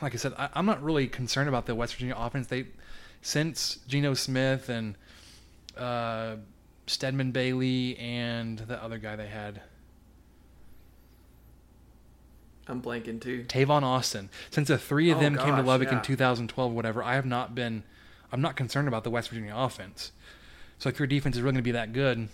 [0.00, 2.46] like I said, I, I'm not really concerned about the West Virginia offense.
[2.46, 2.66] They,
[3.22, 4.96] since Geno Smith and
[5.76, 6.36] uh,
[6.86, 9.60] Stedman Bailey and the other guy they had,
[12.66, 13.44] I'm blanking too.
[13.48, 14.28] Tavon Austin.
[14.50, 15.98] Since the three of Oh, them came to Lubbock yeah.
[15.98, 17.82] in 2012, whatever, I have not been.
[18.30, 20.12] I'm not concerned about the West Virginia offense.
[20.78, 22.28] So if your defense is really going to be that good,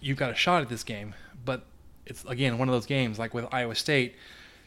[0.00, 1.14] you've got a shot at this game.
[1.44, 1.64] But
[2.06, 4.16] it's again one of those games like with Iowa State,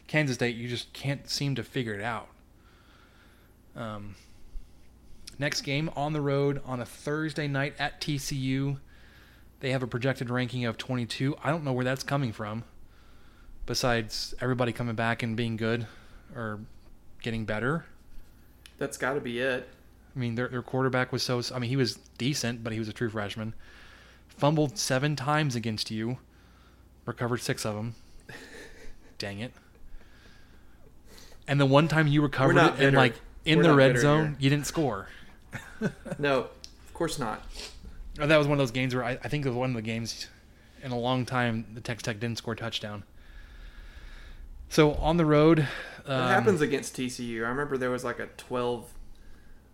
[0.06, 0.56] Kansas State.
[0.56, 2.28] You just can't seem to figure it out.
[3.76, 4.14] Um,
[5.38, 8.78] next game on the road on a Thursday night at TCU.
[9.60, 11.36] They have a projected ranking of 22.
[11.42, 12.64] I don't know where that's coming from.
[13.64, 15.86] besides everybody coming back and being good
[16.34, 16.60] or
[17.22, 17.84] getting better.
[18.78, 19.68] That's got to be it.
[20.14, 21.42] I mean, their, their quarterback was so.
[21.54, 23.54] I mean, he was decent, but he was a true freshman.
[24.28, 26.18] Fumbled seven times against you,
[27.06, 27.94] recovered six of them.
[29.18, 29.52] Dang it.
[31.48, 33.14] And the one time you recovered it, and like
[33.44, 34.36] in We're the red zone, here.
[34.40, 35.08] you didn't score.
[36.18, 37.42] No, of course not.
[38.18, 39.76] Oh, that was one of those games where I, I think it was one of
[39.76, 40.26] the games
[40.82, 43.02] in a long time the Texas Tech didn't score a touchdown.
[44.68, 45.66] So on the road,
[46.04, 47.44] What um, happens against TCU?
[47.44, 48.84] I remember there was like a 12,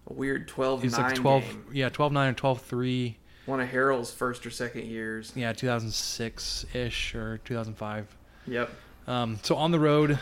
[0.08, 1.64] a weird 12 It was 9 like 12, game.
[1.72, 3.16] yeah, 12 9 or 12 3.
[3.46, 5.32] One of Harrell's first or second years.
[5.34, 8.06] Yeah, 2006 ish or 2005.
[8.46, 8.70] Yep.
[9.06, 10.18] Um, so on the road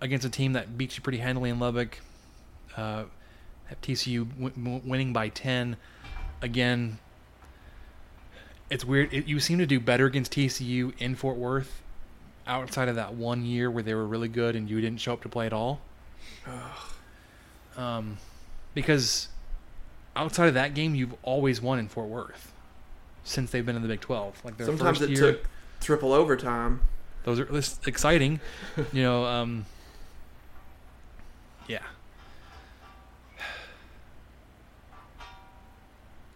[0.00, 1.98] against a team that beats you pretty handily in Lubbock,
[2.76, 3.04] uh,
[3.68, 5.76] have TCU w- winning by 10.
[6.42, 6.98] Again,
[8.70, 9.12] it's weird.
[9.12, 11.80] It, you seem to do better against TCU in Fort Worth
[12.46, 15.22] outside of that one year where they were really good and you didn't show up
[15.22, 15.80] to play at all.
[17.76, 18.18] Um,
[18.74, 19.28] because
[20.16, 22.52] outside of that game, you've always won in Fort Worth
[23.24, 24.44] since they've been in the Big 12.
[24.44, 25.48] Like their Sometimes first it year, took
[25.80, 26.80] triple overtime.
[27.24, 27.48] those are
[27.86, 28.40] exciting
[28.92, 29.64] you know um
[31.68, 31.78] yeah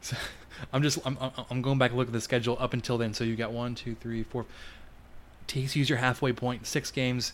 [0.03, 0.17] so,
[0.73, 3.15] i'm just I'm, I'm- going back and look at the schedule up until then.
[3.15, 4.45] So you got one two three four.
[5.47, 6.67] Tcu's your halfway point.
[6.67, 7.33] six games.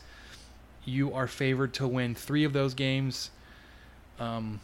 [0.85, 3.31] You are favored to win three of those games.
[4.21, 4.61] Um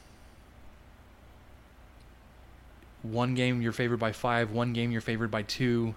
[3.02, 5.94] one game you're favored by five one game you're favored by two.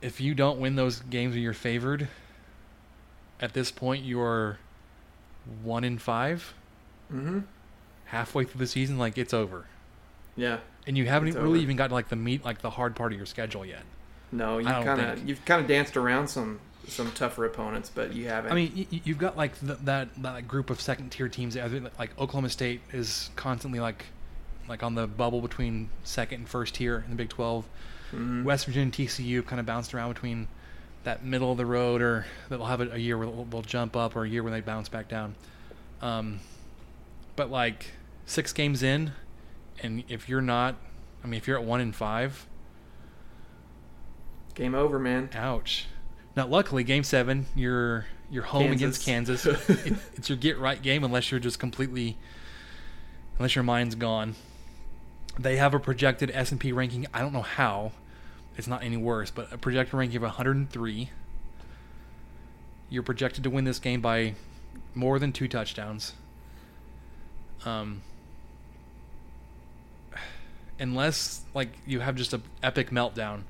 [0.00, 2.08] If you don't win those games you're favored,
[3.40, 4.58] at this point you're
[5.62, 6.54] one in five,
[7.12, 7.40] Mm-hmm.
[8.06, 9.66] halfway through the season, like it's over,
[10.36, 10.58] Yeah.
[10.86, 11.56] and you haven't really over.
[11.56, 13.82] even got like the meat, like the hard part of your schedule yet.
[14.30, 18.28] No, you kind of you've kind of danced around some some tougher opponents, but you
[18.28, 18.50] haven't.
[18.50, 21.56] I mean, y- y- you've got like th- that that group of second tier teams.
[21.56, 24.06] I think Like Oklahoma State is constantly like
[24.68, 27.64] like on the bubble between second and first tier in the Big 12.
[28.12, 28.44] Mm-hmm.
[28.44, 30.48] West Virginia, TCU kind of bounced around between
[31.04, 33.96] that middle of the road, or they'll have a, a year where they'll, they'll jump
[33.96, 35.34] up, or a year where they bounce back down.
[36.00, 36.40] Um,
[37.36, 37.86] but like
[38.26, 39.12] six games in,
[39.80, 40.76] and if you're not,
[41.22, 42.46] I mean, if you're at one in five,
[44.54, 45.30] game over, man.
[45.34, 45.86] Ouch.
[46.36, 49.44] Now, luckily, Game Seven, you're you're home against Kansas.
[49.46, 52.16] it, it's your get right game, unless you're just completely,
[53.38, 54.34] unless your mind's gone.
[55.38, 57.06] They have a projected S and P ranking.
[57.12, 57.92] I don't know how.
[58.56, 61.10] It's not any worse, but a projected ranking of 103.
[62.90, 64.34] You're projected to win this game by
[64.94, 66.12] more than two touchdowns.
[67.64, 68.02] Um,
[70.78, 73.42] unless like you have just a epic meltdown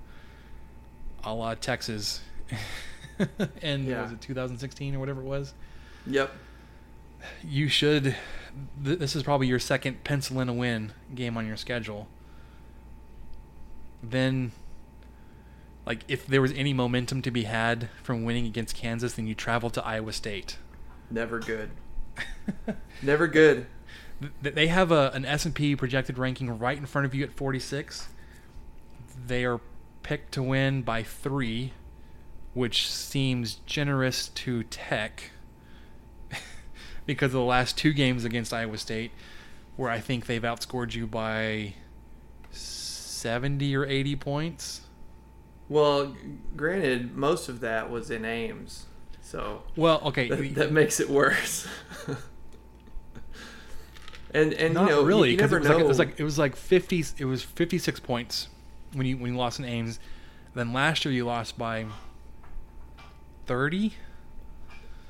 [1.25, 2.21] a la Texas
[3.63, 4.03] and Yeah.
[4.03, 5.55] was it 2016 or whatever it was.
[6.07, 6.33] Yep.
[7.45, 8.17] You should.
[8.85, 12.09] Th- this is probably your second pencil in a win game on your schedule.
[14.03, 14.51] Then,
[15.87, 19.35] like, if there was any momentum to be had from winning against Kansas, then you
[19.37, 20.59] travel to Iowa State.
[21.11, 21.71] Never good.
[23.03, 23.67] Never good.
[24.43, 28.09] Th- They have a, an S&P projected ranking right in front of you at 46.
[29.27, 29.61] They are
[30.03, 31.73] picked to win by three,
[32.55, 35.31] which seems generous to Tech
[37.07, 39.13] because of the last two games against Iowa State,
[39.77, 41.75] where I think they've outscored you by
[42.51, 44.81] 70 or 80 points.
[45.69, 46.17] Well,
[46.57, 48.87] granted, most of that was in Ames,
[49.23, 51.67] so Well, okay, that, that makes it worse.
[54.35, 56.05] and and not you know, really you, you because never it was know.
[56.05, 58.49] like it was like it was like 50 it was 56 points
[58.95, 59.99] when you when you lost in Ames.
[60.55, 61.87] Then last year you lost by
[63.47, 63.95] 30.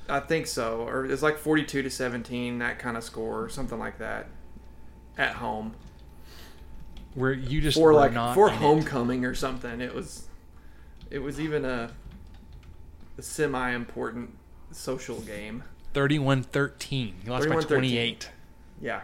[0.08, 3.98] I think so, or it's like forty-two to seventeen, that kind of score, something like
[3.98, 4.26] that,
[5.16, 5.74] at home.
[7.14, 8.58] where you just for were like not for in it.
[8.58, 9.80] homecoming or something.
[9.80, 10.26] It was,
[11.10, 11.90] it was even a,
[13.16, 14.36] a semi-important
[14.72, 15.62] social game.
[15.94, 17.12] 31-13.
[17.24, 17.68] You lost by 31-13.
[17.68, 18.30] 28.
[18.80, 19.00] Yeah.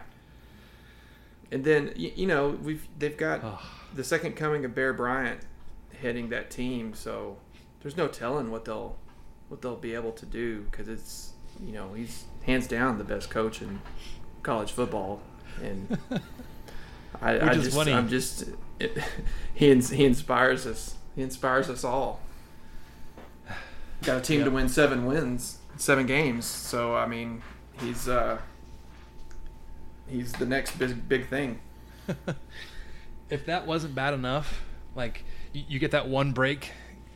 [1.51, 3.61] And then you, you know we've they've got
[3.93, 5.41] the second coming of Bear Bryant
[6.01, 7.37] heading that team, so
[7.81, 8.97] there's no telling what they'll
[9.47, 13.29] what they'll be able to do because it's you know he's hands down the best
[13.29, 13.81] coach in
[14.43, 15.21] college football,
[15.61, 15.97] and
[17.21, 17.93] I, I just funny.
[17.93, 18.45] I'm just
[18.79, 18.97] it,
[19.53, 20.95] he he inspires us.
[21.15, 22.21] He inspires us all.
[24.03, 26.45] Got a team to win seven wins, seven games.
[26.45, 27.41] So I mean,
[27.81, 28.39] he's uh,
[30.09, 31.59] he's the next big big thing.
[33.29, 34.63] If that wasn't bad enough,
[34.95, 35.23] like
[35.53, 36.71] you, you get that one break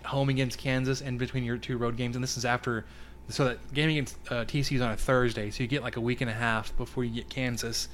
[0.05, 2.85] home against Kansas and between your two road games, and this is after.
[3.29, 6.01] So that game against uh, TCU is on a Thursday, so you get like a
[6.01, 7.87] week and a half before you get Kansas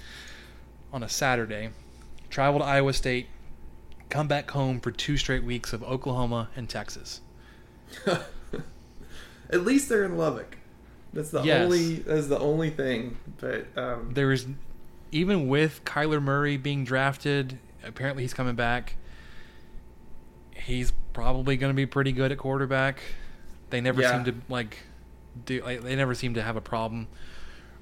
[0.92, 1.70] on a Saturday.
[2.30, 3.28] Travel to Iowa State,
[4.10, 7.22] come back home for two straight weeks of Oklahoma and Texas.
[9.50, 10.58] At least they're in Lubbock.
[11.14, 11.64] That's the Yes.
[11.64, 11.96] only.
[11.96, 13.18] That's the only thing.
[13.40, 14.46] But um, There is,
[15.11, 18.95] even with Kyler Murray being drafted, apparently he's coming back.
[20.56, 23.02] He's probably going to be pretty good at quarterback.
[23.69, 24.11] They never Yeah.
[24.23, 24.77] seem to like
[25.45, 25.61] do.
[25.64, 27.07] Like, they never seem to have a problem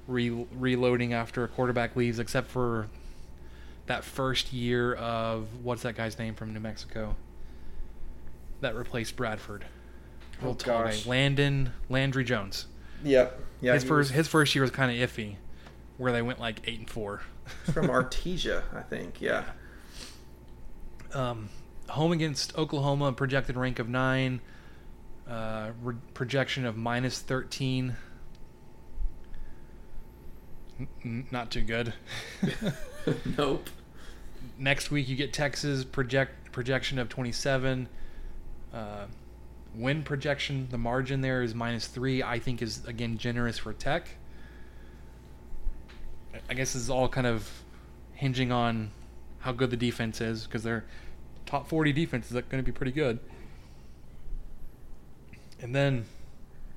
[0.06, 2.88] re- reloading after a quarterback leaves, except for
[3.86, 7.16] that first year of what's that guy's name from New Mexico
[8.60, 9.64] that replaced Bradford.
[10.42, 11.06] Oh, gosh.
[11.06, 12.66] Landon Landry Jones.
[13.02, 13.40] yep.
[13.60, 13.74] Yeah.
[13.74, 15.34] his first was his first year was kind of iffy,
[15.98, 17.20] where they went like eight and four.
[17.72, 19.20] from Artesia, I think.
[19.20, 19.44] Yeah.
[21.12, 21.48] Um,
[21.88, 24.40] home against Oklahoma, projected rank of nine,
[25.28, 27.96] uh, re- projection of minus thirteen.
[30.78, 31.92] N- n- not too good.
[33.38, 33.68] nope.
[34.58, 37.88] Next week you get Texas project projection of twenty seven.
[38.72, 39.06] Uh,
[39.74, 42.22] win projection, the margin there is minus three.
[42.22, 44.08] I think is again generous for Tech.
[46.48, 47.48] I- guess this is all kind of
[48.14, 48.90] hinging on
[49.40, 50.84] how good the defense is because their
[51.46, 53.18] top 40 defense is going to be pretty good.
[55.60, 56.04] And then,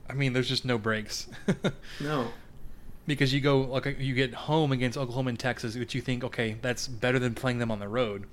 [0.10, 1.28] I mean, there's just no breaks
[2.00, 2.28] No.
[3.08, 6.58] because you go like you get home against Oklahoma and Texas, which you think okay,
[6.62, 8.26] that's better than playing them on the road.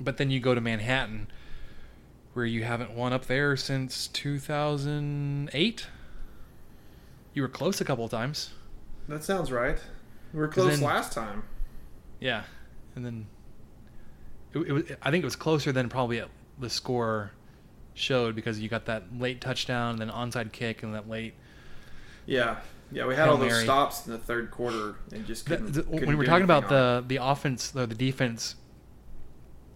[0.00, 1.28] But then you go to Manhattan,
[2.34, 5.86] where you haven't won up there since 2008.
[7.34, 8.50] You were close a couple of times.
[9.08, 9.78] That sounds right.
[10.32, 11.44] We were close then- last time.
[12.20, 12.44] Yeah,
[12.94, 13.26] and then
[14.54, 14.84] it, it was.
[15.02, 16.22] I think it was closer than probably
[16.58, 17.32] the score
[17.94, 21.34] showed because you got that late touchdown, then onside kick, and that late.
[22.26, 22.56] Yeah.
[22.92, 26.06] Yeah, we had all those stops in the third quarter and just couldn't, the- couldn't
[26.06, 28.54] when we're talking about the the offense, or the defense,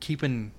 [0.00, 0.52] keeping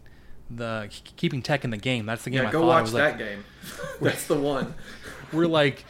[0.50, 2.06] the keeping Tech in the game.
[2.06, 2.44] That's the game.
[2.44, 3.46] yeah, I go watch was that like, game.
[4.02, 4.74] That's the one.
[5.32, 5.86] We're like,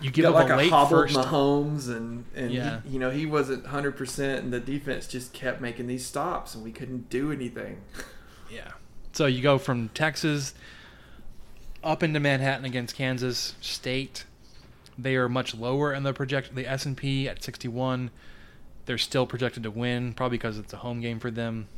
[0.00, 1.16] you give got up like a a, late hobbled first.
[1.16, 2.80] Mahomes, and and Yeah.
[2.82, 6.54] he, you know he wasn't hundred percent, and the defense just kept making these stops,
[6.54, 7.80] and we couldn't do anything.
[8.50, 8.72] Yeah.
[9.12, 10.54] So you go from Texas
[11.84, 14.24] up into Manhattan against Kansas State.
[14.96, 16.54] They are much lower in the project.
[16.54, 18.10] The S and P at 61.
[18.86, 21.68] They're still projected to win, probably because it's a home game for them.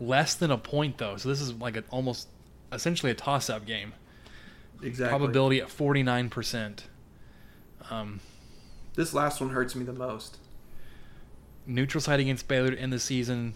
[0.00, 2.28] Less than a point though, so this is like a, almost
[2.72, 3.92] essentially a toss-up game.
[4.82, 5.18] Exactly.
[5.18, 6.86] Probability at 49 percent.
[7.90, 8.20] Um,
[8.94, 10.38] This last one hurts me the most.
[11.66, 13.54] neutral site against Baylor in the season.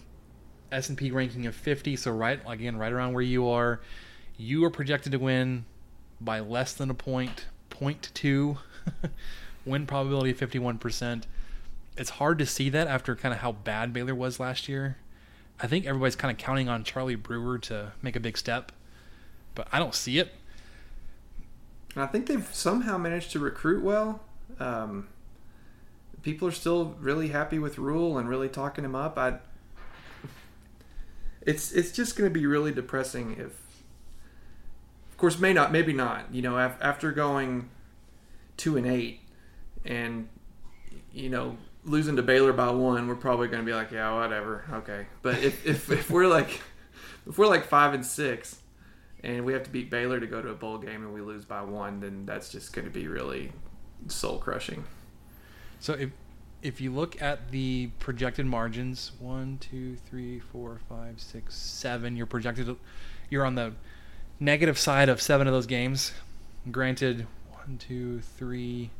[0.70, 3.80] S and P ranking of 50, so right again, right around where you are.
[4.38, 5.66] You are projected to win
[6.20, 8.58] by less than a point, point two.
[9.66, 11.24] win probability of 51%.
[11.96, 14.96] It's hard to see that after kind of how bad Baylor was last year.
[15.60, 18.72] I think everybody's kind of counting on Charlie Brewer to make a big step,
[19.54, 20.32] but I don't see it.
[21.94, 24.20] And I think they've somehow managed to recruit well.
[24.59, 25.09] Um,
[26.23, 29.19] people are still really happy with Rhule and really talking him up.
[29.19, 29.39] I,
[31.43, 33.52] it's it's just going to be really depressing if,
[35.10, 36.32] of course, may not, maybe not.
[36.32, 37.69] You know, af- after going
[38.56, 39.20] two and eight,
[39.85, 40.28] and
[41.12, 44.64] you know losing to Baylor by one, we're probably going to be like, yeah, whatever,
[44.73, 45.06] okay.
[45.20, 46.62] But if if, if we're like
[47.27, 48.61] if we're like five and six
[49.22, 51.44] and we have to beat Baylor to go to a bowl game and we lose
[51.44, 53.52] by one, then that's just going to be really
[54.08, 54.84] soul crushing.
[55.80, 56.10] So if
[56.62, 62.26] if you look at the projected margins, one, two, three, four, five, six, seven, you're
[62.26, 62.76] projected
[63.30, 63.72] you're on the
[64.38, 66.12] negative side of seven of those games.
[66.70, 68.90] Granted, one, two, three,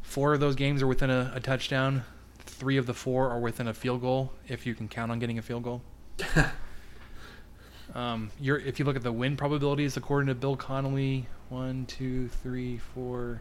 [0.00, 2.04] four of those games are within a, a touchdown.
[2.38, 5.38] Three of the four are within a field goal, if you can count on getting
[5.38, 5.82] a field goal.
[7.94, 12.78] um, if you look at the win probabilities according to Bill Connelly, one, two, three,
[12.78, 13.40] four,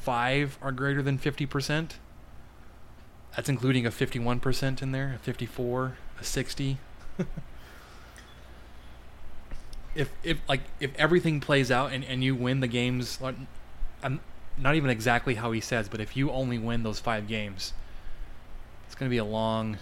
[0.00, 1.98] five are greater than fifty percent.
[3.36, 6.78] That's including a fifty-one percent in there, a fifty-four, a sixty.
[9.94, 13.18] if if like if everything plays out and, and you win the games,
[14.02, 14.20] I'm
[14.56, 17.72] not even exactly how he says, but if you only win those five games,
[18.86, 19.78] it's gonna be a long.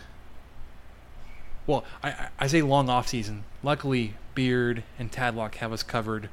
[1.69, 3.45] Well, I I- say long off season.
[3.63, 6.29] Luckily, Beard and Tadlock have us covered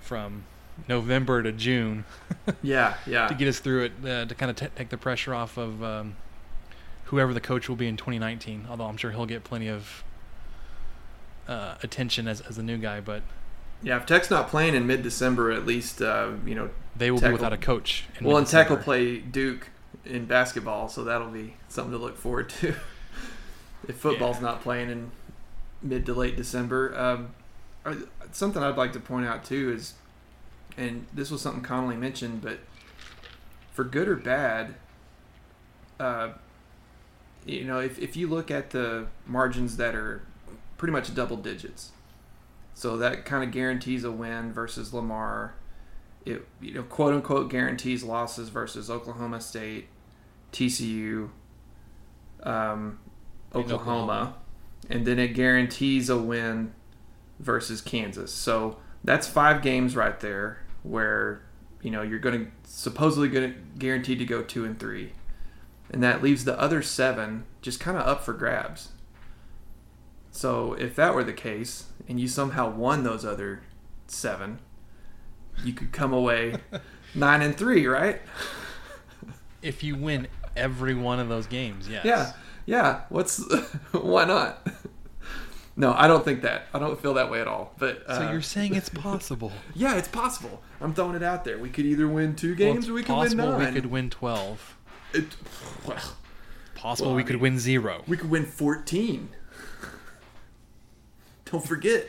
[0.00, 0.44] from
[0.88, 2.04] November to June
[2.62, 3.28] Yeah, yeah.
[3.28, 5.82] to get us through it uh, to kind of t- take the pressure off of
[5.84, 6.16] um,
[7.06, 8.66] whoever the coach will be in 2019.
[8.70, 10.04] Although I'm sure he'll get plenty of
[11.48, 13.22] uh, attention as, as a new guy, but
[13.82, 16.70] Yeah, if Tech's not playing in mid-December, at least uh, you know.
[16.96, 18.04] they will Tech be without a coach.
[18.20, 19.68] in well, and Tech will play Duke
[20.04, 22.74] in basketball, so that'll be something to look forward to.
[23.86, 24.42] if football's Yeah.
[24.42, 25.10] not playing in
[25.82, 27.34] mid to late December, um,
[28.32, 29.94] something I'd like to point out too is,
[30.76, 32.58] and this was something Connelly mentioned, but
[33.72, 34.74] for good or bad,
[36.00, 36.30] uh,
[37.46, 40.22] you know, if, if you look at the margins that are
[40.76, 41.92] pretty much double digits,
[42.74, 45.54] so that kind of guarantees a win versus Lamar.
[46.24, 49.88] It you know quote unquote guarantees losses versus Oklahoma State,
[50.52, 51.30] TCU,
[52.42, 52.98] um,
[53.54, 54.34] Oklahoma, Oklahoma.
[54.90, 56.72] and then it guarantees a win
[57.38, 58.32] versus Kansas.
[58.32, 61.42] So that's five games right there where
[61.82, 65.12] you know you're going to supposedly going to guaranteed to go two and three,
[65.90, 68.88] and that leaves the other seven just kind of up for grabs.
[70.30, 73.62] So if that were the case, and you somehow won those other
[74.06, 74.60] seven,
[75.64, 76.56] you could come away
[77.14, 78.20] nine and three, right?
[79.62, 82.04] if you win every one of those games, yes.
[82.04, 82.32] Yeah,
[82.68, 83.00] yeah.
[83.08, 83.38] What's
[83.92, 84.66] why not?
[85.80, 86.64] No, I don't think that.
[86.74, 87.72] I don't feel that way at all.
[87.78, 89.52] But uh, So you're saying it's possible?
[89.76, 90.60] yeah, it's possible.
[90.80, 91.56] I'm throwing it out there.
[91.56, 93.74] We could either win two games it's or we could win possible nine.
[93.74, 94.76] we could win twelve.
[95.14, 95.24] It,
[95.86, 95.96] well,
[96.74, 98.02] Possible Well, we I could mean- win zero.
[98.08, 99.28] we could win 14.
[101.44, 102.08] Don't forget.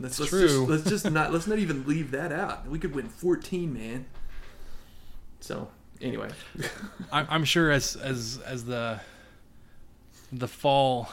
[0.00, 0.48] Let's, let's true.
[0.48, 2.66] Just, let's just not let's not even leave that out.
[2.68, 4.06] We could win 14, man.
[5.40, 5.68] So
[6.00, 6.30] anyway,
[7.12, 9.00] I'm, I'm sure as as as the
[10.32, 11.10] the fall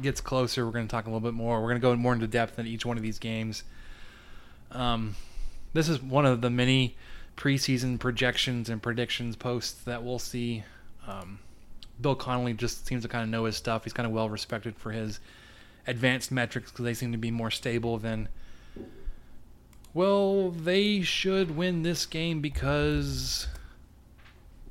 [0.00, 1.60] gets closer, we're going to talk a little bit more.
[1.60, 3.62] We're going to go more into depth in each one of these games.
[4.72, 5.16] Um,
[5.72, 6.96] this is one of the many
[7.36, 10.64] preseason projections and predictions posts that we'll see.
[11.06, 11.40] Um,
[12.00, 13.84] Bill Connelly just seems to kind of know his stuff.
[13.84, 15.20] He's kind of well respected for his
[15.86, 18.28] advanced metrics because they seem to be more stable than.
[19.92, 23.46] Well, they should win this game because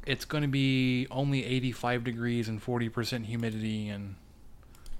[0.06, 4.16] it's going to be only 85 degrees and 40% humidity and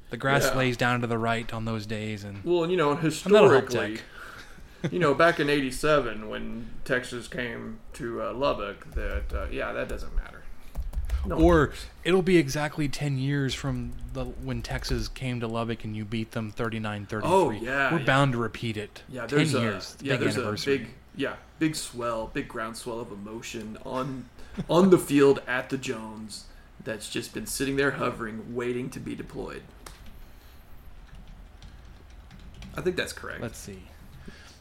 [0.10, 0.58] the grass Yeah.
[0.58, 4.00] lays down to the right on those days and well, you know, historically,
[4.92, 9.90] you know, back in '87 when Texas came to uh, Lubbock, that uh, yeah, that
[9.90, 10.44] doesn't matter.
[11.26, 11.72] No or
[12.04, 16.32] it'll be exactly 10 years from the when Texas came to Lubbock and you beat
[16.32, 17.22] them 39-33.
[17.24, 18.06] Oh, yeah, We're yeah.
[18.06, 19.04] bound to repeat it.
[19.08, 19.98] yeah, 10 there's a years.
[20.02, 20.76] A yeah, big there's anniversary.
[20.76, 24.26] a big yeah, big swell, big groundswell of emotion on
[24.70, 26.46] on the field at the Jones
[26.84, 29.64] that's just been sitting there hovering, waiting to be deployed.
[32.76, 33.42] I think that's correct.
[33.42, 33.84] Let's see.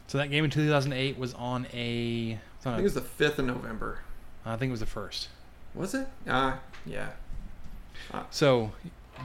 [0.07, 2.93] So that game in 2008 was on a it's on I a- think it was
[2.93, 3.99] the fifth of November.
[4.45, 5.29] I think it was the first.
[5.73, 6.07] Was it?
[6.27, 7.09] Ah, yeah.
[8.29, 8.71] So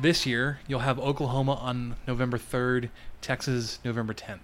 [0.00, 2.88] this year you'll have Oklahoma on November 3rd,
[3.20, 4.38] Texas November 10th.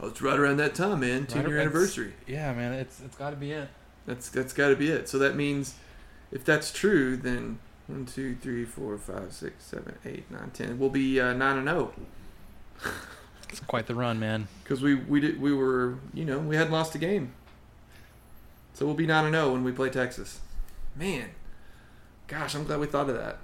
[0.00, 1.26] Oh, it's right around that time, man.
[1.26, 2.12] Two year it's- anniversary.
[2.26, 3.68] Yeah, man, it's it's got to be it.
[4.06, 5.08] That's that's got to be it.
[5.08, 5.74] So that means,
[6.30, 10.78] if that's true, then one, two, three, four, five, six, seven, eight, nine, ten.
[10.78, 11.92] We'll be uh, nine and zero
[13.48, 14.48] It's quite the run, man.
[14.62, 17.32] because we we did we were you know we hadn't lost a game.
[18.74, 20.40] So we'll be nine and zero when we play Texas.
[20.96, 21.30] Man,
[22.26, 23.38] gosh, I'm glad we thought of that.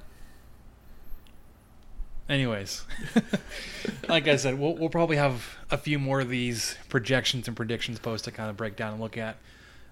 [2.28, 2.84] Anyways,
[4.08, 7.98] like I said, we'll we'll probably have a few more of these projections and predictions
[7.98, 9.36] posts to kind of break down and look at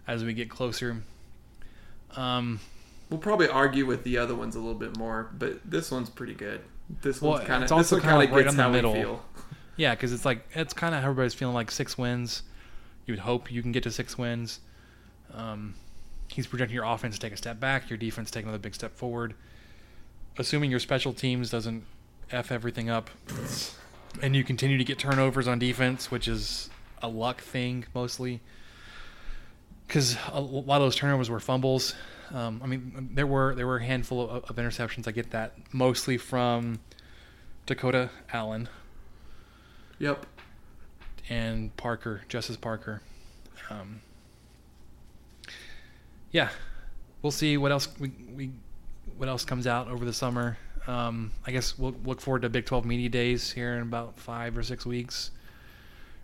[0.08, 1.02] as we get closer.
[2.16, 2.58] Um,
[3.10, 6.34] We'll probably argue with the other ones a little bit more, but this one's pretty
[6.34, 6.60] good.
[7.00, 8.92] This Well, one's kind of this also one kinda right gets on the how middle.
[8.92, 9.24] we feel.
[9.76, 12.42] yeah, because it's like it's kind of everybody's feeling like six wins.
[13.06, 14.60] You would hope you can get to six wins.
[15.32, 15.74] Um,
[16.28, 18.94] he's projecting your offense to take a step back, your defense take another big step
[18.94, 19.34] forward.
[20.36, 21.84] Assuming your special teams doesn't
[22.30, 23.08] f everything up,
[24.22, 26.68] and you continue to get turnovers on defense, which is
[27.02, 28.40] a luck thing mostly.
[29.88, 31.94] Because a lot of those turnovers were fumbles.
[32.32, 35.08] Um, I mean, there were there were a handful of, of interceptions.
[35.08, 36.78] I get that mostly from
[37.66, 38.68] Dakota Allen
[39.98, 40.26] Yep.
[41.30, 43.00] and Parker, Justice Parker.
[43.70, 44.00] Um,
[46.32, 46.50] yeah,
[47.22, 48.50] we'll see what else we, we
[49.16, 50.58] what else comes out over the summer.
[50.86, 54.56] Um, I guess we'll look forward to Big 12 media days here in about five
[54.56, 55.30] or six weeks.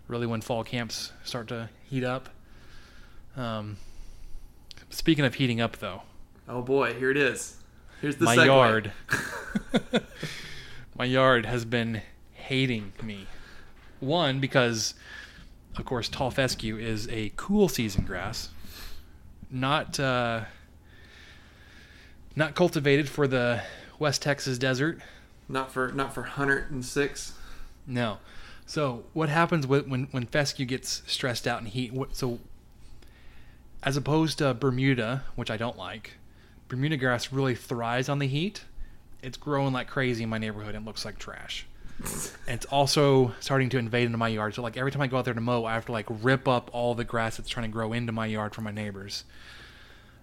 [0.07, 2.29] Really, when fall camps start to heat up.
[3.37, 3.77] Um,
[4.89, 6.03] speaking of heating up, though,
[6.47, 7.57] Oh boy, here it is.
[8.01, 8.45] Here's the my segue.
[8.45, 8.91] yard,
[10.97, 12.01] my yard has been
[12.33, 13.27] hating me.
[13.99, 14.93] One because,
[15.77, 18.49] of course, tall fescue is a cool season grass,
[19.49, 20.41] not uh,
[22.35, 23.61] not cultivated for the
[23.97, 24.99] West Texas desert.
[25.47, 27.33] Not for not for hundred and six.
[27.87, 28.17] No,
[28.65, 31.93] So what happens with, when when fescue gets stressed out in heat?
[31.93, 32.39] What, so
[33.85, 36.13] as opposed to Bermuda, which I don't like,
[36.67, 38.63] Bermuda grass really thrives on the heat.
[39.21, 41.65] It's growing like crazy in my neighborhood and looks like trash.
[41.99, 42.09] and
[42.47, 44.55] it's also starting to invade into my yard.
[44.55, 46.47] So like every time I go out there to mow, I have to like rip
[46.47, 49.23] up all the grass that's trying to grow into my yard from my neighbors.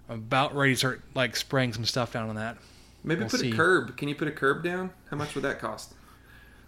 [0.08, 2.58] I'm about ready to start like spraying some stuff down on that.
[3.04, 3.50] Maybe We'll put see.
[3.50, 3.96] a curb.
[3.96, 4.90] Can you put a curb down?
[5.10, 5.94] How much would that cost?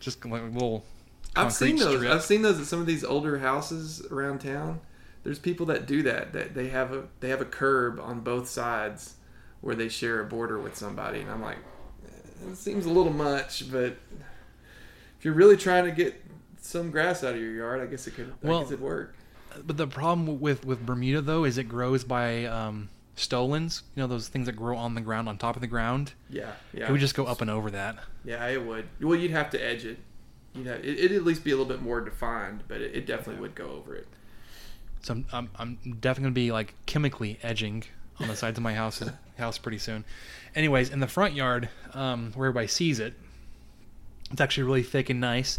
[0.01, 0.85] Just like a little.
[1.37, 1.97] I've seen those.
[1.97, 2.11] strip.
[2.13, 4.81] I've seen those at some of these older houses around town.
[5.25, 6.33] There's people that do that.
[6.33, 9.15] That they have a they have a curb on both sides
[9.61, 11.57] where they share a border with somebody, and I'm like,
[12.07, 13.97] eh, it seems a little much, but
[15.19, 16.23] if you're really trying to get
[16.61, 18.33] some grass out of your yard, I guess it could.
[18.45, 19.15] I Well, guess it'd work.
[19.67, 23.83] But the problem with with Bermuda though is it grows by um, stolons.
[23.95, 26.13] You know those things that grow on the ground, on top of the ground.
[26.29, 26.89] Yeah, yeah.
[26.89, 27.97] It would just go up and over that.
[28.25, 28.87] Yeah, it would.
[29.01, 29.99] Well, you'd have to edge it.
[30.55, 33.07] you know it, it'd at least be a little bit more defined, but it, it
[33.07, 34.09] definitely would go over it.
[35.05, 37.85] So I'm, I'm, I'm definitely gonna be like chemically edging
[38.21, 39.03] on the sides of my house
[39.37, 40.03] house pretty soon.
[40.55, 43.13] Anyways, in the front yard, um, where everybody sees it,
[44.31, 45.59] it's actually really thick and nice.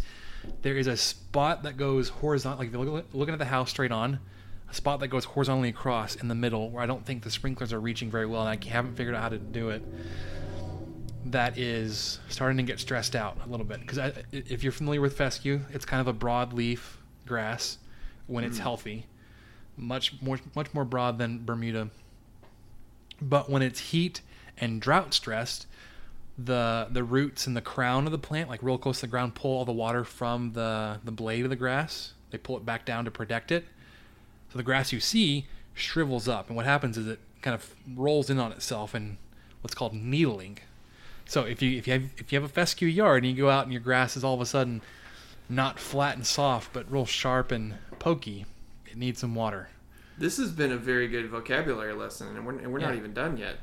[0.62, 3.92] There is a spot that goes horizontal, like if you're looking at the house straight
[3.92, 4.18] on,
[4.68, 7.72] a spot that goes horizontally across in the middle where I don't think the sprinklers
[7.72, 9.82] are reaching very well, and I haven't figured out how to do it.
[11.26, 15.16] That is starting to get stressed out a little bit because if you're familiar with
[15.16, 16.80] fescue, it's kind of a broadleaf
[17.26, 17.78] grass
[18.26, 19.06] when it's healthy
[19.76, 21.90] much more much more broad than Bermuda.
[23.20, 24.20] But when it's heat
[24.58, 25.66] and drought stressed,
[26.38, 29.34] the the roots and the crown of the plant, like real close to the ground,
[29.34, 32.12] pull all the water from the the blade of the grass.
[32.30, 33.64] They pull it back down to protect it.
[34.50, 38.28] So the grass you see shrivels up, and what happens is it kind of rolls
[38.28, 39.16] in on itself and
[39.60, 40.58] what's called needling.
[41.26, 43.50] So if you if you have if you have a fescue yard and you go
[43.50, 44.82] out and your grass is all of a sudden
[45.48, 48.46] not flat and soft but real sharp and pokey,
[48.96, 49.68] it needs some water.
[50.18, 53.36] This has been a very good vocabulary lesson, and we're, and we're not even done
[53.36, 53.56] yet.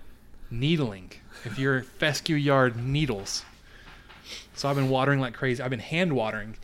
[0.52, 1.12] needling.
[1.44, 3.44] If your fescue yard needles.
[4.54, 5.64] So I've been watering like crazy.
[5.64, 6.56] I've been hand watering.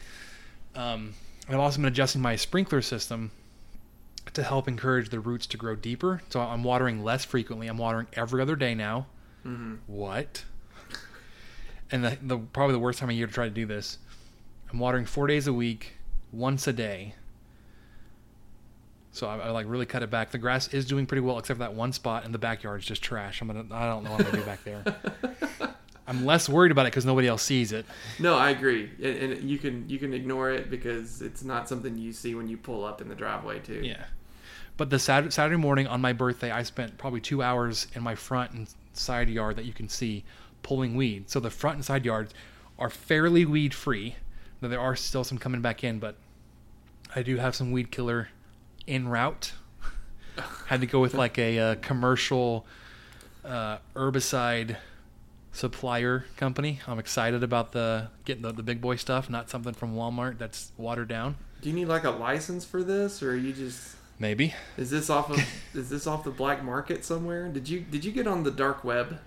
[0.75, 1.15] Um,
[1.49, 3.31] I've also been adjusting my sprinkler system
[4.33, 6.21] to help encourage the roots to grow deeper.
[6.29, 7.67] So I'm watering less frequently.
[7.67, 9.07] I'm watering every other day now.
[9.87, 10.43] What?
[11.91, 13.97] And the, the probably the worst time of year to try to do this.
[14.71, 15.93] I'm watering four days a week,
[16.31, 17.15] once a day.
[19.19, 20.31] So I, I like really cut it back.
[20.31, 22.85] The grass is doing pretty well, except for that one spot, and the backyard is
[22.85, 23.41] just trash.
[23.41, 25.75] I'm gonna, I don't know what I'm gonna do back there.
[26.07, 27.85] I'm less worried about it because nobody else sees it.
[28.17, 31.97] No, I agree, and, and you can you can ignore it because it's not something
[31.97, 33.81] you see when you pull up in the driveway too.
[33.83, 34.05] Yeah.
[34.77, 38.15] But the Saturday, Saturday morning on my birthday, I spent probably two hours in my
[38.15, 40.23] front and side yard that you can see
[40.63, 41.29] pulling weed.
[41.29, 42.33] So the front and side yards
[42.79, 44.15] are fairly weed free.
[44.61, 46.15] Though there are still some coming back in, but
[47.13, 48.29] I do have some weed killer
[48.89, 49.53] en route.
[50.67, 52.65] Had to go with like a, uh commercial
[53.45, 54.77] uh, herbicide
[55.51, 56.79] supplier company.
[56.87, 60.71] I'm excited about the getting the, the big boy stuff, not something from Walmart that's
[60.77, 61.35] watered down.
[61.61, 64.53] Do you need like a license for this, or are you just Maybe.
[64.77, 65.39] is this off of
[65.73, 67.47] is this off the black market somewhere?
[67.49, 69.19] Did you did you get on the dark web?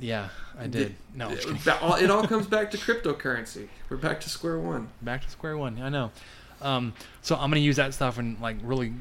[0.00, 0.94] Yeah, I did.
[1.12, 1.62] No, I'm just kidding.
[1.62, 3.68] It all, it all comes back to cryptocurrency.
[3.88, 4.88] We're back to square one.
[5.02, 5.80] back to square one.
[5.82, 6.12] I know.
[6.60, 8.92] Um, so I'm gonna use that stuff and like really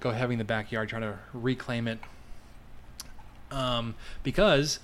[0.00, 1.98] go heavy in the backyard, try to reclaim it.
[3.50, 4.78] Um, because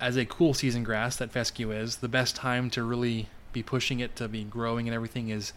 [0.00, 4.00] as a cool season grass that fescue is, the best time to really be pushing
[4.00, 5.52] it to be growing and everything is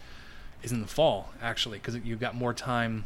[0.61, 3.05] is in the fall actually, because you've got more time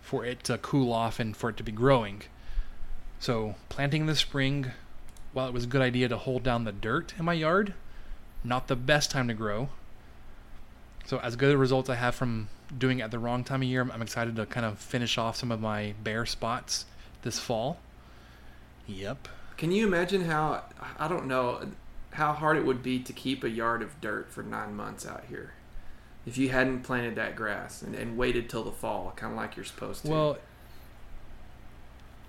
[0.00, 2.22] for it to cool off and for it to be growing.
[3.18, 4.72] So planting in the spring,
[5.32, 7.72] while it was a good idea to hold down the dirt in my yard,
[8.44, 9.68] not the best time to grow.
[11.04, 13.68] So as good a results I have from doing it at the wrong time of
[13.68, 16.86] year, I'm excited to kind of finish off some of my bare spots
[17.22, 17.78] this fall.
[18.86, 19.28] Yep.
[19.56, 20.64] Can you imagine how
[20.98, 21.68] I don't know
[22.12, 25.24] how hard it would be to keep a yard of dirt for nine months out
[25.28, 25.54] here
[26.26, 29.56] if you hadn't planted that grass and, and waited till the fall, kind of like
[29.56, 30.10] you're supposed to.
[30.10, 30.38] Well,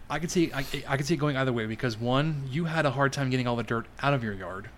[0.10, 2.86] I could see I, I could see it going either way because one, you had
[2.86, 4.70] a hard time getting all the dirt out of your yard.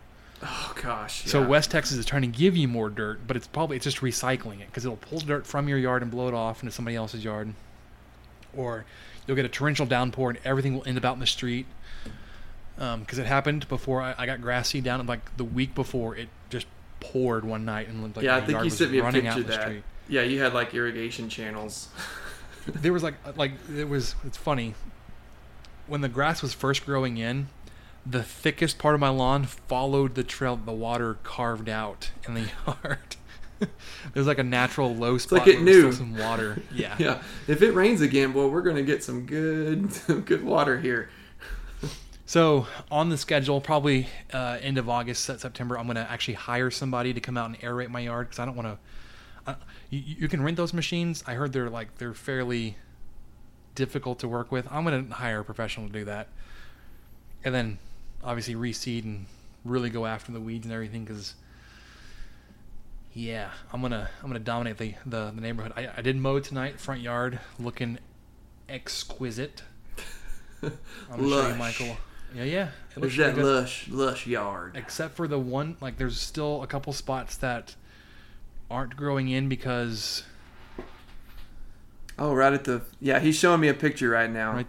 [0.46, 1.26] Oh gosh.
[1.26, 1.48] So yeah.
[1.48, 4.62] West Texas is trying to give you more dirt, but it's probably it's just recycling
[4.62, 7.24] it because it'll pull dirt from your yard and blow it off into somebody else's
[7.24, 7.54] yard,
[8.56, 8.86] or
[9.28, 11.66] you'll get a torrential downpour and everything will end up out in the street.
[12.78, 16.16] Um, because it happened before I, I got grass seed down, like the week before,
[16.18, 16.68] it just
[17.00, 19.44] poured one night and like yeah, I think you sent me a picture of the
[19.44, 19.62] that.
[19.62, 19.84] street.
[20.10, 21.90] Yeah, you had like irrigation channels.
[22.68, 24.76] there was like uh, like it was it's funny
[25.88, 27.48] when the grass was first growing in
[28.06, 32.42] the thickest part of my lawn followed the trail the water carved out in the
[32.68, 33.16] yard
[34.14, 35.92] There's like a natural low spot like it knew.
[35.92, 36.62] some water.
[36.74, 36.96] Yeah.
[37.00, 41.10] Yeah, if it rains again, boy, we're gonna get some good, some good water here.
[42.26, 47.14] So on the schedule, probably uh, end of August, September, I'm gonna actually hire somebody
[47.14, 49.52] to come out and aerate my yard because I don't want to.
[49.52, 49.56] Uh,
[49.90, 51.24] you, you can rent those machines.
[51.26, 52.78] I heard they're like they're fairly
[53.74, 54.68] difficult to work with.
[54.72, 56.28] I'm gonna hire a professional to do that,
[57.44, 57.78] and then
[58.26, 59.26] obviously reseed and
[59.64, 61.36] really go after the weeds and everything because.
[63.14, 65.72] Yeah, I'm gonna I'm gonna dominate the, the, the neighborhood.
[65.78, 67.98] I, I did mow tonight, front yard, looking
[68.68, 69.64] exquisite.
[70.62, 71.56] I'm show you.
[71.56, 71.98] Michael.
[72.36, 72.70] Yeah, yeah.
[72.94, 74.76] It looks that really lush, lush yard.
[74.76, 77.76] Except for the one, like there's still a couple spots that
[78.70, 80.24] aren't growing in because
[82.18, 84.54] Oh, right at the yeah, he's showing me a picture right now.
[84.54, 84.68] right,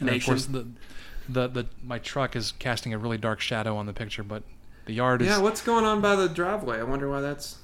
[0.00, 0.76] and then of course Nation.
[0.76, 0.91] the,
[1.32, 4.42] the the my truck is casting a really dark shadow on the picture, but
[4.86, 5.28] the yard is.
[5.28, 6.78] Yeah, what's going on by the driveway?
[6.78, 7.58] I wonder why that's.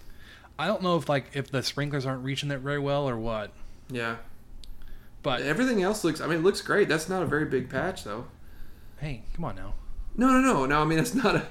[0.58, 3.52] I don't know if like if the sprinklers aren't reaching it very well or what,
[3.90, 4.16] Yeah,
[5.22, 6.20] but everything else looks.
[6.20, 6.88] I mean, it looks great.
[6.88, 8.26] That's not a very big patch, though.
[9.00, 9.74] hey, come on now.
[10.16, 10.82] No, no, no, no.
[10.82, 11.46] I mean, it's not a.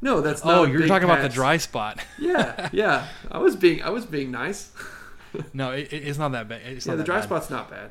[0.00, 0.54] No, that's not.
[0.54, 2.00] Oh, you're talking about the dry spot.
[2.18, 3.08] Yeah, yeah.
[3.30, 4.72] I was being, I was being nice.
[5.52, 6.62] no, it, it- it's not that bad.
[6.64, 7.24] It's yeah, the dry bad.
[7.24, 7.90] spot's not bad.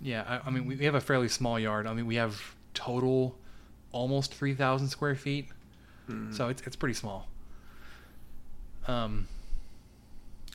[0.00, 1.86] Yeah, I, I mean, we, we have a fairly small yard.
[1.86, 2.40] I mean, we have
[2.74, 3.36] total
[3.92, 5.48] almost 3,000 square feet.
[6.06, 6.32] Hmm.
[6.32, 7.28] So it's, it's pretty small.
[8.86, 9.28] Um,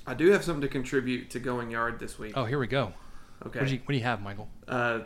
[0.08, 2.34] I do have something to contribute to going yard this week.
[2.36, 2.94] oh, here we go.
[3.46, 3.60] okay.
[3.60, 4.48] What, do you, what do you have, Michael?
[4.68, 5.00] uh,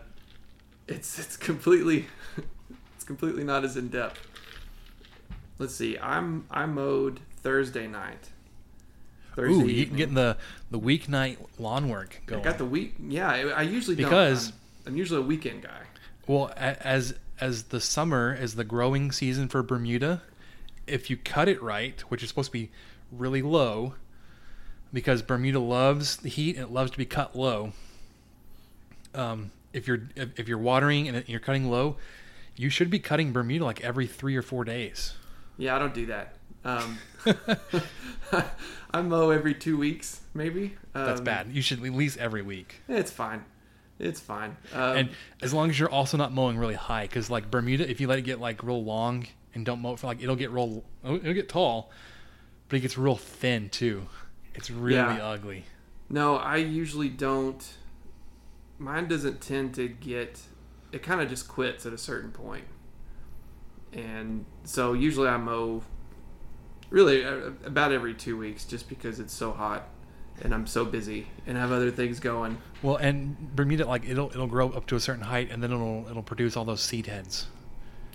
[0.87, 2.07] it's it's completely
[2.95, 4.19] it's completely not as in depth.
[5.59, 5.97] Let's see.
[5.99, 8.29] I'm I mowed Thursday night.
[9.35, 9.87] Thursday Ooh, you evening.
[9.87, 10.37] can get the,
[10.71, 12.43] the weeknight lawn work I going.
[12.43, 12.95] got the week.
[13.07, 14.55] Yeah, I, I usually Because- don't.
[14.87, 15.81] I'm, I'm usually a weekend guy.
[16.29, 20.21] Well, as as the summer is the growing season for Bermuda,
[20.85, 22.69] if you cut it right, which is supposed to be
[23.11, 23.95] really low,
[24.93, 27.71] because Bermuda loves the heat and it loves to be cut low.
[29.15, 31.97] Um, if you're if, you're watering and you're cutting low,
[32.55, 35.15] you should be cutting Bermuda like every three or four days.
[35.57, 36.35] Yeah, I don't do that.
[36.63, 36.99] Um,
[38.93, 40.77] I mow every two weeks, maybe.
[40.93, 41.47] Um, That's bad.
[41.51, 42.83] You should at least every week.
[42.87, 43.45] It's fine.
[43.99, 44.55] It's fine.
[44.73, 45.09] Um, And
[45.41, 48.17] as long as you're also not mowing really high, because like Bermuda, if you let
[48.17, 51.33] it get like real long and don't mow it for like, it'll get real, it'll
[51.33, 51.91] get tall,
[52.69, 54.07] but it gets real thin too.
[54.55, 55.25] It's really Yeah.
[55.27, 55.65] ugly.
[56.09, 57.61] No, I usually don't.
[58.77, 60.39] Mine doesn't tend to get.
[60.91, 62.65] It kind of just quits at a certain point,
[63.93, 65.83] and so usually I mow.
[66.89, 69.87] Really, uh, about every two weeks, just because it's so hot,
[70.43, 72.57] and I'm so busy and have other things going.
[72.81, 76.05] Well, and Bermuda, like it'll it'll grow up to a certain height, and then it'll
[76.09, 77.47] it'll produce all those seed heads.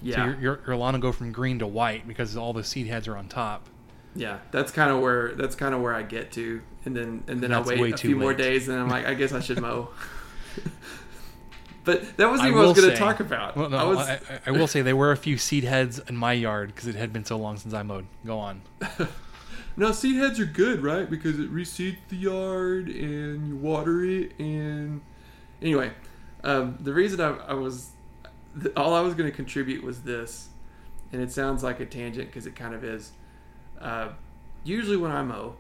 [0.03, 2.65] Yeah, So your, your your lawn will go from green to white because all the
[2.65, 3.69] seed heads are on top.
[4.15, 4.39] yeah.
[4.51, 7.53] That's kind of where that's kind of where I get to, and then and then
[7.53, 9.89] I That's wait a few more days, and I'm like, I guess I should mow.
[11.85, 13.57] but that wasn't I what I was going to talk about.
[13.57, 13.99] Well, no, I was.
[13.99, 16.87] I, I, I will say there were a few seed heads in my yard because
[16.87, 18.07] it had been so long since I mowed.
[18.25, 18.63] Go on.
[19.77, 21.09] No, seed heads are good, right?
[21.09, 24.39] Because it reseeds the yard and you water it.
[24.39, 25.01] And
[25.61, 25.91] anyway,
[26.45, 27.91] um, the reason I, I was
[28.77, 30.49] all I was going to contribute was this,
[31.13, 33.13] and it sounds like a tangent because it kind of is.
[33.81, 34.11] Uh,
[34.63, 35.57] usually when I mow,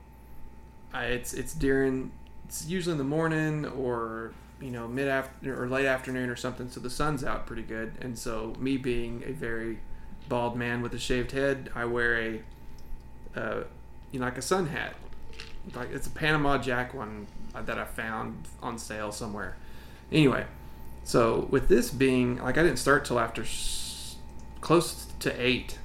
[0.92, 2.12] I, it's it's during
[2.44, 6.70] it's usually in the morning or you know mid after or late afternoon or something,
[6.70, 7.94] so the sun's out pretty good.
[8.00, 9.80] And so me being a very
[10.28, 12.42] bald man with a shaved head, I wear a
[13.34, 13.64] uh,
[14.14, 14.94] you know, like a sun hat.
[15.74, 19.56] Like it's a Panama Jack one uh, that I found on sale somewhere.
[20.12, 20.46] Anyway,
[21.02, 24.14] so with this being like I didn't start till after s-
[24.60, 25.78] close to eight.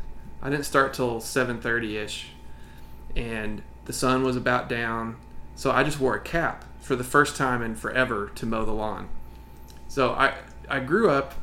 [0.44, 2.28] I didn't start till seven thirty ish,
[3.16, 5.16] and the sun was about down.
[5.56, 8.74] So I just wore a cap for the first time in forever to mow the
[8.74, 9.10] lawn.
[9.88, 10.36] So I
[10.70, 11.34] I grew up.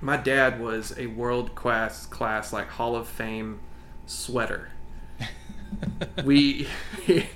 [0.00, 3.60] My dad was a world class class like Hall of Fame
[4.06, 4.70] sweater
[6.24, 6.68] we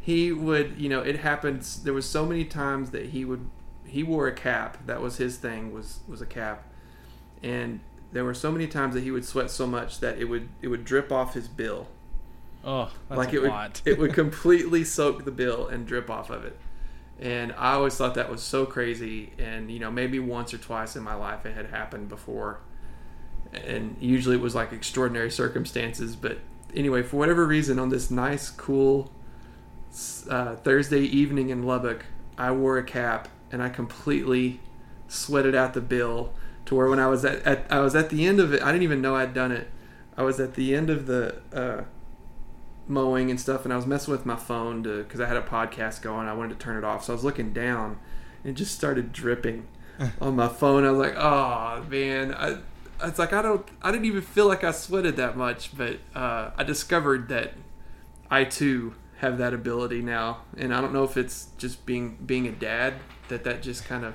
[0.00, 3.48] he would you know it happens there was so many times that he would
[3.86, 6.64] he wore a cap that was his thing was was a cap.
[7.42, 7.80] And
[8.12, 10.68] there were so many times that he would sweat so much that it would it
[10.68, 11.88] would drip off his bill.
[12.64, 13.82] Oh, that's like a it would lot.
[13.84, 16.58] it would completely soak the bill and drip off of it.
[17.18, 19.32] And i always thought that was so crazy.
[19.38, 22.60] And you know maybe once or twice in my life it had happened before.
[23.52, 26.38] And usually it was like extraordinary circumstances but
[26.76, 29.10] anyway for whatever reason on this nice cool
[30.30, 32.04] uh, thursday evening in lubbock
[32.36, 34.60] i wore a cap and i completely
[35.08, 36.32] sweated out the bill
[36.64, 38.66] to where when i was at, at i was at the end of it i
[38.66, 39.68] didn't even know i'd done it
[40.16, 41.82] i was at the end of the uh,
[42.88, 45.42] mowing and stuff, and I was messing with my phone to because I had a
[45.42, 46.28] podcast going.
[46.28, 47.98] I wanted to turn it off, so I was looking down,
[48.42, 49.66] and it just started dripping
[50.20, 50.84] on my phone.
[50.84, 52.58] I was like, "Oh man!" I,
[53.02, 56.50] it's like I don't, I didn't even feel like I sweated that much, but uh,
[56.56, 57.54] I discovered that
[58.30, 62.46] I too have that ability now, and I don't know if it's just being being
[62.46, 62.94] a dad
[63.28, 64.14] that that just kind of.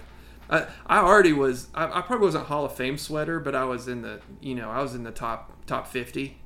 [0.50, 1.68] I, I already was.
[1.74, 4.70] I, I probably wasn't Hall of Fame sweater, but I was in the you know
[4.70, 6.38] I was in the top top fifty.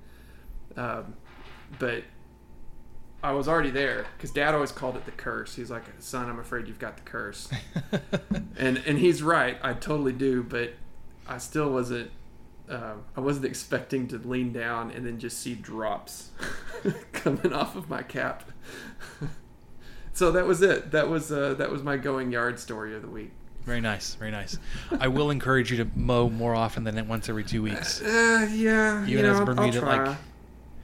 [0.78, 1.16] Um,
[1.80, 2.04] but
[3.24, 5.56] I was already there because Dad always called it the curse.
[5.56, 7.50] He's like, "Son, I'm afraid you've got the curse,"
[8.58, 9.58] and and he's right.
[9.64, 10.74] I totally do, but
[11.28, 12.12] I still wasn't.
[12.70, 16.30] Um, I wasn't expecting to lean down and then just see drops
[17.14, 18.50] coming off of my cap.
[20.14, 20.92] so that was it.
[20.92, 23.32] That was uh, that was my going yard story of the week.
[23.64, 24.58] Very nice, very nice.
[25.00, 29.04] I will encourage you to mow more often than once every two weeks Uh, yeah,
[29.06, 30.04] you Even as know, I'll try.
[30.08, 30.18] like-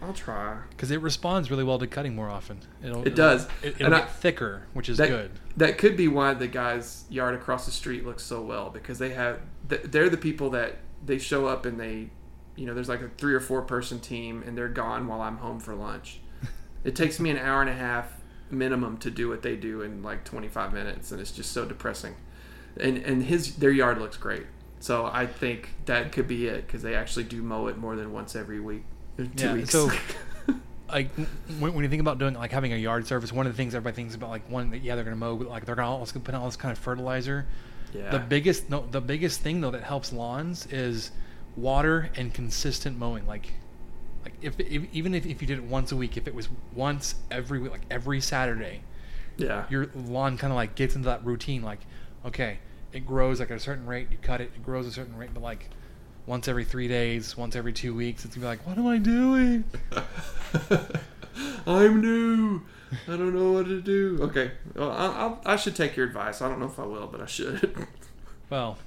[0.03, 0.57] I'll try.
[0.71, 2.57] because it responds really well to cutting more often.
[2.83, 3.45] It'll, It does.
[3.61, 5.29] It, And it'll I- get thicker, which is that, good.
[5.57, 9.09] That could be why the guy's yard across the street looks so well because they
[9.11, 12.09] have they're the people that they show up and they,
[12.55, 15.37] you know, there's like a three or four person team and they're gone while I'm
[15.37, 16.19] home for lunch.
[16.83, 18.13] it takes me an hour and a half
[18.49, 22.15] minimum to do what they do in like 25 minutes and it's just so depressing.
[22.79, 24.45] And and his their yard looks great.
[24.79, 28.11] So I think that could be it because they actually do mow it more than
[28.13, 28.83] once every week.
[29.17, 29.69] Two Yeah, weeks.
[29.71, 29.89] so-
[30.89, 31.09] Like
[31.59, 33.73] when, when you think about doing like having a yard service, one of the things
[33.73, 36.19] everybody thinks about like one that yeah they're gonna mow, but like they're gonna also
[36.19, 37.45] put all this kind of fertilizer.
[37.93, 38.09] Yeah.
[38.09, 41.11] The biggest no, the biggest thing though that helps lawns is
[41.55, 43.27] water and consistent mowing.
[43.27, 43.53] Like,
[44.23, 46.49] like if, if even if, if you did it once a week, if it was
[46.73, 48.81] once every week, like every Saturday,
[49.37, 49.65] yeah.
[49.69, 51.61] your lawn kind of like gets into that routine.
[51.61, 51.79] Like,
[52.25, 52.59] okay,
[52.93, 55.31] it grows like at a certain rate, you cut it, it grows a certain rate,
[55.33, 55.69] but like
[56.25, 58.97] once every three days, once every two weeks, it's gonna be like, what am I
[58.97, 59.63] doing?
[61.67, 62.61] I'm new.
[63.07, 64.17] I don't know what to do.
[64.23, 66.41] Okay, well, I, I'll, I should take your advice.
[66.41, 67.87] I don't know if I will, but I should.
[68.49, 68.77] Well,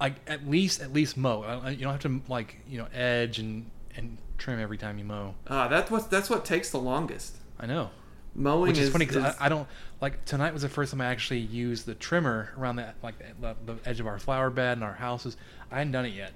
[0.00, 1.42] like at least at least mow.
[1.42, 4.98] I- I- You don't have to like you know edge and and trim every time
[4.98, 5.34] you mow.
[5.48, 7.34] uh, that's what that's what takes the longest.
[7.58, 7.90] I know.
[8.32, 9.66] Mowing Which is, is funny because I, I don't
[10.00, 13.56] like tonight was the first time I actually used the trimmer around the like the,
[13.66, 15.36] the edge of our flower bed and our houses.
[15.72, 16.32] I hadn't done it yet.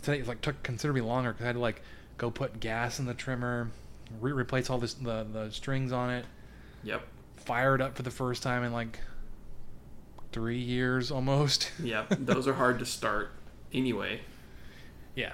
[0.00, 1.82] Today it like took considerably longer because I had to like
[2.16, 3.70] go put gas in the trimmer,
[4.20, 6.24] re- replace all this the the strings on it,
[6.84, 7.02] Yep.
[7.36, 8.98] fire it up for the first time in like
[10.32, 11.70] three years almost.
[11.82, 12.16] Yep.
[12.20, 13.32] Those are hard to start
[13.72, 14.20] anyway.
[15.14, 15.32] yeah.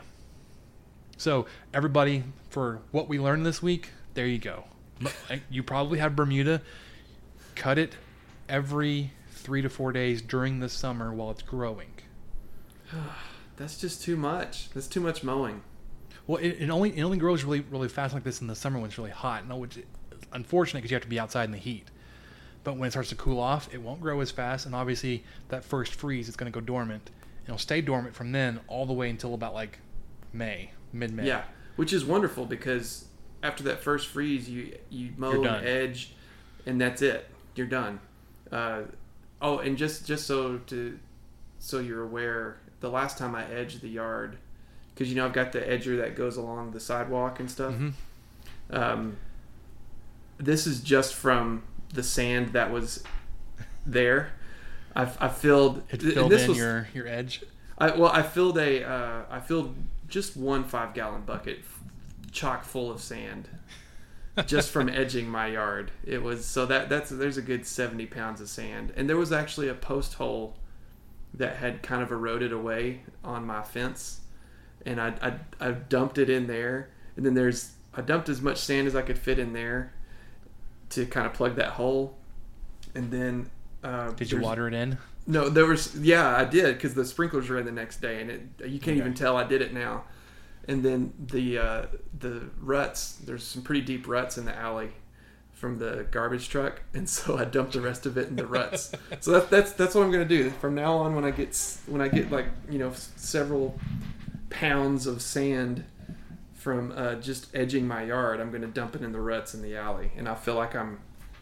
[1.16, 4.64] So everybody, for what we learned this week, there you go.
[5.50, 6.62] You probably have Bermuda.
[7.54, 7.96] Cut it
[8.48, 11.90] every three to four days during the summer while it's growing.
[13.56, 14.70] That's just too much.
[14.70, 15.62] That's too much mowing.
[16.28, 18.78] Well, it, it only it only grows really really fast like this in the summer
[18.78, 19.48] when it's really hot.
[19.48, 19.84] No, which is
[20.32, 21.90] unfortunate because you have to be outside in the heat.
[22.62, 25.64] But when it starts to cool off, it won't grow as fast, and obviously that
[25.64, 27.10] first freeze, it's going to go dormant.
[27.44, 29.78] It'll stay dormant from then all the way until about like
[30.32, 31.26] May, mid May.
[31.26, 31.44] Yeah,
[31.76, 33.06] which is wonderful because
[33.42, 35.64] after that first freeze, you you mow You're and done.
[35.64, 36.14] edge,
[36.66, 37.28] and that's it.
[37.54, 38.00] You're done.
[38.52, 38.82] Uh,
[39.40, 40.98] oh, and just just so to
[41.58, 44.36] so you're aware, the last time I edged the yard,
[44.98, 47.72] because you know I've got the edger that goes along the sidewalk and stuff.
[47.72, 47.92] Mhm.
[48.70, 49.16] Um,
[50.38, 51.62] this is just from
[51.94, 53.04] the sand that was
[53.86, 54.32] there.
[54.96, 55.84] I've, I filled.
[55.90, 57.44] It filled this in was- your your edge.
[57.80, 59.76] I, well, I filled a, uh, I filled
[60.08, 61.60] just one five gallon bucket,
[62.32, 63.48] chock full of sand,
[64.46, 65.92] just from edging my yard.
[66.04, 69.30] It was so that that's there's a good seventy pounds of sand, and there was
[69.30, 70.56] actually a post hole
[71.34, 74.22] that had kind of eroded away on my fence,
[74.88, 75.14] and I
[75.60, 78.96] I, I dumped it in there, and then there's I dumped as much sand as
[78.96, 79.92] I could fit in there
[80.90, 82.16] to kind of plug that hole,
[82.94, 83.50] and then.
[83.84, 84.98] Uh, Did you water it in?
[85.26, 88.30] no, there was yeah, I did because the sprinklers were in the next day, and
[88.30, 88.98] it you can't Okay.
[88.98, 90.04] even tell I did it now.
[90.66, 91.86] And then the uh,
[92.18, 94.90] the ruts, there's some pretty deep ruts in the alley
[95.52, 98.90] from the garbage truck, and so I dumped the rest of it in the ruts.
[99.20, 101.14] so that's that's that's what I'm gonna do from now on.
[101.14, 101.56] When I get
[101.86, 103.78] when I get like you know several
[104.50, 105.84] pounds of sand
[106.54, 109.76] from uh, just edging my yard, I'm gonna dump it in the ruts in the
[109.76, 111.00] alley, and I feel like I'm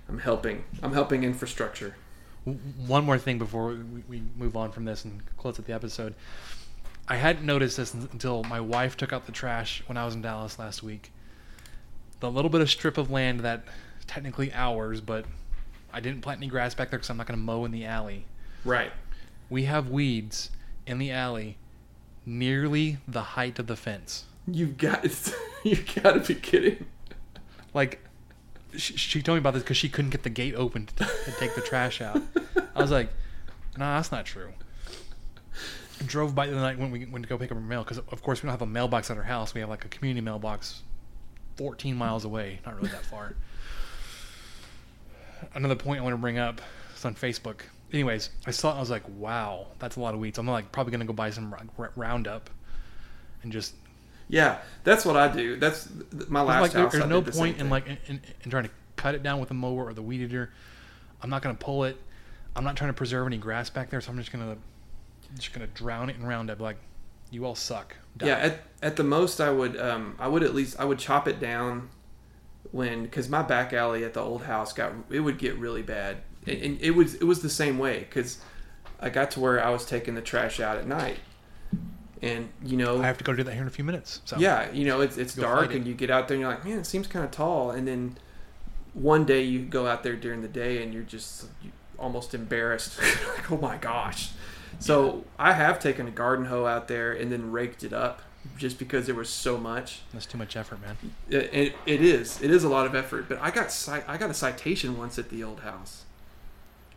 [0.08, 1.96] I'm helping I'm helping infrastructure.
[2.86, 6.14] One more thing before we, we move on from this and close out the episode.
[7.08, 10.22] I hadn't noticed this until my wife took out the trash when I was in
[10.22, 11.12] Dallas last week.
[12.20, 13.64] The little bit of strip of land that
[14.06, 15.24] technically ours, but
[15.92, 17.84] I didn't plant any grass back there because I'm not going to mow in the
[17.84, 18.26] alley.
[18.64, 18.92] Right.
[19.48, 20.50] We have weeds
[20.86, 21.58] in the alley
[22.27, 24.24] nearly the height of the fence.
[24.47, 25.05] You've got
[25.65, 26.86] you got to be kidding.
[27.73, 28.01] like
[28.77, 31.32] she, she told me about this because she couldn't get the gate open to, to
[31.39, 32.20] take the trash out.
[32.74, 33.09] I was like,
[33.78, 34.51] no, that's not true.
[36.05, 38.23] Drove by the night when we went to go pick up our mail because of
[38.23, 39.55] course we don't have a mailbox at our house.
[39.55, 40.82] We have like a community mailbox,
[41.57, 42.61] 14 miles away.
[42.66, 43.35] Not really that far.
[45.55, 46.61] Another point I want to bring up
[46.94, 47.61] is on Facebook.
[47.92, 48.76] Anyways, I saw it.
[48.76, 50.38] I was like, wow, that's a lot of weeds.
[50.38, 51.54] I'm like probably gonna go buy some
[51.96, 52.50] Roundup
[53.42, 53.74] and just
[54.28, 55.56] Yeah, that's what I do.
[55.56, 55.88] That's
[56.28, 56.92] my last like house.
[56.92, 59.40] there's I no the point in like in, in, in trying to cut it down
[59.40, 60.50] with a mower or the weed eater.
[61.22, 61.96] I'm not gonna pull it.
[62.56, 64.56] I'm not trying to preserve any grass back there, so I'm just gonna
[65.34, 66.60] just gonna drown it in Roundup.
[66.60, 66.76] Like
[67.30, 67.96] you all suck.
[68.16, 68.26] Die.
[68.26, 71.28] Yeah, at, at the most, I would um, I would at least I would chop
[71.28, 71.90] it down
[72.72, 76.18] when because my back alley at the old house got it would get really bad,
[76.47, 78.39] and, it was it was the same way because
[79.01, 81.18] I got to where I was taking the trash out at night,
[82.23, 84.20] and you know I have to go do that here in a few minutes.
[84.24, 85.77] So yeah, you know it's it's dark it.
[85.77, 87.86] and you get out there and you're like, man, it seems kind of tall, and
[87.86, 88.16] then
[88.94, 91.47] one day you go out there during the day and you're just
[91.98, 92.98] almost embarrassed,
[93.36, 94.31] like oh my gosh.
[94.78, 98.23] So I have taken a garden hoe out there and then raked it up
[98.56, 100.01] just because there was so much.
[100.12, 100.97] that's too much effort, man.
[101.28, 104.31] It, it, it is it is a lot of effort, but I got I got
[104.31, 106.05] a citation once at the old house.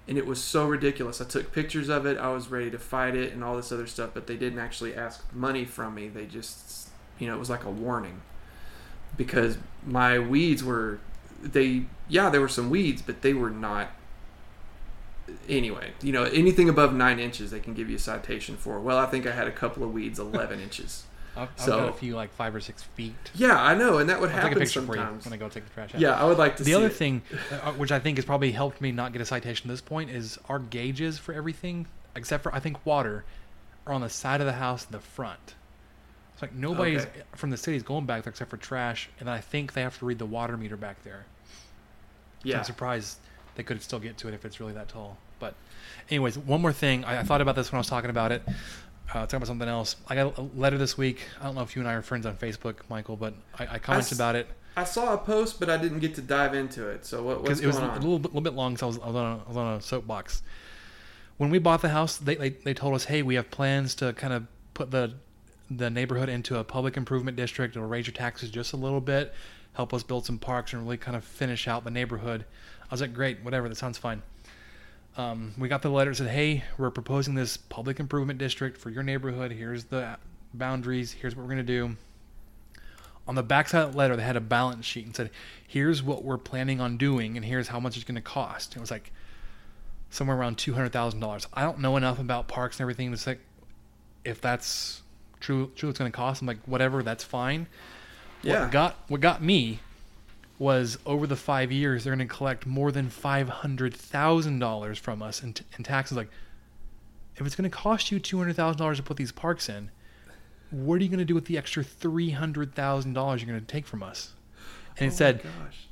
[0.10, 1.22] And it was so ridiculous.
[1.22, 2.18] I took pictures of it.
[2.18, 4.96] I was ready to fight it and all this other stuff, but they didn't actually
[4.96, 6.08] ask money from me.
[6.08, 8.22] They just, you know, it was like a warning.
[9.16, 11.00] Because my weeds were
[11.44, 13.92] they yeah, there were some weeds, but they were not
[15.48, 18.80] anyway, you know, anything above nine inches they can give you a citation for.
[18.80, 21.04] Well, I think I had a couple of weeds eleven inches.
[21.36, 23.16] I've, I've So- got a few like five or six feet.
[23.36, 25.26] Yeah, I know, and that would I'll take a happen picture for you sometimes.
[25.26, 26.02] when I go take the trash out.
[26.02, 27.22] Yeah, I would like to the other thing,
[27.64, 30.10] uh, which I think has probably helped me not get a citation at this point,
[30.10, 31.86] is our gauges for everything,
[32.16, 33.24] except for I think water,
[33.88, 35.56] are on the side of the house in the front.
[36.34, 37.22] It's like nobody's Okay.
[37.36, 40.06] from the city's going back there except for trash, and I think they have to
[40.06, 41.26] read the water meter back there.
[42.44, 42.58] So Yeah.
[42.60, 43.18] I'm surprised
[43.56, 45.18] they could still get to it if it's really that tall.
[45.40, 45.54] But,
[46.10, 47.04] anyways, one more thing.
[47.04, 48.42] I, I thought about this when I was talking about it.
[49.12, 49.96] Uh, talking about something else.
[50.08, 51.22] I got a letter this week.
[51.40, 53.80] I don't know if you and I are friends on Facebook, Michael, but I, I
[53.80, 56.88] commented s- about it I saw a post, but I didn't get to dive into
[56.88, 57.06] it.
[57.06, 58.78] So what, what's it was going a little bit, little bit long.
[58.78, 60.42] So I was, I was on a, I was on a soapbox.
[61.38, 64.14] When we bought the house, they, they they told us, hey, we have plans to
[64.14, 65.14] kind of put the
[65.70, 67.76] the neighborhood into a public improvement district.
[67.76, 69.34] It'll raise your taxes just a little bit,
[69.74, 72.46] help us build some parks, and really kind of finish out the neighborhood.
[72.84, 74.22] I was like, great, whatever, that sounds fine.
[75.18, 78.90] Um, we got the letter that said, hey, we're proposing this public improvement district for
[78.90, 79.52] your neighborhood.
[79.52, 80.18] Here's the
[80.54, 81.12] boundaries.
[81.12, 81.96] Here's what we're going to do.
[83.28, 85.30] On the backside of the letter, they had a balance sheet and said,
[85.68, 88.76] here's what we're planning on doing, and here's how much it's going to cost.
[88.76, 89.12] It was like
[90.10, 91.46] somewhere around $200,000.
[91.54, 93.38] I don't know enough about parks and everything to say
[94.26, 95.02] if that's
[95.40, 96.42] true, true it's going to cost.
[96.42, 97.68] I'm like, whatever, that's fine.
[98.42, 98.64] yeah.
[98.64, 99.80] What got what got me
[100.60, 105.00] was over the five years they're going to collect more than five hundred thousand dollars
[105.00, 106.18] from us in, t- in taxes.
[106.18, 106.30] Like,
[107.38, 109.90] if it's going to cost you two hundred thousand dollars to put these parks in,
[110.70, 113.60] what are you going to do with the extra three hundred thousand dollars you're going
[113.60, 114.34] to take from us?
[114.98, 115.42] And it Oh my said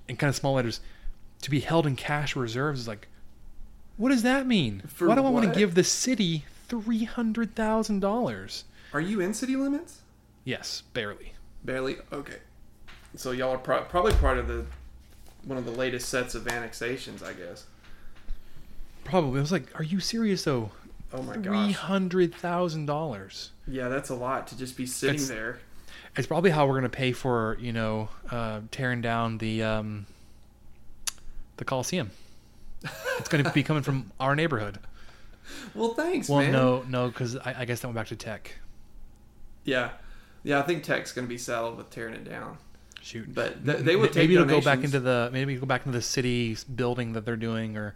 [0.10, 0.82] in kind of small letters,
[1.42, 3.08] to be held in cash reserves is like,
[3.96, 4.84] what does that mean?
[4.88, 8.66] For Why do I want to give the city three hundred thousand dollars?
[8.94, 10.02] Are you in city limits?
[10.44, 11.34] Yes, barely.
[11.64, 11.98] Barely.
[12.12, 12.38] Okay.
[13.18, 14.66] So y'all are pro- probably part of the
[15.44, 17.66] one of the latest sets of annexations, I guess.
[19.04, 19.40] Probably.
[19.40, 20.72] I was like, are you serious though?
[21.14, 21.44] Oh my god.
[21.44, 23.52] Three hundred thousand dollars.
[23.68, 25.60] Yeah, that's a lot to just be sitting It's- there.
[26.16, 30.06] It's probably how we're gonna pay for you know uh, tearing down the um,
[31.58, 32.12] the Coliseum.
[33.20, 34.80] It's gonna be coming from our neighborhood.
[35.74, 36.52] Well, thanks, Well, man.
[36.52, 38.56] no, no, because I, I guess that went back to tech.
[39.64, 39.92] Yeah.
[40.44, 42.58] Yeah, I think Tech's going to be saddled with tearing it down.
[43.02, 45.68] Shoot, But th- they would take maybe it'll go back into the maybe it'll go
[45.68, 47.96] back into the city building that they're doing or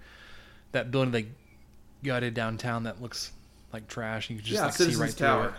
[0.72, 1.26] that building they
[2.04, 3.32] gutted downtown that looks
[3.74, 4.30] like trash.
[4.30, 5.42] You can just yeah, like see right Tower.
[5.44, 5.56] through it.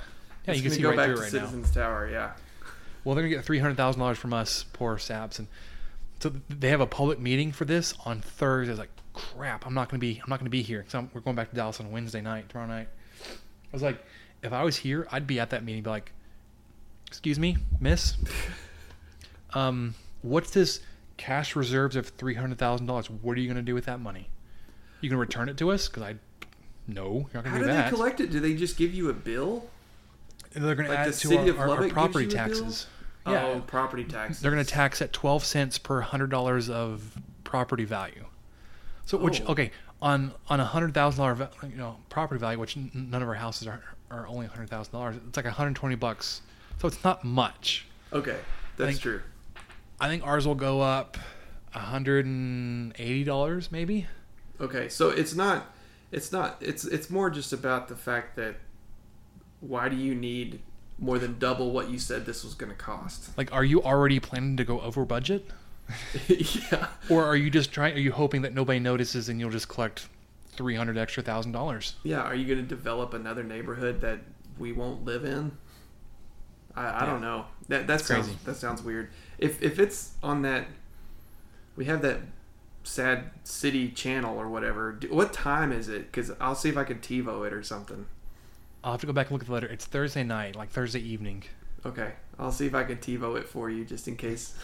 [0.47, 1.39] Yeah, It's you can see go right back through to it right now.
[1.41, 2.33] Citizens Tower, yeah.
[3.05, 5.49] Well, they're gonna get three hundred thousand dollars from us, poor saps, and
[6.21, 8.71] so they have a public meeting for this on Thursday.
[8.71, 11.21] I was like, crap, I'm not gonna be, I'm not gonna be here because we're
[11.21, 12.89] going back to Dallas on Wednesday night, tomorrow night.
[13.25, 14.03] I was like,
[14.43, 16.13] if I was here, I'd be at that meeting, be like,
[17.09, 18.17] excuse me, miss,
[19.55, 20.81] um, what's this
[21.17, 23.09] cash reserves of three hundred thousand dollars?
[23.11, 24.29] What are you gonna do with that money?
[25.01, 25.89] You gonna return it to us?
[25.89, 26.15] Because I,
[26.87, 28.31] no, you're not gonna How do do they collect it?
[28.31, 29.69] Do they just give you a bill?
[30.55, 32.35] And they're gonna like add the to city our, of our- our property you a
[32.35, 32.45] bill?
[32.47, 32.87] taxes.
[33.27, 34.41] Yeah, Oh, property taxes.
[34.43, 38.25] they're going to tax at 12 cents per hundred dollars of property value.
[39.07, 39.53] So, which Oh.
[39.53, 39.71] okay,
[40.01, 43.37] on on a hundred thousand dollar you know property value, which n- none of our
[43.37, 43.81] houses are
[44.11, 45.15] are only hundred thousand dollars.
[45.29, 46.43] It's like 120 bucks.
[46.81, 47.87] So it's not much.
[48.13, 48.39] Okay,
[48.77, 49.21] that's true.
[50.03, 51.17] I think ours will go up
[51.71, 54.09] hundred and eighty dollars, maybe.
[54.61, 55.73] Okay, so it's not
[56.11, 58.57] it's not it's it's more just about the fact that
[59.61, 60.59] why do you need
[60.99, 63.37] more than double what you said this was going to cost?
[63.39, 65.49] Like, are you already planning to go over budget,
[66.27, 66.89] yeah.
[67.09, 67.95] or are you just trying?
[67.95, 70.09] Are you hoping that nobody notices and you'll just collect
[70.49, 71.95] three hundred extra thousand dollars?
[72.03, 74.19] Yeah, are you going to develop another neighborhood that
[74.59, 75.53] we won't live in?
[76.75, 77.47] I, I don't know.
[77.69, 78.39] That that sounds crazy.
[78.45, 79.11] that sounds weird.
[79.43, 80.67] If if it's on that,
[81.77, 82.21] we have that
[82.85, 84.99] sad city channel or whatever.
[85.11, 86.11] What time is it?
[86.11, 88.07] Because I'll see if I can TiVo it or something.
[88.85, 89.69] I'll have to go back and look at the letter.
[89.69, 91.45] It's Thursday night, like Thursday evening.
[91.85, 94.55] Okay, I'll see if I can TiVo it for you just in case.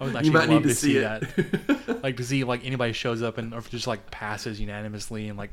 [0.00, 2.02] I would You actually might love need to, to see, see that.
[2.02, 5.38] like to see like anybody shows up and or if just like passes unanimously and
[5.38, 5.50] like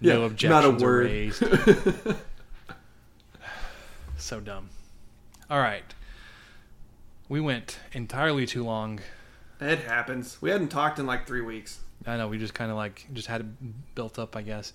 [0.00, 1.42] Yeah, no objections are raised.
[4.18, 4.70] so dumb.
[5.50, 5.84] All right.
[7.28, 9.00] We went entirely too long.
[9.60, 10.40] It happens.
[10.40, 11.80] We hadn't talked in like three weeks.
[12.06, 14.72] I know we just kind of like just had it built up, I guess.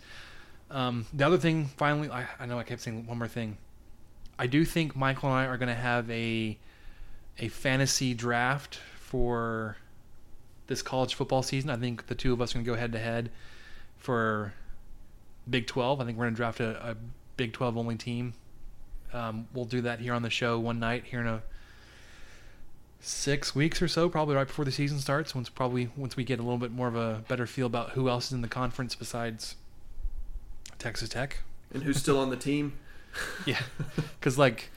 [0.69, 3.57] Um, the other thing, finally, I, I know I kept saying one more thing.
[4.39, 6.57] I do think Michael and I are going to have a
[7.39, 9.77] a fantasy draft for
[10.67, 11.69] this college football season.
[11.69, 13.29] I think the two of us are going to go head to head
[13.97, 14.53] for
[15.49, 15.99] Big 12.
[15.99, 16.95] I think we're going to draft a, a
[17.37, 18.33] Big 12 only team.
[19.13, 21.43] Um, we'll do that here on the show one night here in a
[23.01, 25.35] six weeks or so, probably right before the season starts.
[25.35, 28.07] Once probably once we get a little bit more of a better feel about who
[28.07, 29.55] else is in the conference besides
[30.79, 31.39] Texas Tech.
[31.73, 32.73] And who's still on the team?
[33.45, 33.59] Yeah,
[34.17, 34.69] because like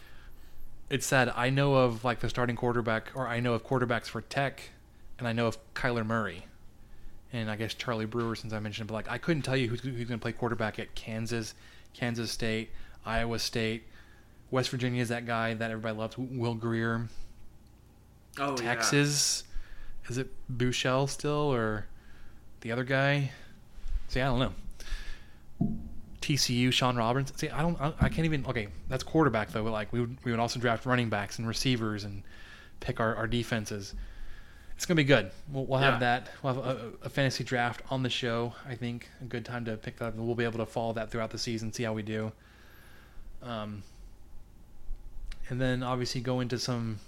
[0.90, 1.32] it's sad.
[1.36, 4.70] I know of like the starting quarterback, or I know of quarterbacks for Tech,
[5.20, 6.46] and I know of Kyler Murray,
[7.32, 8.88] and I guess Charlie Brewer since I mentioned.
[8.88, 11.54] But like I couldn't tell you who's, who's going to play quarterback at Kansas,
[11.92, 12.70] Kansas State,
[13.06, 13.84] Iowa State,
[14.50, 17.08] West Virginia is that guy that everybody loves, Will Grier.
[18.38, 19.44] Oh Texas,
[20.08, 21.86] is it Buechele still or
[22.60, 23.30] the other guy?
[24.08, 25.72] See, I don't know.
[26.20, 27.36] TCU, Sean Robertson.
[27.36, 28.46] See, I don't, I, I can't even.
[28.46, 29.62] Okay, that's quarterback though.
[29.64, 32.22] But like we would, we would also draft running backs and receivers and
[32.80, 33.94] pick our, our defenses.
[34.76, 35.30] It's gonna be good.
[35.52, 35.98] We'll, we'll have Yeah.
[36.00, 36.28] that.
[36.42, 38.54] We'll have a, a fantasy draft on the show.
[38.68, 40.06] I think a good time to pick that.
[40.06, 40.14] up.
[40.16, 42.32] We'll be able to follow that throughout the season, see how we do.
[43.42, 43.82] Um,
[45.50, 46.98] and then obviously go into some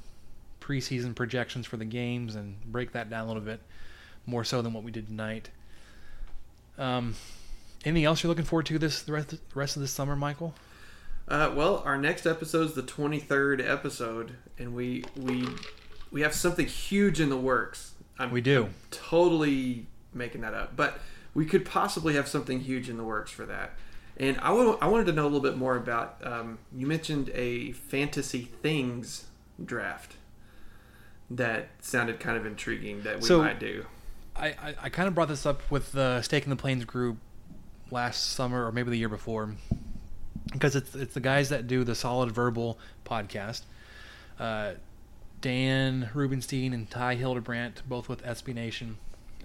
[0.67, 3.61] preseason projections for the games and break that down a little bit
[4.27, 5.51] more so than what we did tonight.
[6.79, 7.15] Um,
[7.85, 10.55] anything else you're looking forward to this the rest, the rest of this summer, Michael?
[11.29, 15.47] Uh, well, our next episode is the 23rd episode, and we we
[16.11, 17.93] we have something huge in the works.
[18.19, 18.71] I'm We do.
[18.91, 20.99] totally making that up, but
[21.35, 23.73] we could possibly have something huge in the works for that.
[24.17, 26.17] And I wa- I wanted to know a little bit more about.
[26.23, 29.27] Um, you mentioned a fantasy things
[29.63, 30.15] draft
[31.31, 33.85] that sounded kind of intriguing that we So- might do.
[34.39, 37.17] I, I, I kind of brought this up with the Stake in the Plains group
[37.91, 39.55] last summer or maybe the year before
[40.53, 43.63] because it's it's the guys that do the Solid Verbal podcast.
[44.39, 44.73] Uh,
[45.41, 48.99] Dan Rubenstein and Ty Hildebrandt, both with SB Nation.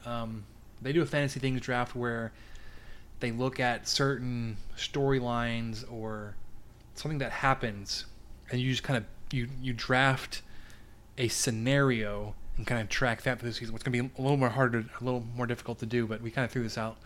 [0.06, 0.44] Um,
[0.82, 2.32] they do a fantasy things draft where
[3.22, 6.36] they look at certain storylines or
[6.96, 8.06] something that happens,
[8.52, 10.42] and you just kind of you you draft
[11.18, 13.74] a scenario and kind of track that through the season.
[13.76, 16.22] It's going to be a little more harder, a little more difficult to do, but
[16.22, 16.98] we kind of threw this out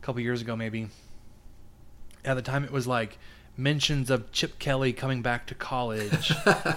[0.00, 0.88] a couple years ago, maybe.
[2.24, 3.18] At the time, it was like
[3.56, 6.32] mentions of Chip Kelly coming back to college,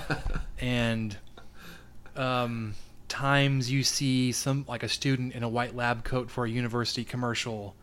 [0.59, 1.17] and
[2.15, 2.73] um,
[3.07, 7.03] times you see some like a student in a white lab coat for a university
[7.03, 7.75] commercial.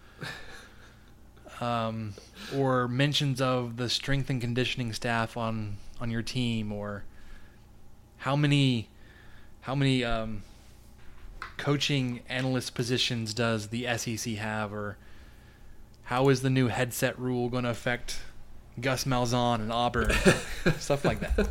[1.61, 2.15] Um,
[2.57, 7.05] or mentions of the strength and conditioning staff on on your team, or
[8.23, 8.89] how many
[9.63, 10.43] how many um,
[11.57, 14.97] coaching analyst positions does the SEC have, or
[16.05, 18.19] how is the new headset rule going to affect
[18.81, 20.11] Gus Malzahn and Auburn,
[20.79, 21.49] stuff like that.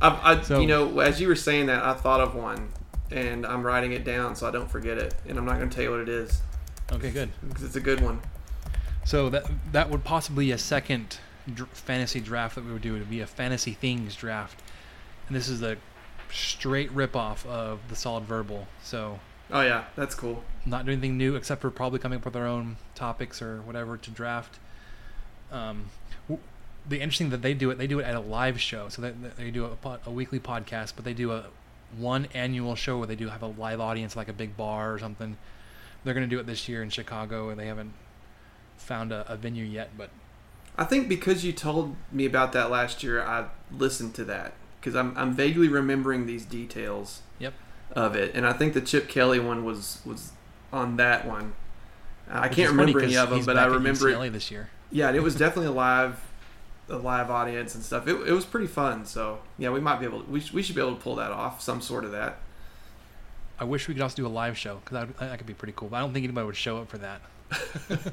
[0.00, 2.70] I, I So- you know, as you were saying that, I thought of one,
[3.10, 5.74] and I'm writing it down so I don't forget it, and I'm not going to
[5.74, 6.40] tell you what it is
[6.92, 7.30] Okay, good.
[7.48, 8.20] because it's a good one.
[9.04, 11.18] So that that would possibly be a second
[11.52, 12.96] dr- fantasy draft that we would do.
[12.96, 14.60] It would be a fantasy things draft,
[15.28, 15.76] and this is a
[16.32, 18.66] straight ripoff of the Solid Verbal.
[18.82, 19.18] So
[19.50, 20.42] Oh yeah, that's cool.
[20.66, 23.96] not doing anything new except for probably coming up with our own topics or whatever
[23.96, 24.58] to draft.
[25.50, 25.86] Um,
[26.28, 26.42] w-
[26.86, 28.88] the interesting that they do it, they do it at a live show.
[28.90, 31.46] So they, they do a, pod, a weekly podcast, but they do a
[31.96, 34.98] one annual show where they do have a live audience, like a big bar or
[34.98, 35.38] something.
[36.04, 37.92] They're going to do it this year in Chicago, and they haven't
[38.76, 39.90] found a, a venue yet.
[39.96, 40.10] But
[40.76, 44.94] I think because you told me about that last year, I listened to that, because
[44.94, 47.54] I'm I'm vaguely remembering these details Yep.
[47.92, 50.32] of it, and I think the Chip Kelly one was was
[50.72, 51.54] on that one.
[52.30, 54.32] I Which can't remember any of them, but I remember it.
[54.32, 54.68] this year.
[54.90, 56.20] Yeah, and it was definitely a live,
[56.90, 58.06] a live audience and stuff.
[58.06, 59.06] It, it was pretty fun.
[59.06, 60.22] So yeah, we might be able.
[60.22, 62.38] To, we sh- we should be able to pull that off, some sort of that.
[63.60, 65.72] I wish we could also do a live show because that, that could be pretty
[65.74, 65.88] cool.
[65.88, 67.20] But I don't think anybody would show up for that.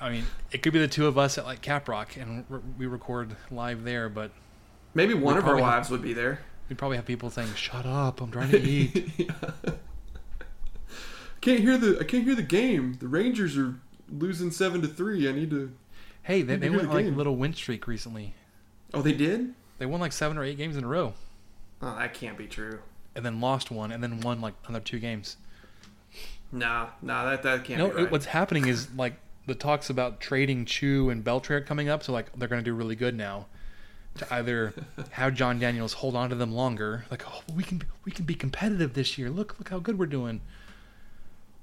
[0.00, 2.86] I mean, it could be the two of us at like Caprock and re- we
[2.86, 4.30] record live there, but
[4.96, 6.40] Maybe one We of our probably have- wives would be there.
[6.68, 8.20] we'd probably have people saying, "Shut up!
[8.20, 9.32] I'm trying to eat." yeah.
[11.40, 12.96] Can't hear the I can't hear the game.
[12.98, 13.74] The Rangers are
[14.10, 15.28] losing seven to three.
[15.28, 15.72] I need to.
[16.22, 18.34] hey, they, they went the like a little win streak recently.
[18.94, 19.54] Oh, they did.
[19.78, 21.12] They won like seven or eight games in a row,
[21.82, 22.78] Oh, that can't be true.
[23.14, 25.36] and then lost one, and then won like another two games.
[26.50, 28.10] Nah, nah, that that can't No, be right.
[28.10, 29.14] what's happening is like
[29.46, 32.64] the talks about trading Choo and Beltre are coming up, so like they're going to
[32.64, 33.46] do really good now.
[34.18, 34.72] To either
[35.10, 38.34] have Jon Daniels hold on to them longer, like oh we can we can be
[38.34, 39.30] competitive this year.
[39.30, 40.40] Look look how good we're doing.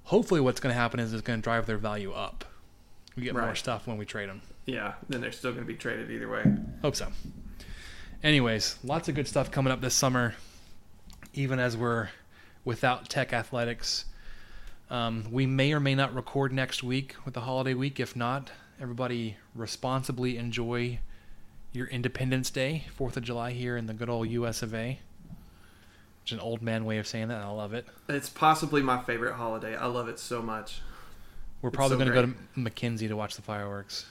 [0.05, 2.45] Hopefully, what's going to happen is it's going to drive their value up.
[3.15, 4.41] We get more stuff when we trade them.
[4.65, 6.43] yeah, then they're still going to be traded either way.
[6.81, 7.07] Hope so.
[8.23, 10.35] Anyways, lots of good stuff coming up this summer,
[11.33, 12.09] even as we're
[12.65, 14.05] without Tech Athletics.
[14.89, 17.99] Um, we may or may not record next week with the holiday week.
[17.99, 20.99] If not, everybody responsibly enjoy
[21.73, 24.99] your Independence Day, 4th of July here in the good old US of A.
[26.21, 27.35] Which is an old man way of saying that.
[27.35, 27.85] and I love it.
[28.07, 29.75] It's possibly my favorite holiday.
[29.75, 30.81] I love it so much.
[31.61, 34.05] We're probably so going to go to McKinney to watch the fireworks.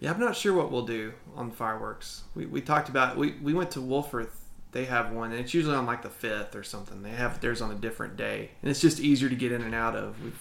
[0.00, 2.24] Yeah, I'm not sure what we'll do on fireworks.
[2.34, 4.30] We, we talked about we, we went to Wolfforth.
[4.72, 7.02] They have one, and it's usually on like the fifth or something.
[7.02, 9.74] They have theirs on a different day, and it's just easier to get in and
[9.74, 10.22] out of.
[10.22, 10.38] We've,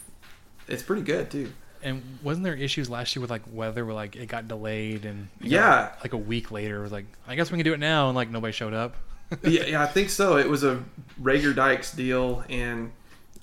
[0.67, 1.53] it's pretty good too.
[1.85, 5.27] And wasn't there issues last year with like weather, where like it got delayed and
[5.39, 5.91] got, Yeah.
[6.03, 8.15] like a week later it was like I guess we can do it now, and
[8.15, 8.95] like nobody showed up.
[9.43, 10.37] yeah, yeah, I think so.
[10.37, 10.83] It was a
[11.21, 12.91] Rager Dykes deal, and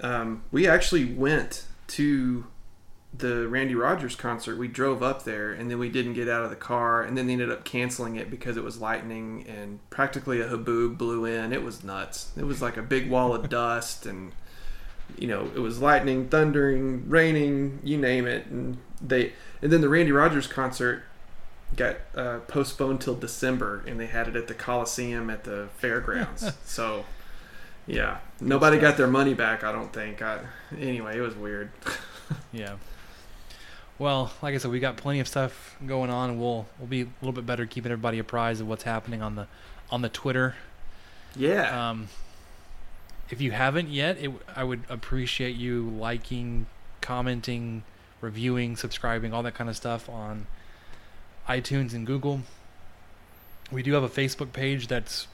[0.00, 2.46] um, we actually went to
[3.16, 4.56] the Randy Rogers concert.
[4.58, 7.26] We drove up there, and then we didn't get out of the car, and then
[7.26, 11.52] they ended up canceling it because it was lightning, and practically a haboob blew in.
[11.52, 12.30] It was nuts.
[12.36, 14.32] It was like a big wall of dust, and
[15.18, 19.32] you know, it was lightning, thundering, raining, you name it, and they.
[19.60, 21.02] And then the Randy Rogers concert
[21.76, 26.52] got uh, postponed till December, and they had it at the Coliseum at the fairgrounds.
[26.64, 27.04] so,
[27.86, 29.62] yeah, nobody got their money back.
[29.64, 30.20] I don't think.
[30.22, 30.40] I,
[30.78, 31.70] anyway, it was weird.
[32.50, 32.76] Yeah.
[33.98, 37.06] Well, like I said, we got plenty of stuff going on, we'll we'll be a
[37.20, 39.46] little bit better keeping everybody apprised of what's happening on the
[39.90, 40.54] on the Twitter.
[41.36, 42.08] yeah, Um,
[43.30, 46.66] if you haven't yet, it, I would appreciate you liking,
[47.00, 47.82] commenting,
[48.20, 50.46] reviewing, subscribing, all that kind of stuff on
[51.48, 52.42] iTunes and Google.
[53.70, 55.26] We do have a Facebook page that's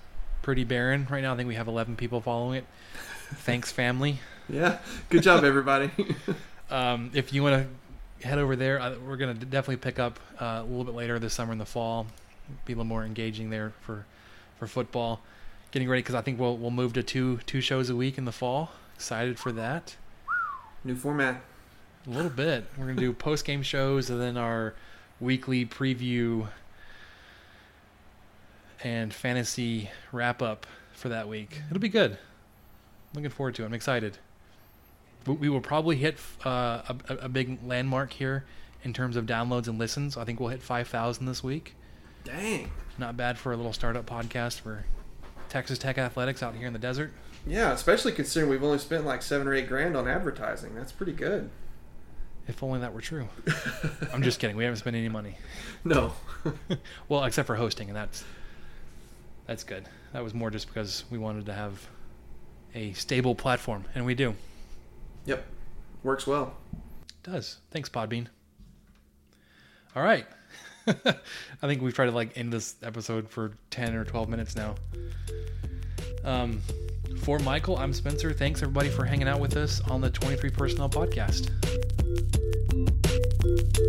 [0.42, 1.34] pretty barren right now.
[1.34, 2.64] I think we have 11 people following it.
[3.34, 4.20] Thanks, family.
[4.48, 4.78] yeah.
[5.10, 5.90] Good job, everybody.
[6.70, 7.66] Um, if you want
[8.22, 10.94] to head over there, uh, we're going to definitely pick up uh, a little bit
[10.94, 12.06] later this summer in the fall.
[12.66, 14.04] Be a little more engaging there for
[14.58, 15.20] for football.
[15.70, 18.24] Getting ready because I think we'll we'll move to two two shows a week in
[18.24, 18.70] the fall.
[18.94, 19.96] Excited for that.
[20.84, 21.42] New format.
[22.06, 22.64] A little bit.
[22.78, 24.74] We're gonna do post game shows and then our
[25.20, 26.48] weekly preview
[28.82, 31.62] and fantasy wrap up for that week.
[31.70, 32.18] It'll be good.
[33.14, 33.66] Looking forward to it.
[33.66, 34.18] I'm excited.
[35.26, 38.44] We- We will probably hit uh, a, a- a big landmark here
[38.84, 40.16] in terms of downloads and listens.
[40.16, 41.74] I think we'll hit 5,000 this week.
[42.24, 42.70] Dang.
[42.96, 44.84] Not bad for a little startup podcast for
[45.48, 47.12] Texas Tech Athletics out here in the desert.
[47.46, 50.74] Yeah, especially considering we've only spent like seven or eight grand on advertising.
[50.74, 51.50] That's pretty good.
[52.46, 53.28] If only that were true.
[54.12, 54.56] I'm just kidding.
[54.56, 55.36] We haven't spent any money.
[55.84, 56.12] No.
[57.08, 58.24] well, except for hosting, and that's
[59.46, 59.86] that's good.
[60.12, 61.86] That was more just because we wanted to have
[62.74, 64.34] a stable platform, and we do.
[65.24, 65.44] yep.
[66.02, 66.54] Works well.
[67.22, 67.58] does.
[67.70, 68.28] Thanks, Podbean.
[69.96, 70.26] All right.
[71.62, 74.74] I think we've tried to like end this episode for 10 or 12 minutes now.
[76.24, 76.60] Um,
[77.20, 78.32] for Michael, I'm Spencer.
[78.32, 81.50] Thanks everybody for hanging out with us on the 23 Personnel Podcast.
[83.40, 83.88] Thank you.